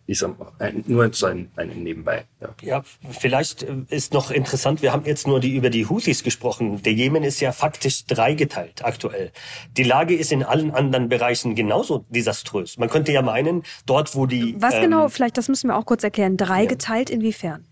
ähm, 0.09 0.35
das 0.57 0.73
ist 0.73 0.89
nur 0.89 1.13
so 1.13 1.25
ein, 1.27 1.51
ein 1.55 1.69
Nebenbei. 1.83 2.25
Ja. 2.41 2.49
ja, 2.61 2.83
vielleicht 3.11 3.63
äh, 3.63 3.75
ist 3.89 4.13
noch 4.13 4.31
interessant, 4.31 4.81
wir 4.81 4.91
haben 4.91 5.05
jetzt 5.05 5.27
nur 5.27 5.39
die, 5.39 5.55
über 5.55 5.69
die 5.69 5.85
Houthis 5.85 6.23
gesprochen. 6.23 6.81
Der 6.83 6.93
Jemen 6.93 7.23
ist 7.23 7.39
ja 7.39 7.51
faktisch 7.51 8.05
dreigeteilt 8.05 8.83
aktuell. 8.83 9.31
Die 9.77 9.83
Lage 9.83 10.15
ist 10.15 10.31
in 10.31 10.43
allen 10.43 10.71
anderen 10.71 11.09
Bereichen 11.09 11.55
genauso 11.55 12.05
desaströs. 12.09 12.77
Man 12.77 12.89
könnte 12.89 13.11
ja 13.11 13.21
meinen, 13.21 13.63
dort 13.85 14.15
wo 14.15 14.25
die... 14.25 14.55
Was 14.59 14.75
ähm, 14.75 14.81
genau, 14.81 15.09
vielleicht 15.09 15.37
das 15.37 15.47
müssen 15.47 15.67
wir 15.67 15.77
auch 15.77 15.85
kurz 15.85 16.03
erklären, 16.03 16.37
dreigeteilt 16.37 17.09
ja. 17.09 17.15
inwiefern? 17.15 17.68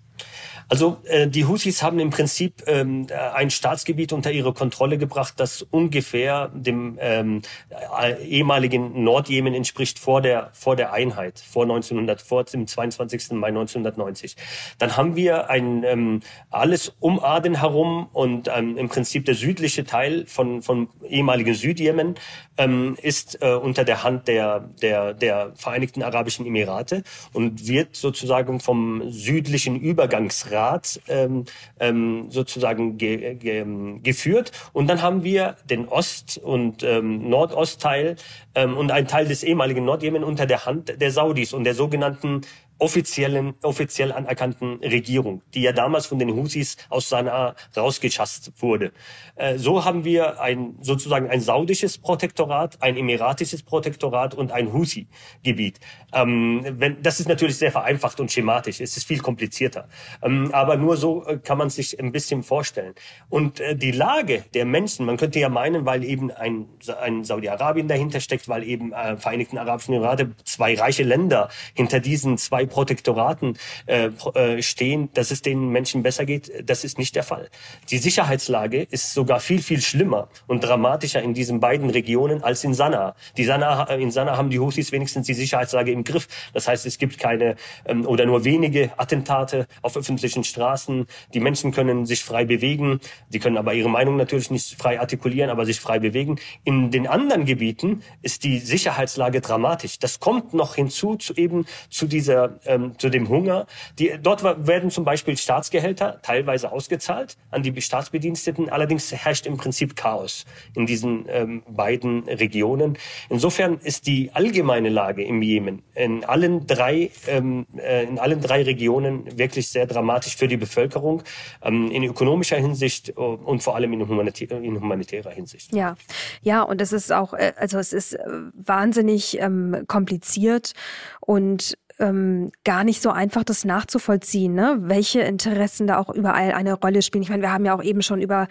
Also 0.70 0.98
äh, 1.06 1.28
die 1.28 1.46
Houthis 1.46 1.82
haben 1.82 2.00
im 2.00 2.10
Prinzip 2.10 2.64
ähm, 2.68 3.08
ein 3.34 3.50
Staatsgebiet 3.50 4.12
unter 4.12 4.32
ihre 4.32 4.54
Kontrolle 4.54 4.98
gebracht, 4.98 5.36
das 5.38 5.62
ungefähr 5.62 6.50
dem 6.54 6.98
ähm, 7.00 7.42
äh, 7.70 8.22
ehemaligen 8.24 9.04
Nordjemen 9.04 9.54
entspricht 9.54 9.98
vor 9.98 10.22
der 10.22 10.50
vor 10.54 10.76
der 10.76 10.92
Einheit 10.92 11.40
vor 11.40 11.64
1900 11.64 12.22
vor 12.22 12.44
dem 12.44 12.68
22. 12.68 13.32
Mai 13.32 13.48
1990. 13.48 14.36
Dann 14.78 14.98
haben 14.98 15.16
wir 15.16 15.50
ein 15.50 15.84
ähm, 15.84 16.20
alles 16.50 16.94
um 17.00 17.24
Aden 17.24 17.60
herum 17.60 18.10
und 18.12 18.50
ähm, 18.54 18.78
im 18.78 18.90
Prinzip 18.90 19.24
der 19.26 19.36
südliche 19.36 19.86
Teil 19.86 20.26
von 20.26 20.62
von 20.62 20.90
ehemaligen 21.08 21.54
Südjemen 21.54 22.16
ähm, 22.58 22.98
ist 23.02 23.42
äh, 23.42 23.54
unter 23.54 23.86
der 23.86 24.04
Hand 24.04 24.28
der 24.28 24.60
der 24.82 25.14
der 25.14 25.54
Vereinigten 25.56 26.04
Arabischen 26.04 26.46
Emirate 26.46 27.04
und 27.32 27.68
wird 27.68 27.96
sozusagen 27.96 28.60
vom 28.60 29.10
südlichen 29.10 29.80
Übergangsrat 29.80 30.57
Rat 30.58 31.00
ähm, 31.08 31.46
ähm, 31.80 32.28
sozusagen 32.30 32.98
ge, 32.98 33.36
ge, 33.36 33.66
geführt. 34.02 34.52
Und 34.74 34.88
dann 34.88 35.02
haben 35.02 35.24
wir 35.24 35.56
den 35.70 35.88
Ost- 35.88 36.40
und 36.44 36.84
ähm, 36.84 37.30
Nordostteil 37.30 38.16
ähm, 38.56 38.76
und 38.76 38.92
einen 38.92 39.08
Teil 39.08 39.28
des 39.28 39.44
ehemaligen 39.44 39.86
Nordjemen 39.86 40.24
unter 40.24 40.46
der 40.46 40.66
Hand 40.66 41.00
der 41.00 41.12
Saudis 41.12 41.54
und 41.54 41.64
der 41.64 41.76
sogenannten 41.76 42.42
offiziellen, 42.80 43.56
offiziell 43.64 44.12
anerkannten 44.12 44.80
Regierung, 44.84 45.42
die 45.54 45.62
ja 45.62 45.72
damals 45.72 46.06
von 46.06 46.20
den 46.20 46.34
Husis 46.34 46.78
aus 46.90 47.10
Sanaa 47.10 47.56
rausgeschasst 47.76 48.52
wurde. 48.58 48.92
Äh, 49.36 49.58
so 49.58 49.84
haben 49.84 50.04
wir 50.06 50.40
ein, 50.40 50.76
sozusagen 50.82 51.30
ein 51.30 51.42
saudisches 51.42 51.98
Protektorat, 51.98 52.82
ein 52.82 52.98
emiratisches 52.98 53.64
Protektorat 53.64 54.36
und 54.36 54.52
ein 54.52 54.74
Husi-Gebiet. 54.74 55.80
Ähm, 56.14 56.78
das 57.02 57.20
ist 57.20 57.28
natürlich 57.28 57.58
sehr 57.58 57.72
vereinfacht 57.72 58.20
und 58.20 58.32
schematisch. 58.32 58.80
Es 58.80 58.96
ist 58.96 59.08
viel 59.08 59.20
komplizierter. 59.20 59.90
Ähm, 60.22 60.50
aber 60.54 60.78
nur 60.78 60.98
so 60.98 61.26
äh, 61.26 61.38
kann 61.38 61.58
man 61.58 61.70
sich 61.70 62.00
ein 62.00 62.12
bisschen 62.12 62.44
vorstellen. 62.44 62.94
Und 63.30 63.60
äh, 63.60 63.76
die 63.76 63.92
Lage 63.92 64.44
der 64.54 64.66
Menschen, 64.66 65.06
man 65.06 65.18
könnte 65.18 65.40
ja 65.40 65.50
meinen, 65.50 65.86
weil 65.86 66.04
eben 66.04 66.32
ein, 66.32 66.68
ein 67.02 67.24
Saudi-Arabien 67.24 67.88
dahinter 67.88 68.20
steckt, 68.20 68.48
weil 68.48 68.64
eben 68.64 68.94
Vereinigten 69.18 69.58
Arabischen 69.58 69.94
Emirate, 69.94 70.32
zwei 70.44 70.76
reiche 70.76 71.04
Länder 71.04 71.50
hinter 71.74 72.00
diesen 72.00 72.38
zwei 72.38 72.67
Protektoraten 72.68 73.58
äh, 73.86 74.10
äh, 74.34 74.62
stehen, 74.62 75.10
dass 75.14 75.32
es 75.32 75.42
den 75.42 75.70
Menschen 75.70 76.04
besser 76.04 76.26
geht. 76.26 76.52
Das 76.70 76.84
ist 76.84 76.98
nicht 76.98 77.16
der 77.16 77.24
Fall. 77.24 77.50
Die 77.90 77.98
Sicherheitslage 77.98 78.84
ist 78.84 79.14
sogar 79.14 79.40
viel, 79.40 79.62
viel 79.62 79.82
schlimmer 79.82 80.30
und 80.48 80.64
dramatischer 80.64 81.22
in 81.22 81.34
diesen 81.34 81.60
beiden 81.60 81.90
Regionen 81.90 82.44
als 82.44 82.64
in 82.64 82.74
Sanaa. 82.74 83.16
Die 83.38 83.46
Sanaa 83.46 83.86
äh, 83.86 84.02
in 84.02 84.12
Sanaa 84.12 84.38
haben 84.38 84.50
die 84.50 84.60
Houthis 84.60 84.92
wenigstens 84.92 85.28
die 85.28 85.34
Sicherheitslage 85.34 85.92
im 85.92 86.04
Griff. 86.04 86.28
Das 86.54 86.68
heißt, 86.68 86.86
es 86.86 86.98
gibt 86.98 87.18
keine 87.20 87.56
ähm, 87.86 88.06
oder 88.06 88.26
nur 88.26 88.44
wenige 88.44 88.92
Attentate 88.98 89.68
auf 89.82 89.98
öffentlichen 89.98 90.44
Straßen. 90.44 91.08
Die 91.34 91.40
Menschen 91.40 91.72
können 91.72 92.06
sich 92.06 92.24
frei 92.24 92.46
bewegen. 92.46 93.00
Die 93.30 93.40
können 93.40 93.58
aber 93.58 93.74
ihre 93.74 93.90
Meinung 93.90 94.18
natürlich 94.18 94.52
nicht 94.52 94.76
frei 94.80 95.00
artikulieren, 95.00 95.50
aber 95.50 95.66
sich 95.66 95.80
frei 95.80 96.00
bewegen. 96.00 96.40
In 96.64 96.92
den 96.92 97.08
anderen 97.08 97.46
Gebieten 97.46 98.04
ist 98.22 98.44
die 98.44 98.60
Sicherheitslage 98.60 99.42
dramatisch. 99.42 100.00
Das 100.00 100.20
kommt 100.20 100.54
noch 100.54 100.76
hinzu 100.76 101.16
zu 101.16 101.34
eben 101.36 101.66
zu 101.90 102.08
dieser 102.08 102.57
ähm, 102.66 102.98
zu 102.98 103.10
dem 103.10 103.30
Hunger. 103.30 103.68
Die, 104.00 104.14
dort 104.22 104.44
werden 104.44 104.90
zum 104.92 105.06
Beispiel 105.06 105.38
Staatsgehälter 105.38 106.20
teilweise 106.22 106.72
ausgezahlt 106.72 107.38
an 107.52 107.64
die 107.64 107.82
Staatsbediensteten. 107.82 108.70
Allerdings 108.70 109.14
herrscht 109.14 109.46
im 109.46 109.58
Prinzip 109.58 109.96
Chaos 109.96 110.46
in 110.76 110.86
diesen 110.86 111.26
ähm, 111.30 111.64
beiden 111.68 112.24
Regionen. 112.24 112.98
Insofern 113.30 113.78
ist 113.84 114.08
die 114.08 114.32
allgemeine 114.34 114.90
Lage 114.90 115.24
im 115.24 115.42
Jemen 115.42 115.84
in 115.96 116.24
allen 116.24 116.68
drei 116.68 117.12
ähm, 117.28 117.66
äh, 117.78 118.04
in 118.04 118.20
allen 118.20 118.42
drei 118.42 118.64
Regionen 118.64 119.38
wirklich 119.38 119.70
sehr 119.70 119.86
dramatisch 119.86 120.36
für 120.36 120.48
die 120.48 120.58
Bevölkerung 120.58 121.24
ähm, 121.62 121.92
in 121.92 122.04
ökonomischer 122.04 122.58
Hinsicht 122.58 123.10
äh, 123.10 123.14
und 123.14 123.64
vor 123.64 123.76
allem 123.76 123.94
in, 123.94 124.08
humanitä 124.08 124.46
in 124.56 124.80
humanitärer 124.80 125.32
Hinsicht. 125.32 125.74
Ja, 125.74 125.96
ja, 126.42 126.62
und 126.62 126.82
es 126.82 126.94
ist 126.94 127.12
auch, 127.12 127.34
äh, 127.34 127.54
also 127.58 127.80
es 127.80 127.94
ist 127.94 128.14
äh, 128.14 128.26
wahnsinnig 128.54 129.40
ähm, 129.40 129.84
kompliziert 129.88 130.74
und 131.20 131.78
ähm, 132.00 132.52
gar 132.64 132.84
nicht 132.84 133.02
so 133.02 133.10
einfach, 133.10 133.44
das 133.44 133.66
nachzuvollziehen, 133.66 134.54
ne? 134.54 134.78
welche 134.82 135.22
Interessen 135.22 135.88
da 135.88 135.98
auch 135.98 136.14
überall 136.14 136.52
eine 136.52 136.74
Rolle 136.74 137.02
spielen. 137.02 137.24
Ich 137.24 137.30
meine, 137.30 137.44
wir 137.44 137.52
haben 137.52 137.66
ja 137.66 137.76
auch 137.76 137.84
eben 137.84 138.02
schon 138.02 138.22
über 138.22 138.48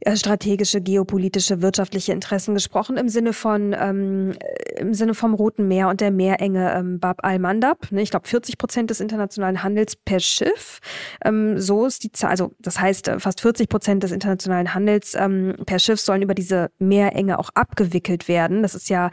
äh, 0.00 0.16
strategische, 0.16 0.80
geopolitische, 0.80 1.62
wirtschaftliche 1.62 2.12
Interessen 2.12 2.54
gesprochen 2.54 2.96
im 2.96 3.08
Sinne 3.08 3.32
von 3.32 3.74
ähm, 3.78 4.34
im 4.78 4.94
Sinne 4.94 5.14
vom 5.14 5.34
Roten 5.34 5.68
Meer 5.68 5.88
und 5.88 6.00
der 6.00 6.10
Meerenge 6.10 6.74
ähm, 6.74 7.00
Bab 7.00 7.24
al-Mandab. 7.24 7.90
Ne? 7.90 8.02
Ich 8.02 8.10
glaube, 8.10 8.28
40 8.28 8.58
Prozent 8.58 8.90
des 8.90 9.00
internationalen 9.00 9.62
Handels 9.62 9.96
per 9.96 10.20
Schiff. 10.20 10.80
Ähm, 11.24 11.58
so 11.58 11.86
ist 11.86 12.04
die 12.04 12.12
Zahl. 12.12 12.30
Also 12.30 12.52
das 12.58 12.80
heißt, 12.80 13.08
äh, 13.08 13.18
fast 13.18 13.40
40 13.40 13.68
Prozent 13.68 14.02
des 14.02 14.12
internationalen 14.12 14.74
Handels 14.74 15.14
ähm, 15.14 15.54
per 15.66 15.78
Schiff 15.78 16.00
sollen 16.00 16.22
über 16.22 16.34
diese 16.34 16.70
Meerenge 16.78 17.38
auch 17.38 17.50
abgewickelt 17.54 18.28
werden. 18.28 18.62
Das 18.62 18.74
ist 18.74 18.88
ja 18.88 19.10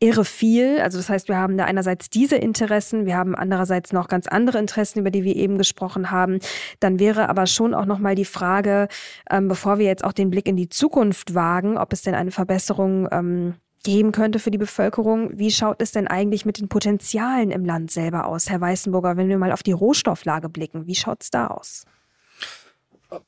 irre 0.00 0.24
viel. 0.24 0.78
Also 0.80 0.98
das 0.98 1.08
heißt, 1.08 1.28
wir 1.28 1.36
haben 1.36 1.56
da 1.56 1.64
einerseits 1.64 2.10
diese 2.10 2.36
Interessen, 2.36 3.06
wir 3.06 3.16
haben 3.16 3.25
andererseits 3.34 3.92
noch 3.92 4.08
ganz 4.08 4.26
andere 4.28 4.58
Interessen, 4.58 5.00
über 5.00 5.10
die 5.10 5.24
wir 5.24 5.36
eben 5.36 5.58
gesprochen 5.58 6.10
haben. 6.10 6.38
Dann 6.80 6.98
wäre 6.98 7.28
aber 7.28 7.46
schon 7.46 7.74
auch 7.74 7.86
noch 7.86 7.98
mal 7.98 8.14
die 8.14 8.24
Frage, 8.24 8.88
ähm, 9.30 9.48
bevor 9.48 9.78
wir 9.78 9.86
jetzt 9.86 10.04
auch 10.04 10.12
den 10.12 10.30
Blick 10.30 10.46
in 10.46 10.56
die 10.56 10.68
Zukunft 10.68 11.34
wagen, 11.34 11.78
ob 11.78 11.92
es 11.92 12.02
denn 12.02 12.14
eine 12.14 12.30
Verbesserung 12.30 13.08
ähm, 13.10 13.54
geben 13.86 14.10
könnte 14.12 14.38
für 14.38 14.50
die 14.50 14.58
Bevölkerung. 14.58 15.30
Wie 15.38 15.50
schaut 15.50 15.80
es 15.80 15.92
denn 15.92 16.08
eigentlich 16.08 16.44
mit 16.44 16.58
den 16.58 16.68
Potenzialen 16.68 17.50
im 17.52 17.64
Land 17.64 17.90
selber 17.90 18.26
aus, 18.26 18.50
Herr 18.50 18.60
Weißenburger, 18.60 19.16
wenn 19.16 19.28
wir 19.28 19.38
mal 19.38 19.52
auf 19.52 19.62
die 19.62 19.72
Rohstofflage 19.72 20.48
blicken? 20.48 20.86
Wie 20.86 20.96
schaut 20.96 21.22
es 21.22 21.30
da 21.30 21.46
aus? 21.46 21.84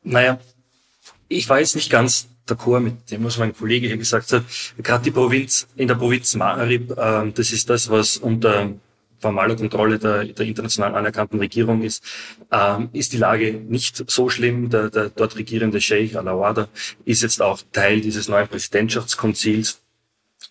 Naja, 0.03 0.40
ich 1.28 1.49
weiß 1.49 1.76
nicht 1.76 1.90
ganz 1.90 2.28
d'accord 2.49 2.80
mit 2.80 3.11
dem, 3.11 3.22
was 3.24 3.38
mein 3.38 3.55
Kollege 3.55 3.86
hier 3.86 3.99
gesagt 3.99 4.32
hat. 4.32 4.44
Gerade 4.82 5.05
die 5.05 5.11
Provinz, 5.11 5.68
in 5.76 5.86
der 5.86 5.94
Provinz 5.94 6.34
Marib, 6.34 6.90
äh, 6.90 7.30
das 7.32 7.53
ist 7.53 7.70
das, 7.70 7.88
was 7.90 8.16
unter 8.16 8.70
formaler 9.19 9.57
Kontrolle 9.57 9.99
der, 9.99 10.25
der 10.25 10.47
international 10.47 10.95
anerkannten 10.95 11.39
Regierung 11.39 11.83
ist, 11.83 12.05
ähm, 12.53 12.89
ist 12.93 13.12
die 13.12 13.19
Lage 13.19 13.53
nicht 13.53 14.11
so 14.11 14.29
schlimm. 14.29 14.71
Der, 14.71 14.91
der 14.91 15.11
dort 15.11 15.37
regierende 15.37 15.81
Sheikh 15.81 16.16
Al-Awada 16.16 16.69
ist 17.05 17.23
jetzt 17.23 17.43
auch 17.43 17.61
Teil 17.73 18.01
dieses 18.01 18.29
neuen 18.29 18.49
Präsidentschaftskonzils 18.49 19.81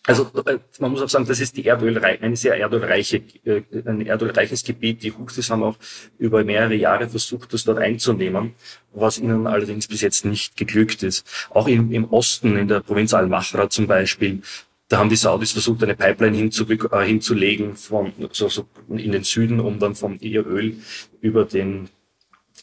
also 0.07 0.32
äh, 0.45 0.59
man 0.80 0.91
muss 0.91 1.01
auch 1.01 1.09
sagen, 1.09 1.26
das 1.26 1.41
ist 1.41 1.57
die 1.57 1.65
Erdölreiche, 1.65 2.24
eine 2.24 2.38
sehr 2.38 2.55
erdölreiche, 2.57 3.22
äh, 3.43 3.61
ein 3.86 4.05
erdölreiches 4.05 4.63
Gebiet. 4.63 5.03
Die 5.03 5.11
Houthis 5.11 5.49
haben 5.49 5.63
auch 5.63 5.76
über 6.18 6.45
mehrere 6.45 6.76
Jahre 6.76 7.09
versucht, 7.09 7.53
das 7.53 7.65
dort 7.65 7.80
einzunehmen, 7.80 8.53
was 8.93 9.18
ihnen 9.20 9.47
allerdings 9.47 9.88
bis 9.88 9.99
jetzt 9.99 10.24
nicht 10.24 10.55
geglückt 10.55 11.03
ist. 11.03 11.28
Auch 11.49 11.68
im, 11.68 11.91
im 11.91 12.05
Osten, 12.05 12.55
in 12.55 12.70
der 12.70 12.80
Provinz 12.80 13.13
Al-Mahra 13.13 13.70
zum 13.70 13.88
Beispiel, 13.88 14.41
da 14.88 14.99
haben 14.99 15.09
die 15.09 15.15
Saudis 15.15 15.51
versucht, 15.51 15.83
eine 15.83 15.95
Pipeline 15.95 16.38
äh, 16.38 17.05
hinzulegen 17.05 17.75
von, 17.75 18.13
so, 18.31 18.47
so 18.47 18.67
in 18.89 19.11
den 19.11 19.23
Süden, 19.23 19.59
um 19.59 19.79
dann 19.79 19.95
vom 19.95 20.17
ihr 20.21 20.45
Öl 20.45 20.77
über 21.19 21.45
den, 21.45 21.89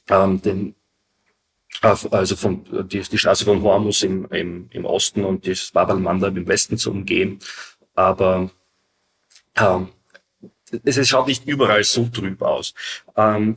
ähm, 0.09 0.41
den 0.41 0.75
also 1.83 2.37
von, 2.37 2.65
die, 2.89 3.01
die 3.01 3.19
Straße 3.19 3.45
von 3.45 3.63
Hormus 3.63 4.03
im, 4.05 4.27
im, 4.31 4.69
im 4.71 4.85
Osten 4.85 5.25
und 5.25 5.47
das 5.47 5.71
Bab 5.71 5.91
al-Mandab 5.91 6.37
im 6.37 6.47
Westen 6.49 6.79
zu 6.79 6.91
umgehen. 6.91 7.41
Aber 7.95 8.51
ähm, 9.57 9.89
es 10.85 11.09
schaut 11.09 11.27
nicht 11.27 11.47
überall 11.47 11.85
so 11.85 12.07
trüb 12.07 12.43
aus. 12.43 12.75
Ähm, 13.17 13.57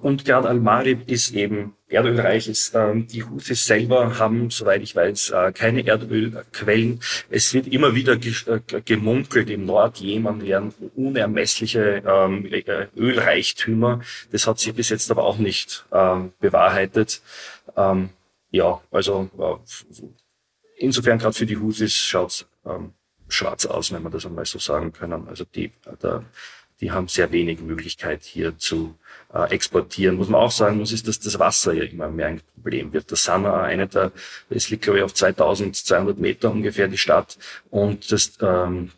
und 0.00 0.24
gerade 0.24 0.48
Al-Marib 0.48 1.08
ist 1.08 1.32
eben 1.32 1.74
erdölreich. 1.88 2.48
Ist, 2.48 2.74
ähm, 2.74 3.06
die 3.06 3.24
Houthis 3.24 3.66
selber 3.66 4.18
haben, 4.18 4.50
soweit 4.50 4.82
ich 4.82 4.94
weiß, 4.94 5.30
äh, 5.30 5.52
keine 5.52 5.86
Erdölquellen. 5.86 7.00
Es 7.30 7.54
wird 7.54 7.66
immer 7.68 7.94
wieder 7.94 8.14
äh, 8.14 8.80
gemunkelt, 8.84 9.50
im 9.50 9.66
Nordjemen 9.66 10.42
wären 10.42 10.74
unermessliche 10.96 12.02
ähm, 12.06 12.46
äh, 12.46 12.86
Ölreichtümer. 12.96 14.00
Das 14.30 14.46
hat 14.46 14.58
sich 14.58 14.74
bis 14.74 14.90
jetzt 14.90 15.10
aber 15.10 15.24
auch 15.24 15.38
nicht 15.38 15.86
ähm, 15.92 16.32
bewahrheitet. 16.40 17.22
Ähm, 17.76 18.10
ja, 18.50 18.80
also 18.90 19.30
äh, 19.38 20.04
insofern 20.78 21.18
gerade 21.18 21.34
für 21.34 21.46
die 21.46 21.56
Houthis 21.56 21.94
schaut's 21.94 22.46
ähm, 22.66 22.92
schwarz 23.28 23.66
aus, 23.66 23.92
wenn 23.92 24.02
man 24.02 24.12
das 24.12 24.26
einmal 24.26 24.46
so 24.46 24.58
sagen 24.58 24.92
können. 24.92 25.28
Also 25.28 25.44
die, 25.44 25.72
da, 26.00 26.24
die 26.80 26.92
haben 26.92 27.08
sehr 27.08 27.32
wenig 27.32 27.60
Möglichkeit 27.60 28.22
hier 28.22 28.56
zu 28.58 28.96
äh, 29.34 29.50
exportieren. 29.50 30.16
Muss 30.16 30.28
man 30.28 30.40
auch 30.40 30.50
sagen 30.50 30.78
muss, 30.78 30.92
ist, 30.92 31.08
dass 31.08 31.18
das 31.18 31.38
Wasser 31.38 31.72
ja 31.72 31.84
immer 31.84 32.08
mehr 32.08 32.28
ein 32.28 32.40
Problem 32.54 32.92
wird. 32.92 33.10
Das 33.10 33.24
Sanaa, 33.24 33.62
eine 33.62 33.88
der, 33.88 34.12
es 34.48 34.70
liegt 34.70 34.84
glaube 34.84 34.98
ich 34.98 35.04
auf 35.04 35.14
2200 35.14 36.18
Meter 36.18 36.50
ungefähr 36.50 36.88
die 36.88 36.98
Stadt 36.98 37.38
und 37.70 38.10
das 38.12 38.32
ähm, 38.40 38.92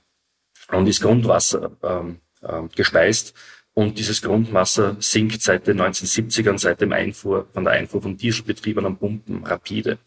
und 0.70 0.86
ist 0.86 1.00
Grundwasser 1.00 1.72
ähm, 1.82 2.20
äh, 2.42 2.62
gespeist. 2.74 3.34
Und 3.72 3.98
dieses 3.98 4.20
Grundwasser 4.20 4.96
sinkt 5.00 5.42
seit 5.42 5.66
den 5.66 5.80
1970ern, 5.80 6.58
seit 6.58 6.80
dem 6.80 6.92
Einfuhr, 6.92 7.46
von 7.52 7.64
der 7.64 7.74
Einfuhr 7.74 8.02
von 8.02 8.16
dieselbetriebenen 8.16 8.96
Pumpen 8.96 9.44
rapide. 9.44 9.98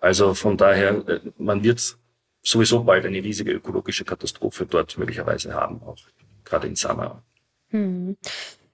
Also 0.00 0.34
von 0.34 0.56
daher, 0.56 1.08
äh, 1.08 1.20
man 1.38 1.62
wird 1.62 1.96
sowieso 2.42 2.84
bald 2.84 3.04
eine 3.06 3.22
riesige 3.22 3.52
ökologische 3.52 4.04
Katastrophe 4.04 4.66
dort 4.66 4.98
möglicherweise 4.98 5.54
haben, 5.54 5.82
auch 5.82 5.96
gerade 6.46 6.66
in 6.66 6.76
Sanaa. 6.76 7.22
Hm. 7.70 8.16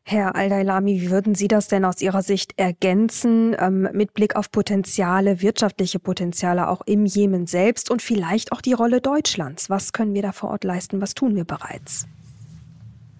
Herr 0.05 0.35
Al-Dailami, 0.35 1.01
wie 1.01 1.11
würden 1.11 1.35
Sie 1.35 1.49
das 1.49 1.68
denn 1.68 1.85
aus 1.85 2.01
Ihrer 2.01 2.23
Sicht 2.23 2.59
ergänzen 2.59 3.57
ähm, 3.59 3.89
mit 3.93 4.14
Blick 4.14 4.35
auf 4.35 4.51
Potenziale, 4.51 5.43
wirtschaftliche 5.43 6.01
Potenziale 6.01 6.68
auch 6.68 6.83
im 6.87 7.07
Jemen 7.07 7.47
selbst 7.47 7.91
und 7.91 8.03
vielleicht 8.03 8.53
auch 8.53 8.61
die 8.61 8.73
Rolle 8.73 9.01
Deutschlands? 9.01 9.70
Was 9.70 9.93
können 9.93 10.12
wir 10.12 10.23
da 10.23 10.33
vor 10.33 10.51
Ort 10.51 10.64
leisten? 10.64 11.01
Was 11.01 11.14
tun 11.14 11.37
wir 11.37 11.45
bereits? 11.45 12.07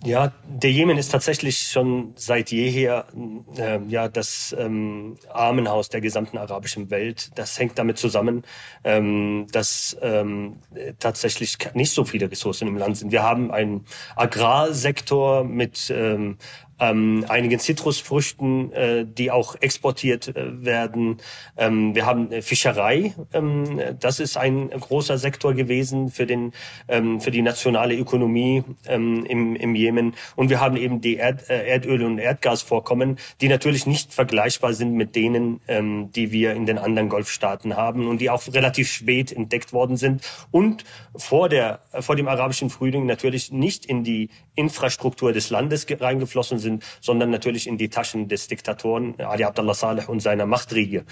Ja, 0.05 0.33
der 0.45 0.73
Jemen 0.73 0.99
ist 0.99 1.13
tatsächlich 1.13 1.59
schon 1.59 2.13
seit 2.17 2.51
jeher 2.51 3.07
äh, 3.57 3.79
ja 3.87 4.09
das 4.09 4.53
ähm, 4.59 5.17
Armenhaus 5.33 5.91
der 5.91 6.01
gesamten 6.01 6.39
arabischen 6.39 6.91
Welt. 6.91 7.31
Das 7.37 7.57
hängt 7.57 7.79
damit 7.79 7.99
zusammen, 7.99 8.43
ähm, 8.83 9.47
dass 9.53 9.97
ähm, 10.03 10.57
tatsächlich 10.99 11.57
nicht 11.75 11.93
so 11.93 12.05
viele 12.05 12.29
Ressourcen 12.29 12.67
im 12.67 12.77
Land 12.77 12.97
sind. 12.97 13.13
Wir 13.13 13.23
haben 13.23 13.53
einen 13.53 13.85
Agrarsektor 14.17 15.45
mit 15.45 15.93
ähm, 15.95 16.37
ähm, 16.83 17.25
einigen 17.29 17.61
Zitrusfrüchten, 17.61 18.73
äh, 18.73 19.07
die 19.07 19.31
auch 19.31 19.55
exportiert 19.61 20.29
äh, 20.29 20.65
werden. 20.65 21.19
Ähm, 21.57 21.95
wir 21.95 22.07
haben 22.07 22.33
äh, 22.33 22.43
Fischerei, 22.43 23.15
ähm, 23.33 23.81
das 24.01 24.19
ist 24.19 24.37
ein 24.37 24.69
großer 24.71 25.17
Sektor 25.17 25.55
gewesen 25.55 26.11
für 26.11 26.27
den 26.27 26.53
ähm, 26.89 27.21
für 27.21 27.31
die 27.31 27.43
nationale 27.43 27.95
Ökonomie 27.95 28.65
ähm, 28.89 29.25
im, 29.27 29.55
im 29.55 29.75
Jemen. 29.77 30.15
Und 30.35 30.51
wir 30.51 30.61
haben 30.61 30.77
eben 30.77 31.01
die 31.01 31.17
Erd, 31.17 31.49
äh, 31.49 31.73
Erdöl- 31.73 32.05
und 32.05 32.19
Erdgasvorkommen, 32.19 33.19
die 33.41 33.49
natürlich 33.49 33.87
nicht 33.87 34.13
vergleichbar 34.13 34.75
sind 34.75 34.95
mit 34.95 35.15
denen, 35.15 35.61
ähm, 35.69 36.11
die 36.11 36.33
wir 36.33 36.55
in 36.55 36.67
den 36.67 36.79
anderen 36.79 37.09
Golfstaaten 37.09 37.77
haben 37.77 38.09
und 38.09 38.21
die 38.21 38.29
auch 38.29 38.43
relativ 38.53 38.91
spät 38.91 39.31
entdeckt 39.31 39.73
worden 39.73 39.97
sind 39.97 40.23
und 40.51 40.85
vor 41.15 41.49
der 41.49 41.81
vor 42.01 42.17
dem 42.17 42.27
arabischen 42.27 42.71
Frühling 42.71 43.07
natürlich 43.07 43.53
nicht 43.53 43.87
in 43.87 44.03
die 44.03 44.31
Infrastruktur 44.55 45.33
des 45.33 45.51
Landes 45.51 45.87
reingeflossen 45.89 46.59
sind, 46.59 46.72
sondern 47.01 47.31
natürlich 47.31 47.67
in 47.67 47.79
die 47.79 47.89
Taschen 47.89 48.29
des 48.29 48.49
Diktatoren 48.49 49.15
Ali 49.21 49.45
Abdullah 49.45 49.75
Saleh 49.75 50.09
und 50.09 50.21
seiner 50.21 50.47
Machtriege. 50.47 51.05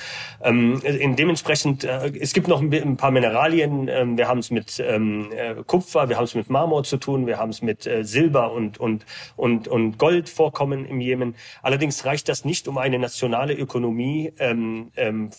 Ähm, 0.43 0.81
in 0.83 1.17
dementsprechend, 1.17 1.85
äh, 1.85 2.13
es 2.21 2.33
gibt 2.33 2.49
noch 2.49 2.61
ein, 2.61 2.97
paar 2.97 3.11
Mineralien. 3.11 3.89
Ähm, 3.89 4.17
wir 4.17 4.29
haben 4.29 4.39
es 4.39 4.51
mit 4.51 4.83
ähm, 4.85 5.31
äh, 5.33 5.57
Kupfer, 5.67 6.09
wir 6.09 6.17
haben 6.17 6.25
es 6.25 6.35
mit 6.35 6.51
Marmor 6.51 6.85
zu 6.85 6.97
tun, 6.97 7.27
wir 7.27 7.39
haben 7.39 7.51
es 7.51 7.63
mit 7.63 7.87
äh, 7.87 8.05
Silber 8.05 8.53
und, 8.53 8.79
und, 8.79 9.05
und, 9.37 9.69
und 9.69 9.99
Goldvorkommen 9.99 10.85
im 10.85 11.01
Jemen. 11.01 11.35
Allerdings 11.63 12.05
reicht 12.05 12.29
das 12.29 12.45
nicht, 12.45 12.69
um 12.69 12.79
eine 12.79 12.99
nationale 12.99 13.55
Ökonomie 13.55 14.33
ähm, 14.39 14.91
ähm, 14.97 15.31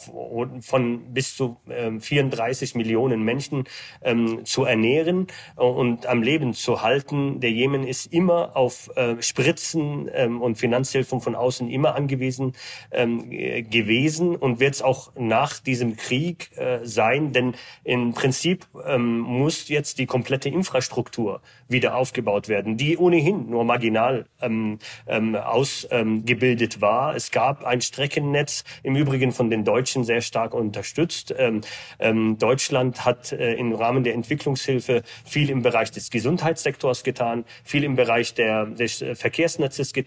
von 0.61 1.13
bis 1.13 1.35
zu 1.35 1.57
ähm, 1.69 2.01
34 2.01 2.75
Millionen 2.75 3.23
Menschen 3.23 3.65
ähm, 4.01 4.45
zu 4.45 4.65
ernähren 4.65 5.27
und 5.55 6.05
am 6.05 6.23
Leben 6.23 6.53
zu 6.53 6.81
halten. 6.81 7.39
Der 7.39 7.51
Jemen 7.51 7.85
ist 7.85 8.11
immer 8.13 8.55
auf 8.55 8.89
äh, 8.95 9.21
Spritzen 9.21 10.07
ähm, 10.13 10.41
und 10.41 10.57
Finanzhilfen 10.57 11.21
von 11.21 11.35
außen 11.35 11.69
immer 11.69 11.95
angewiesen 11.95 12.53
ähm, 12.91 13.29
gewesen 13.29 14.35
und 14.35 14.59
wird 14.59 14.75
es 14.75 14.81
auch 14.81 15.11
nach 15.15 15.59
diesem 15.59 15.95
Krieg 15.95 16.49
äh, 16.57 16.79
sein, 16.83 17.31
denn 17.33 17.55
im 17.83 18.13
Prinzip 18.13 18.65
ähm, 18.85 19.19
muss 19.19 19.69
jetzt 19.69 19.99
die 19.99 20.05
komplette 20.05 20.49
Infrastruktur 20.49 21.41
wieder 21.67 21.95
aufgebaut 21.95 22.49
werden, 22.49 22.77
die 22.77 22.97
ohnehin 22.97 23.49
nur 23.49 23.63
marginal 23.63 24.25
ähm, 24.41 24.79
ähm, 25.07 25.35
ausgebildet 25.35 26.75
ähm, 26.75 26.81
war. 26.81 27.15
Es 27.15 27.31
gab 27.31 27.63
ein 27.63 27.81
Streckennetz, 27.81 28.63
im 28.83 28.95
Übrigen 28.95 29.31
von 29.31 29.49
den 29.49 29.63
Deutschen 29.63 30.03
sehr 30.03 30.21
stark 30.21 30.53
unterstützt. 30.53 31.33
Ähm, 31.37 31.61
ähm, 31.99 32.37
Deutschland 32.37 33.05
hat 33.05 33.31
äh, 33.31 33.53
im 33.53 33.73
Rahmen 33.73 34.03
der 34.03 34.13
Entwicklungshilfe 34.13 35.03
viel 35.25 35.49
im 35.49 35.61
Bereich 35.61 35.91
des 35.91 36.09
Gesundheitssektors 36.09 37.03
getan, 37.03 37.45
viel 37.63 37.83
im 37.83 37.95
Bereich 37.95 38.33
der, 38.33 38.65
des 38.65 39.03
Verkehrsnetzes 39.13 39.93
getan, 39.93 40.00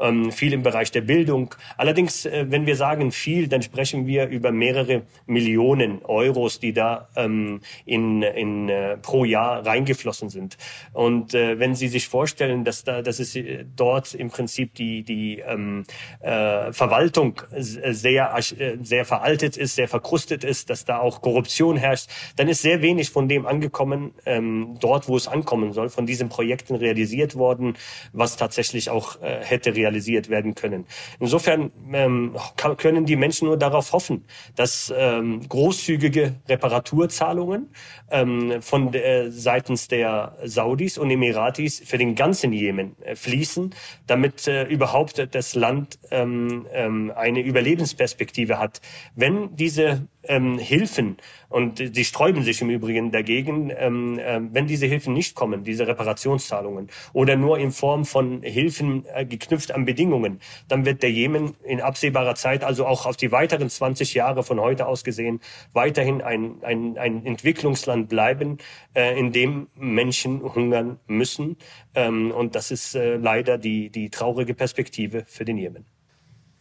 ähm, 0.00 0.32
viel 0.32 0.52
im 0.52 0.62
Bereich 0.62 0.90
der 0.90 1.00
Bildung. 1.02 1.54
Allerdings, 1.76 2.26
äh, 2.26 2.46
wenn 2.48 2.66
wir 2.66 2.76
sagen 2.76 3.12
viel, 3.12 3.48
dann 3.48 3.62
sprechen 3.62 4.06
wir 4.06 4.26
über 4.28 4.52
mehrere 4.52 5.02
Millionen 5.26 6.04
Euros, 6.04 6.60
die 6.60 6.72
da 6.72 7.08
ähm, 7.16 7.60
in, 7.84 8.22
in, 8.22 8.68
äh, 8.68 8.96
pro 8.96 9.24
Jahr 9.24 9.64
reingeflossen 9.64 10.28
sind. 10.28 10.56
Und 10.92 11.34
äh, 11.34 11.58
wenn 11.58 11.74
Sie 11.74 11.88
sich 11.88 12.08
vorstellen, 12.08 12.64
dass 12.64 12.84
da, 12.84 13.02
dass 13.02 13.18
es 13.18 13.36
äh, 13.36 13.64
dort 13.76 14.14
im 14.14 14.30
Prinzip 14.30 14.74
die 14.74 15.02
die 15.02 15.40
ähm, 15.40 15.84
äh, 16.20 16.72
Verwaltung 16.72 17.40
sehr 17.56 18.34
äh, 18.36 18.76
sehr 18.82 19.04
veraltet 19.04 19.56
ist, 19.56 19.74
sehr 19.74 19.88
verkrustet 19.88 20.44
ist, 20.44 20.70
dass 20.70 20.84
da 20.84 20.98
auch 20.98 21.22
Korruption 21.22 21.76
herrscht, 21.76 22.10
dann 22.36 22.48
ist 22.48 22.62
sehr 22.62 22.82
wenig 22.82 23.10
von 23.10 23.28
dem 23.28 23.46
angekommen 23.46 24.12
ähm, 24.24 24.76
dort, 24.80 25.08
wo 25.08 25.16
es 25.16 25.28
ankommen 25.28 25.72
soll, 25.72 25.88
von 25.88 26.06
diesen 26.06 26.28
Projekten 26.28 26.74
realisiert 26.74 27.36
worden, 27.36 27.76
was 28.12 28.36
tatsächlich 28.36 28.90
auch 28.90 29.05
äh, 29.22 29.44
hätte 29.44 29.74
realisiert 29.74 30.28
werden 30.28 30.54
können. 30.54 30.86
Insofern 31.20 31.70
ähm, 31.92 32.36
können 32.76 33.06
die 33.06 33.16
Menschen 33.16 33.48
nur 33.48 33.56
darauf 33.56 33.92
hoffen, 33.92 34.24
dass 34.54 34.92
ähm, 34.96 35.46
großzügige 35.48 36.36
Reparaturzahlungen 36.48 37.70
ähm, 38.10 38.62
von 38.62 38.92
äh, 38.94 39.30
seitens 39.30 39.88
der 39.88 40.36
Saudi 40.44 40.66
Saudis 40.76 40.98
und 40.98 41.10
Emiratis 41.10 41.82
für 41.84 41.96
den 41.96 42.14
ganzen 42.14 42.52
Jemen 42.52 42.96
äh, 43.02 43.16
fließen, 43.16 43.74
damit 44.06 44.46
äh, 44.46 44.64
überhaupt 44.64 45.34
das 45.34 45.54
Land 45.54 45.98
ähm, 46.10 46.66
ähm, 46.72 47.12
eine 47.16 47.40
Überlebensperspektive 47.40 48.58
hat. 48.58 48.80
Wenn 49.14 49.56
diese 49.56 50.06
ähm, 50.28 50.58
Hilfen 50.58 51.16
und 51.48 51.96
die 51.96 52.04
sträuben 52.04 52.42
sich 52.42 52.60
im 52.60 52.70
Übrigen 52.70 53.10
dagegen, 53.10 53.72
ähm, 53.76 54.18
äh, 54.18 54.40
wenn 54.52 54.66
diese 54.66 54.86
Hilfen 54.86 55.14
nicht 55.14 55.34
kommen, 55.34 55.64
diese 55.64 55.86
Reparationszahlungen 55.86 56.88
oder 57.12 57.36
nur 57.36 57.58
in 57.58 57.72
Form 57.72 58.04
von 58.04 58.42
Hilfen 58.42 59.04
äh, 59.14 59.24
geknüpft 59.24 59.72
an 59.72 59.84
Bedingungen, 59.84 60.40
dann 60.68 60.84
wird 60.84 61.02
der 61.02 61.10
Jemen 61.10 61.54
in 61.64 61.80
absehbarer 61.80 62.34
Zeit, 62.34 62.64
also 62.64 62.86
auch 62.86 63.06
auf 63.06 63.16
die 63.16 63.32
weiteren 63.32 63.70
20 63.70 64.14
Jahre 64.14 64.42
von 64.42 64.60
heute 64.60 64.86
aus 64.86 65.04
gesehen, 65.04 65.40
weiterhin 65.72 66.22
ein, 66.22 66.62
ein, 66.62 66.98
ein 66.98 67.24
Entwicklungsland 67.24 68.08
bleiben, 68.08 68.58
äh, 68.94 69.18
in 69.18 69.32
dem 69.32 69.68
Menschen 69.76 70.42
hungern 70.42 70.98
müssen. 71.06 71.56
Ähm, 71.94 72.32
und 72.32 72.54
das 72.54 72.70
ist 72.70 72.94
äh, 72.94 73.16
leider 73.16 73.58
die, 73.58 73.90
die 73.90 74.10
traurige 74.10 74.54
Perspektive 74.54 75.24
für 75.26 75.44
den 75.44 75.58
Jemen. 75.58 75.86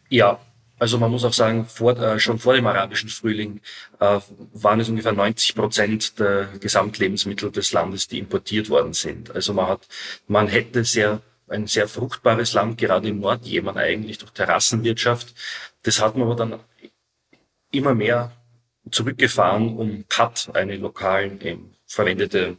Ja, 0.10 0.40
also 0.78 0.98
man 0.98 1.12
muss 1.12 1.24
auch 1.24 1.34
sagen, 1.34 1.66
vor, 1.66 1.98
äh, 1.98 2.20
schon 2.20 2.40
vor 2.40 2.54
dem 2.54 2.68
arabischen 2.68 3.10
Frühling 3.10 3.62
äh, 4.00 4.20
waren 4.54 4.80
es 4.80 4.90
ungefähr 4.90 5.14
90 5.14 5.56
Prozent 5.56 6.20
der 6.20 6.50
Gesamtlebensmittel 6.60 7.52
des 7.52 7.72
Landes, 7.72 8.08
die 8.08 8.20
importiert 8.20 8.70
worden 8.70 8.94
sind. 8.94 9.34
Also 9.34 9.54
man 9.54 9.68
hat, 9.68 9.88
man 10.28 10.48
hätte 10.48 10.84
sehr 10.84 11.22
ein 11.48 11.68
sehr 11.68 11.88
fruchtbares 11.88 12.54
Land, 12.54 12.78
gerade 12.78 13.08
im 13.10 13.20
Nordjemen 13.20 13.78
eigentlich 13.78 14.18
durch 14.18 14.32
Terrassenwirtschaft. 14.32 15.34
Das 15.84 16.02
hat 16.02 16.16
man 16.16 16.28
aber 16.28 16.36
dann 16.36 16.60
immer 17.72 17.94
mehr 17.94 18.32
zurückgefahren, 18.92 19.78
um 19.78 20.06
Kat, 20.08 20.50
eine 20.54 20.78
lokal 20.78 21.38
ähm, 21.42 21.72
verwendete 21.86 22.58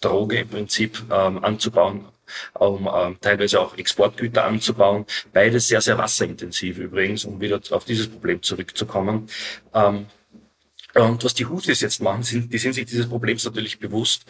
Droge 0.00 0.40
im 0.40 0.48
Prinzip, 0.48 1.02
ähm, 1.10 1.42
anzubauen, 1.42 2.06
um 2.54 2.88
ähm, 2.92 3.16
teilweise 3.20 3.60
auch 3.60 3.76
Exportgüter 3.76 4.44
anzubauen. 4.44 5.06
Beides 5.32 5.68
sehr, 5.68 5.80
sehr 5.80 5.98
wasserintensiv 5.98 6.78
übrigens, 6.78 7.24
um 7.24 7.40
wieder 7.40 7.60
auf 7.70 7.84
dieses 7.84 8.08
Problem 8.08 8.42
zurückzukommen. 8.42 9.28
Ähm, 9.74 10.06
und 11.02 11.24
was 11.24 11.34
die 11.34 11.46
Houthis 11.46 11.80
jetzt 11.80 12.00
machen, 12.00 12.22
sind, 12.22 12.52
die 12.52 12.58
sind 12.58 12.72
sich 12.72 12.86
dieses 12.86 13.08
Problems 13.08 13.44
natürlich 13.44 13.78
bewusst. 13.78 14.24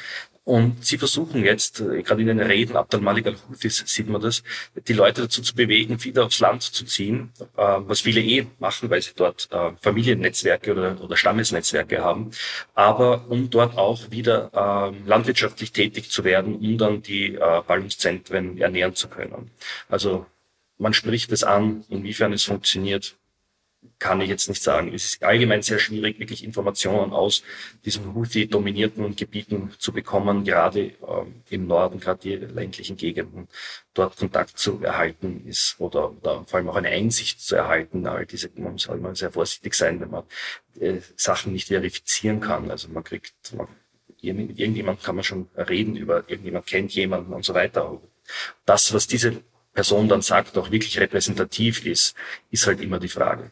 Und 0.45 0.85
sie 0.85 0.99
versuchen 0.99 1.45
jetzt, 1.45 1.81
äh, 1.81 2.03
gerade 2.03 2.21
in 2.21 2.29
den 2.29 2.41
Reden 2.41 2.77
Abdel 2.77 3.01
Malik 3.01 3.27
al-Houthis 3.27 3.85
sieht 3.87 4.09
man 4.09 4.21
das, 4.21 4.43
die 4.89 4.93
Leute 4.93 5.23
dazu 5.23 5.43
zu 5.43 5.55
bewegen, 5.55 6.03
wieder 6.05 6.25
aufs 6.25 6.41
Land 6.41 6.63
zu 6.63 6.85
ziehen, 6.85 7.33
äh, 7.57 7.63
was 7.63 8.01
viele 8.01 8.21
eh 8.21 8.47
machen, 8.59 8.91
weil 8.91 9.03
sie 9.03 9.13
dort 9.15 9.49
äh, 9.53 9.73
Familiennetzwerke 9.81 10.73
oder, 10.73 11.01
oder 11.01 11.17
Stammesnetzwerke 11.17 12.03
haben, 12.03 12.31
aber 12.75 13.27
um 13.29 13.51
dort 13.51 13.77
auch 13.77 14.11
wieder 14.11 14.51
äh, 14.53 15.09
landwirtschaftlich 15.09 15.73
tätig 15.73 16.11
zu 16.11 16.25
werden, 16.25 16.57
um 16.57 16.79
dann 16.79 17.03
die 17.03 17.35
äh, 17.35 17.63
Ballungszentren 17.67 18.59
ernähren 18.59 18.95
zu 18.95 19.09
können. 19.09 19.51
Also 19.89 20.27
man 20.79 20.95
spricht 20.95 21.33
es 21.33 21.43
an, 21.43 21.85
inwiefern 21.89 22.33
es 22.33 22.45
funktioniert, 22.45 23.17
kann 23.99 24.21
ich 24.21 24.29
jetzt 24.29 24.49
nicht 24.49 24.63
sagen. 24.63 24.93
Es 24.93 25.05
ist 25.05 25.23
allgemein 25.23 25.63
sehr 25.63 25.79
schwierig, 25.79 26.19
wirklich 26.19 26.45
Informationen 26.45 27.13
aus 27.13 27.43
diesen 27.85 28.15
Houthi-dominierten 28.15 29.17
Gebieten 29.17 29.73
zu 29.79 29.93
bekommen, 29.93 30.45
gerade 30.45 30.93
ähm, 31.09 31.43
im 31.49 31.67
Norden, 31.67 31.99
gerade 31.99 32.21
die 32.21 32.37
ländlichen 32.37 32.97
Gegenden, 32.97 33.49
dort 33.95 34.17
Kontakt 34.17 34.59
zu 34.59 34.83
erhalten 34.83 35.47
ist 35.47 35.77
oder, 35.79 36.13
oder 36.13 36.45
vor 36.47 36.59
allem 36.59 36.69
auch 36.69 36.77
eine 36.77 36.89
Einsicht 36.89 37.41
zu 37.41 37.57
erhalten. 37.57 38.07
All 38.07 38.27
diese, 38.27 38.51
man 38.57 38.77
halt 38.77 38.99
immer 38.99 39.15
sehr 39.15 39.33
vorsichtig 39.33 39.75
sein, 39.75 40.01
wenn 40.01 40.11
man 40.11 40.25
äh, 40.79 41.01
Sachen 41.17 41.53
nicht 41.53 41.69
verifizieren 41.69 42.41
kann. 42.41 42.71
Also 42.71 42.89
man 42.89 43.03
kriegt, 43.03 43.55
man, 43.55 43.69
mit 44.23 44.59
irgendjemand 44.59 45.03
kann 45.03 45.17
man 45.17 45.25
schon 45.25 45.49
reden 45.57 45.97
über, 45.97 46.25
irgendjemand 46.29 46.67
kennt 46.67 46.93
jemanden 46.93 47.33
und 47.33 47.45
so 47.45 47.55
weiter. 47.55 48.01
Das, 48.67 48.93
was 48.93 49.07
diese 49.07 49.43
Person 49.77 50.09
dann 50.09 50.23
sagt, 50.23 50.57
auch 50.59 50.71
wirklich 50.71 50.99
repräsentativ 50.99 51.85
ist, 51.85 52.17
ist 52.51 52.67
halt 52.67 52.81
immer 52.81 52.99
die 52.99 53.09
Frage. 53.09 53.51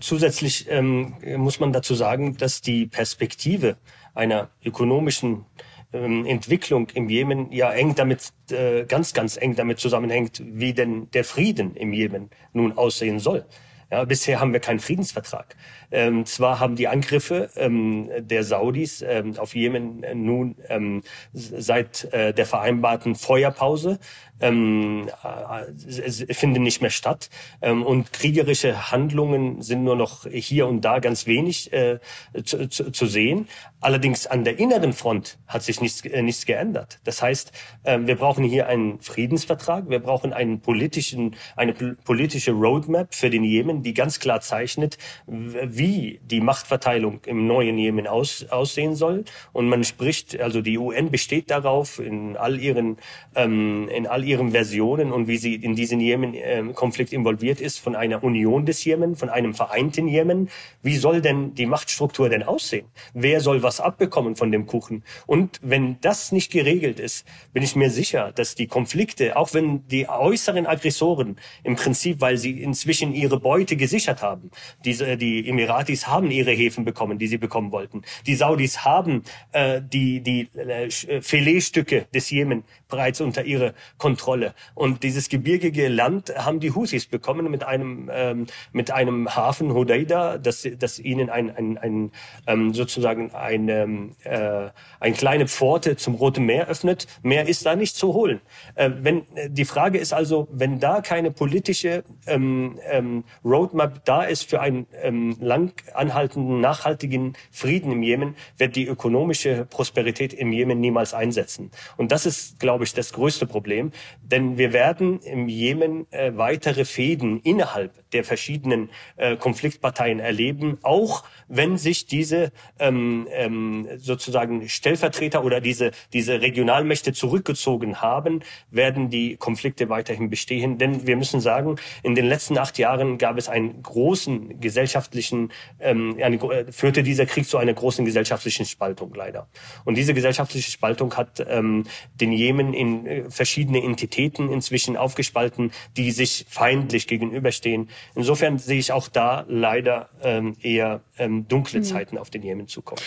Zusätzlich 0.00 0.66
ähm, 0.70 1.14
muss 1.36 1.60
man 1.60 1.72
dazu 1.72 1.94
sagen, 1.94 2.36
dass 2.36 2.60
die 2.60 2.86
Perspektive 2.86 3.76
einer 4.14 4.50
ökonomischen 4.64 5.44
ähm, 5.92 6.26
Entwicklung 6.26 6.88
im 6.94 7.08
Jemen 7.08 7.52
ja 7.52 7.72
eng 7.72 7.94
damit, 7.94 8.32
äh, 8.50 8.84
ganz, 8.84 9.12
ganz 9.12 9.36
eng 9.36 9.54
damit 9.54 9.78
zusammenhängt, 9.78 10.42
wie 10.44 10.72
denn 10.72 11.10
der 11.12 11.24
Frieden 11.24 11.76
im 11.76 11.92
Jemen 11.92 12.30
nun 12.52 12.76
aussehen 12.76 13.18
soll. 13.18 13.44
Ja, 13.90 14.04
bisher 14.04 14.40
haben 14.40 14.52
wir 14.52 14.58
keinen 14.58 14.80
Friedensvertrag. 14.80 15.54
Ähm, 15.92 16.26
zwar 16.26 16.58
haben 16.58 16.74
die 16.74 16.88
Angriffe 16.88 17.50
ähm, 17.54 18.10
der 18.18 18.42
Saudis 18.42 19.00
ähm, 19.02 19.38
auf 19.38 19.54
Jemen 19.54 20.04
nun 20.14 20.56
ähm, 20.68 21.02
seit 21.32 22.12
äh, 22.12 22.34
der 22.34 22.46
vereinbarten 22.46 23.14
Feuerpause 23.14 24.00
ähm, 24.40 25.08
äh, 25.22 26.34
finden 26.34 26.62
nicht 26.62 26.82
mehr 26.82 26.90
statt 26.90 27.30
ähm, 27.62 27.82
und 27.84 28.12
kriegerische 28.12 28.90
Handlungen 28.90 29.62
sind 29.62 29.84
nur 29.84 29.96
noch 29.96 30.26
hier 30.26 30.66
und 30.66 30.82
da 30.82 30.98
ganz 30.98 31.26
wenig 31.26 31.72
äh, 31.72 32.00
zu, 32.44 32.68
zu, 32.68 32.90
zu 32.90 33.06
sehen. 33.06 33.48
Allerdings 33.80 34.26
an 34.26 34.44
der 34.44 34.58
inneren 34.58 34.92
Front 34.92 35.38
hat 35.46 35.62
sich 35.62 35.80
nichts, 35.80 36.04
äh, 36.04 36.22
nichts 36.22 36.44
geändert. 36.44 36.98
Das 37.04 37.22
heißt, 37.22 37.52
äh, 37.84 38.00
wir 38.00 38.16
brauchen 38.16 38.44
hier 38.44 38.66
einen 38.66 39.00
Friedensvertrag, 39.00 39.88
wir 39.88 40.00
brauchen 40.00 40.32
einen 40.32 40.60
politischen, 40.60 41.36
eine 41.54 41.72
politische 41.72 42.52
Roadmap 42.52 43.14
für 43.14 43.30
den 43.30 43.44
Jemen, 43.44 43.75
die 43.82 43.94
ganz 43.94 44.20
klar 44.20 44.40
zeichnet, 44.40 44.98
wie 45.26 46.20
die 46.24 46.40
Machtverteilung 46.40 47.20
im 47.26 47.46
neuen 47.46 47.78
Jemen 47.78 48.06
aus, 48.06 48.46
aussehen 48.50 48.94
soll. 48.94 49.24
Und 49.52 49.68
man 49.68 49.84
spricht, 49.84 50.40
also 50.40 50.62
die 50.62 50.78
UN 50.78 51.10
besteht 51.10 51.50
darauf 51.50 51.98
in 51.98 52.36
all 52.36 52.60
ihren, 52.60 52.98
ähm, 53.34 53.88
in 53.88 54.06
all 54.06 54.24
ihren 54.24 54.52
Versionen 54.52 55.12
und 55.12 55.28
wie 55.28 55.38
sie 55.38 55.54
in 55.54 55.74
diesen 55.74 56.00
Jemen-Konflikt 56.00 57.12
ähm, 57.12 57.20
involviert 57.20 57.60
ist, 57.60 57.78
von 57.78 57.96
einer 57.96 58.22
Union 58.22 58.66
des 58.66 58.84
Jemen, 58.84 59.16
von 59.16 59.28
einem 59.28 59.54
vereinten 59.54 60.06
Jemen. 60.06 60.48
Wie 60.82 60.96
soll 60.96 61.20
denn 61.20 61.54
die 61.54 61.66
Machtstruktur 61.66 62.28
denn 62.28 62.42
aussehen? 62.42 62.86
Wer 63.14 63.40
soll 63.40 63.62
was 63.62 63.80
abbekommen 63.80 64.36
von 64.36 64.52
dem 64.52 64.66
Kuchen? 64.66 65.02
Und 65.26 65.58
wenn 65.62 65.98
das 66.00 66.30
nicht 66.32 66.52
geregelt 66.52 67.00
ist, 67.00 67.26
bin 67.52 67.62
ich 67.62 67.74
mir 67.74 67.90
sicher, 67.90 68.32
dass 68.32 68.54
die 68.54 68.66
Konflikte, 68.68 69.36
auch 69.36 69.54
wenn 69.54 69.86
die 69.88 70.08
äußeren 70.08 70.66
Aggressoren 70.66 71.36
im 71.64 71.74
Prinzip, 71.74 72.20
weil 72.20 72.36
sie 72.36 72.62
inzwischen 72.62 73.12
ihre 73.12 73.40
Beute 73.40 73.65
gesichert 73.74 74.22
haben, 74.22 74.52
diese, 74.84 75.16
die 75.16 75.48
Emiratis 75.48 76.06
haben 76.06 76.30
ihre 76.30 76.52
Häfen 76.52 76.84
bekommen, 76.84 77.18
die 77.18 77.26
sie 77.26 77.38
bekommen 77.38 77.72
wollten. 77.72 78.02
Die 78.26 78.36
Saudis 78.36 78.84
haben 78.84 79.24
äh, 79.50 79.80
die, 79.82 80.20
die 80.20 80.48
äh, 80.56 80.90
Filetstücke 80.90 82.06
des 82.14 82.30
Jemen 82.30 82.62
bereits 82.88 83.20
unter 83.20 83.44
ihre 83.44 83.74
Kontrolle. 83.98 84.54
Und 84.74 85.02
dieses 85.02 85.28
gebirgige 85.28 85.88
Land 85.88 86.32
haben 86.36 86.60
die 86.60 86.70
Houthis 86.70 87.06
bekommen 87.06 87.50
mit 87.50 87.64
einem 87.64 88.10
ähm, 88.12 88.46
mit 88.72 88.90
einem 88.90 89.34
Hafen 89.34 89.72
Hodeida, 89.72 90.38
das, 90.38 90.68
das 90.78 90.98
ihnen 90.98 91.30
ein, 91.30 91.50
ein, 91.50 91.78
ein 91.78 92.12
ähm, 92.46 92.74
sozusagen 92.74 93.32
eine 93.34 94.10
äh, 94.22 94.70
ein 95.00 95.14
kleine 95.14 95.48
Pforte 95.48 95.96
zum 95.96 96.14
Roten 96.14 96.44
Meer 96.44 96.68
öffnet. 96.68 97.06
Mehr 97.22 97.48
ist 97.48 97.66
da 97.66 97.74
nicht 97.74 97.96
zu 97.96 98.14
holen. 98.14 98.40
Äh, 98.74 98.90
wenn 98.98 99.22
die 99.48 99.64
Frage 99.64 99.98
ist 99.98 100.12
also, 100.12 100.48
wenn 100.52 100.78
da 100.78 101.00
keine 101.00 101.30
politische 101.30 102.04
ähm, 102.26 102.78
ähm, 102.88 103.24
Roadmap 103.56 104.04
da 104.04 104.22
ist 104.22 104.48
für 104.48 104.60
einen 104.60 104.86
ähm, 105.02 105.36
lang 105.40 105.72
anhaltenden 105.94 106.60
nachhaltigen 106.60 107.34
Frieden 107.50 107.90
im 107.90 108.02
Jemen, 108.02 108.36
wird 108.58 108.76
die 108.76 108.86
ökonomische 108.86 109.66
Prosperität 109.68 110.34
im 110.34 110.52
Jemen 110.52 110.78
niemals 110.78 111.14
einsetzen. 111.14 111.70
Und 111.96 112.12
das 112.12 112.26
ist, 112.26 112.60
glaube 112.60 112.84
ich, 112.84 112.92
das 112.92 113.12
größte 113.12 113.46
Problem. 113.46 113.92
Denn 114.22 114.58
wir 114.58 114.72
werden 114.72 115.20
im 115.20 115.48
Jemen 115.48 116.06
äh, 116.12 116.32
weitere 116.36 116.84
Fäden 116.84 117.40
innerhalb 117.40 118.05
der 118.16 118.24
verschiedenen 118.24 118.88
äh, 119.16 119.36
Konfliktparteien 119.36 120.20
erleben, 120.20 120.78
auch 120.82 121.24
wenn 121.48 121.76
sich 121.76 122.06
diese 122.06 122.50
ähm, 122.78 123.28
ähm, 123.30 123.86
sozusagen 123.98 124.68
Stellvertreter 124.68 125.44
oder 125.44 125.60
diese, 125.60 125.90
diese 126.14 126.40
Regionalmächte 126.40 127.12
zurückgezogen 127.12 128.00
haben, 128.00 128.40
werden 128.70 129.10
die 129.10 129.36
Konflikte 129.36 129.90
weiterhin 129.90 130.30
bestehen. 130.30 130.78
Denn 130.78 131.06
wir 131.06 131.16
müssen 131.16 131.42
sagen, 131.42 131.76
in 132.02 132.14
den 132.14 132.26
letzten 132.26 132.56
acht 132.56 132.78
Jahren 132.78 133.18
gab 133.18 133.36
es 133.36 133.50
einen 133.50 133.82
großen 133.82 134.60
gesellschaftlichen, 134.60 135.52
ähm, 135.78 136.16
eine, 136.22 136.36
äh, 136.36 136.72
führte 136.72 137.02
dieser 137.02 137.26
Krieg 137.26 137.46
zu 137.46 137.58
einer 137.58 137.74
großen 137.74 138.06
gesellschaftlichen 138.06 138.64
Spaltung 138.64 139.12
leider. 139.14 139.46
Und 139.84 139.98
diese 139.98 140.14
gesellschaftliche 140.14 140.70
Spaltung 140.70 141.14
hat 141.18 141.44
ähm, 141.46 141.84
den 142.14 142.32
Jemen 142.32 142.72
in 142.72 143.06
äh, 143.06 143.30
verschiedene 143.30 143.82
Entitäten 143.82 144.50
inzwischen 144.50 144.96
aufgespalten, 144.96 145.70
die 145.98 146.12
sich 146.12 146.46
feindlich 146.48 147.06
gegenüberstehen. 147.06 147.90
Insofern 148.14 148.58
sehe 148.58 148.78
ich 148.78 148.92
auch 148.92 149.08
da 149.08 149.44
leider 149.48 150.08
ähm, 150.22 150.56
eher 150.62 151.00
ähm, 151.18 151.46
dunkle 151.48 151.80
mhm. 151.80 151.84
Zeiten 151.84 152.18
auf 152.18 152.30
den 152.30 152.42
Jemen 152.42 152.68
zukommen. 152.68 153.02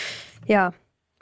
Ja, 0.46 0.72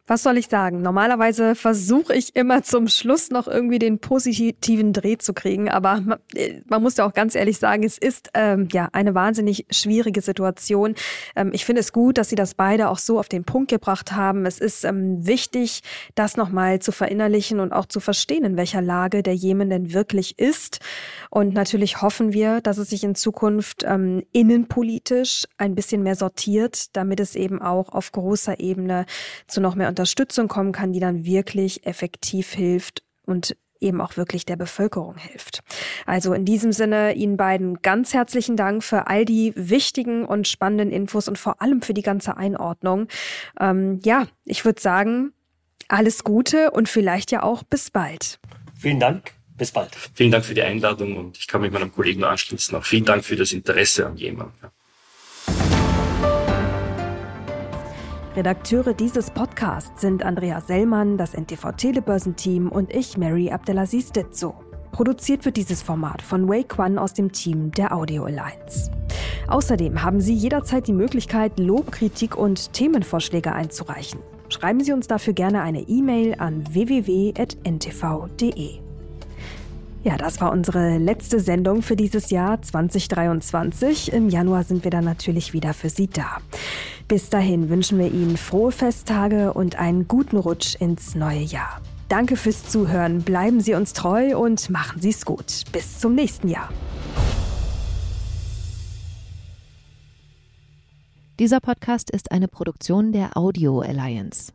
Was 0.09 0.23
soll 0.23 0.39
ich 0.39 0.49
sagen? 0.49 0.81
Normalerweise 0.81 1.55
versuche 1.55 2.15
ich 2.15 2.35
immer 2.35 2.63
zum 2.63 2.89
Schluss 2.89 3.29
noch 3.31 3.47
irgendwie 3.47 3.79
den 3.79 3.99
positiven 3.99 4.95
Dreh 4.95 5.19
zu 5.19 5.35
kriegen, 5.35 5.69
aber 5.69 6.01
man, 6.01 6.19
äh, 6.35 6.63
man 6.67 6.83
muss 6.83 6.97
ja 6.97 7.07
auch 7.07 7.13
ganz 7.13 7.35
ehrlich 7.35 7.59
sagen, 7.59 7.83
es 7.83 7.99
ist 7.99 8.31
ähm, 8.33 8.69
ja 8.73 8.89
eine 8.93 9.15
wahnsinnig 9.15 9.67
schwierige 9.71 10.23
Situation. 10.23 10.95
Ähm, 11.37 11.51
ich 11.53 11.67
finde 11.67 11.81
es 11.81 11.93
gut, 11.93 12.17
dass 12.17 12.31
Sie 12.31 12.37
das 12.37 12.55
beide 12.55 12.89
auch 12.89 12.97
so 12.97 13.19
auf 13.19 13.29
den 13.29 13.45
Punkt 13.45 13.69
gebracht 13.69 14.13
haben. 14.13 14.47
Es 14.47 14.59
ist 14.61 14.85
ähm, 14.85 15.27
wichtig, 15.27 15.83
das 16.15 16.39
nochmal 16.39 16.79
zu 16.81 16.91
verinnerlichen 16.91 17.61
und 17.61 17.75
auch 17.75 17.85
zu 17.85 18.01
verstehen, 18.01 18.45
in 18.45 18.57
welcher 18.57 18.81
Lage 18.81 19.23
der 19.23 19.35
Jemen 19.35 19.69
denn 19.69 19.93
wirklich 19.93 20.39
ist. 20.39 20.81
Und 21.29 21.53
natürlich 21.53 22.01
hoffen 22.01 22.33
wir, 22.33 22.63
dass 22.63 22.79
es 22.79 22.89
sich 22.89 23.05
in 23.05 23.15
Zukunft 23.15 23.85
ähm, 23.87 24.25
innenpolitisch 24.33 25.45
ein 25.59 25.75
bisschen 25.75 26.03
mehr 26.03 26.17
sortiert, 26.17 26.97
damit 26.97 27.21
es 27.21 27.35
eben 27.35 27.61
auch 27.61 27.91
auf 27.91 28.11
großer 28.11 28.59
Ebene 28.59 29.05
zu 29.47 29.61
noch 29.61 29.75
mehr 29.75 29.98
Unterstützung 29.99 30.47
kommen 30.47 30.71
kann, 30.71 30.93
die 30.93 31.01
dann 31.01 31.25
wirklich 31.25 31.85
effektiv 31.85 32.53
hilft 32.53 33.03
und 33.27 33.57
eben 33.81 34.01
auch 34.01 34.17
wirklich 34.17 34.47
der 34.47 34.55
Bevölkerung 34.55 35.17
hilft. 35.17 35.61
Also 36.07 36.35
in 36.35 36.45
diesem 36.45 36.71
Sinne 36.71 37.15
Ihnen 37.15 37.37
beiden 37.37 37.83
ganz 37.83 38.15
herzlichen 38.15 38.57
Dank 38.57 38.85
für 38.85 39.09
all 39.09 39.25
die 39.25 39.53
wichtigen 39.57 40.25
und 40.25 40.47
spannenden 40.47 40.93
Infos 40.93 41.27
und 41.27 41.37
vor 41.37 41.61
allem 41.61 41.83
für 41.83 41.95
die 41.95 42.03
ganze 42.03 42.37
Einordnung. 42.37 43.09
Ähm, 43.59 43.99
ja, 44.05 44.29
ich 44.45 44.65
würde 44.65 44.81
sagen, 44.81 45.33
alles 45.89 46.23
Gute 46.23 46.71
und 46.71 46.89
vielleicht 46.89 47.33
ja 47.33 47.43
auch 47.43 47.65
bis 47.65 47.91
bald. 47.91 48.39
Vielen 48.79 49.01
Dank. 49.01 49.33
Bis 49.57 49.73
bald. 49.73 49.97
Vielen 50.15 50.31
Dank 50.31 50.45
für 50.45 50.55
die 50.55 50.63
Einladung 50.63 51.17
und 51.17 51.39
ich 51.39 51.49
kann 51.49 51.61
mich 51.61 51.73
meinem 51.73 51.93
Kollegen 51.93 52.21
nur 52.21 52.31
anschließen. 52.31 52.79
Auch 52.79 52.85
vielen 52.85 53.05
Dank 53.05 53.25
für 53.25 53.35
das 53.35 53.53
Interesse 53.53 54.07
an 54.07 54.17
jemandem. 54.17 54.71
Redakteure 58.39 58.95
dieses 58.95 59.31
Podcasts 59.33 60.01
sind 60.01 60.23
Andrea 60.23 60.61
Sellmann, 60.61 61.19
das 61.19 61.35
NTV 61.35 61.73
Telebörsenteam 61.73 62.69
und 62.69 62.95
ich, 62.95 63.19
Mary 63.19 63.51
Abdelaziz 63.51 64.13
Ditzo. 64.13 64.55
Produziert 64.93 65.45
wird 65.45 65.57
dieses 65.57 65.83
Format 65.83 66.23
von 66.23 66.49
Wei 66.49 66.63
Quan 66.63 67.01
aus 67.01 67.15
dem 67.15 67.33
Team 67.33 67.73
der 67.73 67.93
Audio 67.93 68.27
Alliance. 68.27 68.93
Außerdem 69.49 70.05
haben 70.05 70.21
Sie 70.21 70.35
jederzeit 70.35 70.87
die 70.87 70.93
Möglichkeit, 70.93 71.59
Lob, 71.59 71.91
Kritik 71.91 72.37
und 72.37 72.73
Themenvorschläge 72.73 73.53
einzureichen. 73.53 74.21
Schreiben 74.51 74.85
Sie 74.85 74.93
uns 74.93 75.09
dafür 75.09 75.33
gerne 75.33 75.63
eine 75.63 75.81
E-Mail 75.89 76.37
an 76.39 76.63
www.ntv.de. 76.73 77.39
Ja, 80.05 80.17
das 80.17 80.41
war 80.41 80.53
unsere 80.53 80.99
letzte 80.99 81.41
Sendung 81.41 81.83
für 81.83 81.97
dieses 81.97 82.31
Jahr 82.31 82.63
2023. 82.63 84.13
Im 84.13 84.29
Januar 84.29 84.63
sind 84.63 84.85
wir 84.85 84.93
dann 84.93 85.05
natürlich 85.05 85.53
wieder 85.53 85.75
für 85.75 85.91
Sie 85.91 86.07
da. 86.07 86.39
Bis 87.09 87.31
dahin 87.31 87.71
wünschen 87.71 87.99
wir 87.99 88.13
Ihnen 88.13 88.37
frohe 88.37 88.71
Festtage 88.71 89.55
und 89.55 89.77
einen 89.77 90.07
guten 90.09 90.37
Rutsch 90.37 90.75
ins 90.79 91.15
neue 91.15 91.41
Jahr. 91.41 91.81
Danke 92.11 92.37
fürs 92.37 92.69
Zuhören, 92.69 93.23
bleiben 93.23 93.63
Sie 93.63 93.73
uns 93.73 93.95
treu 93.95 94.37
und 94.37 94.69
machen 94.69 95.01
Sie 95.01 95.09
es 95.09 95.25
gut. 95.25 95.65
Bis 95.73 95.99
zum 96.01 96.15
nächsten 96.15 96.49
Jahr. 96.49 96.69
Dieser 101.39 101.61
Podcast 101.61 102.11
ist 102.11 102.31
eine 102.31 102.47
Produktion 102.47 103.13
der 103.13 103.39
Audio 103.39 103.81
Alliance. 103.81 104.53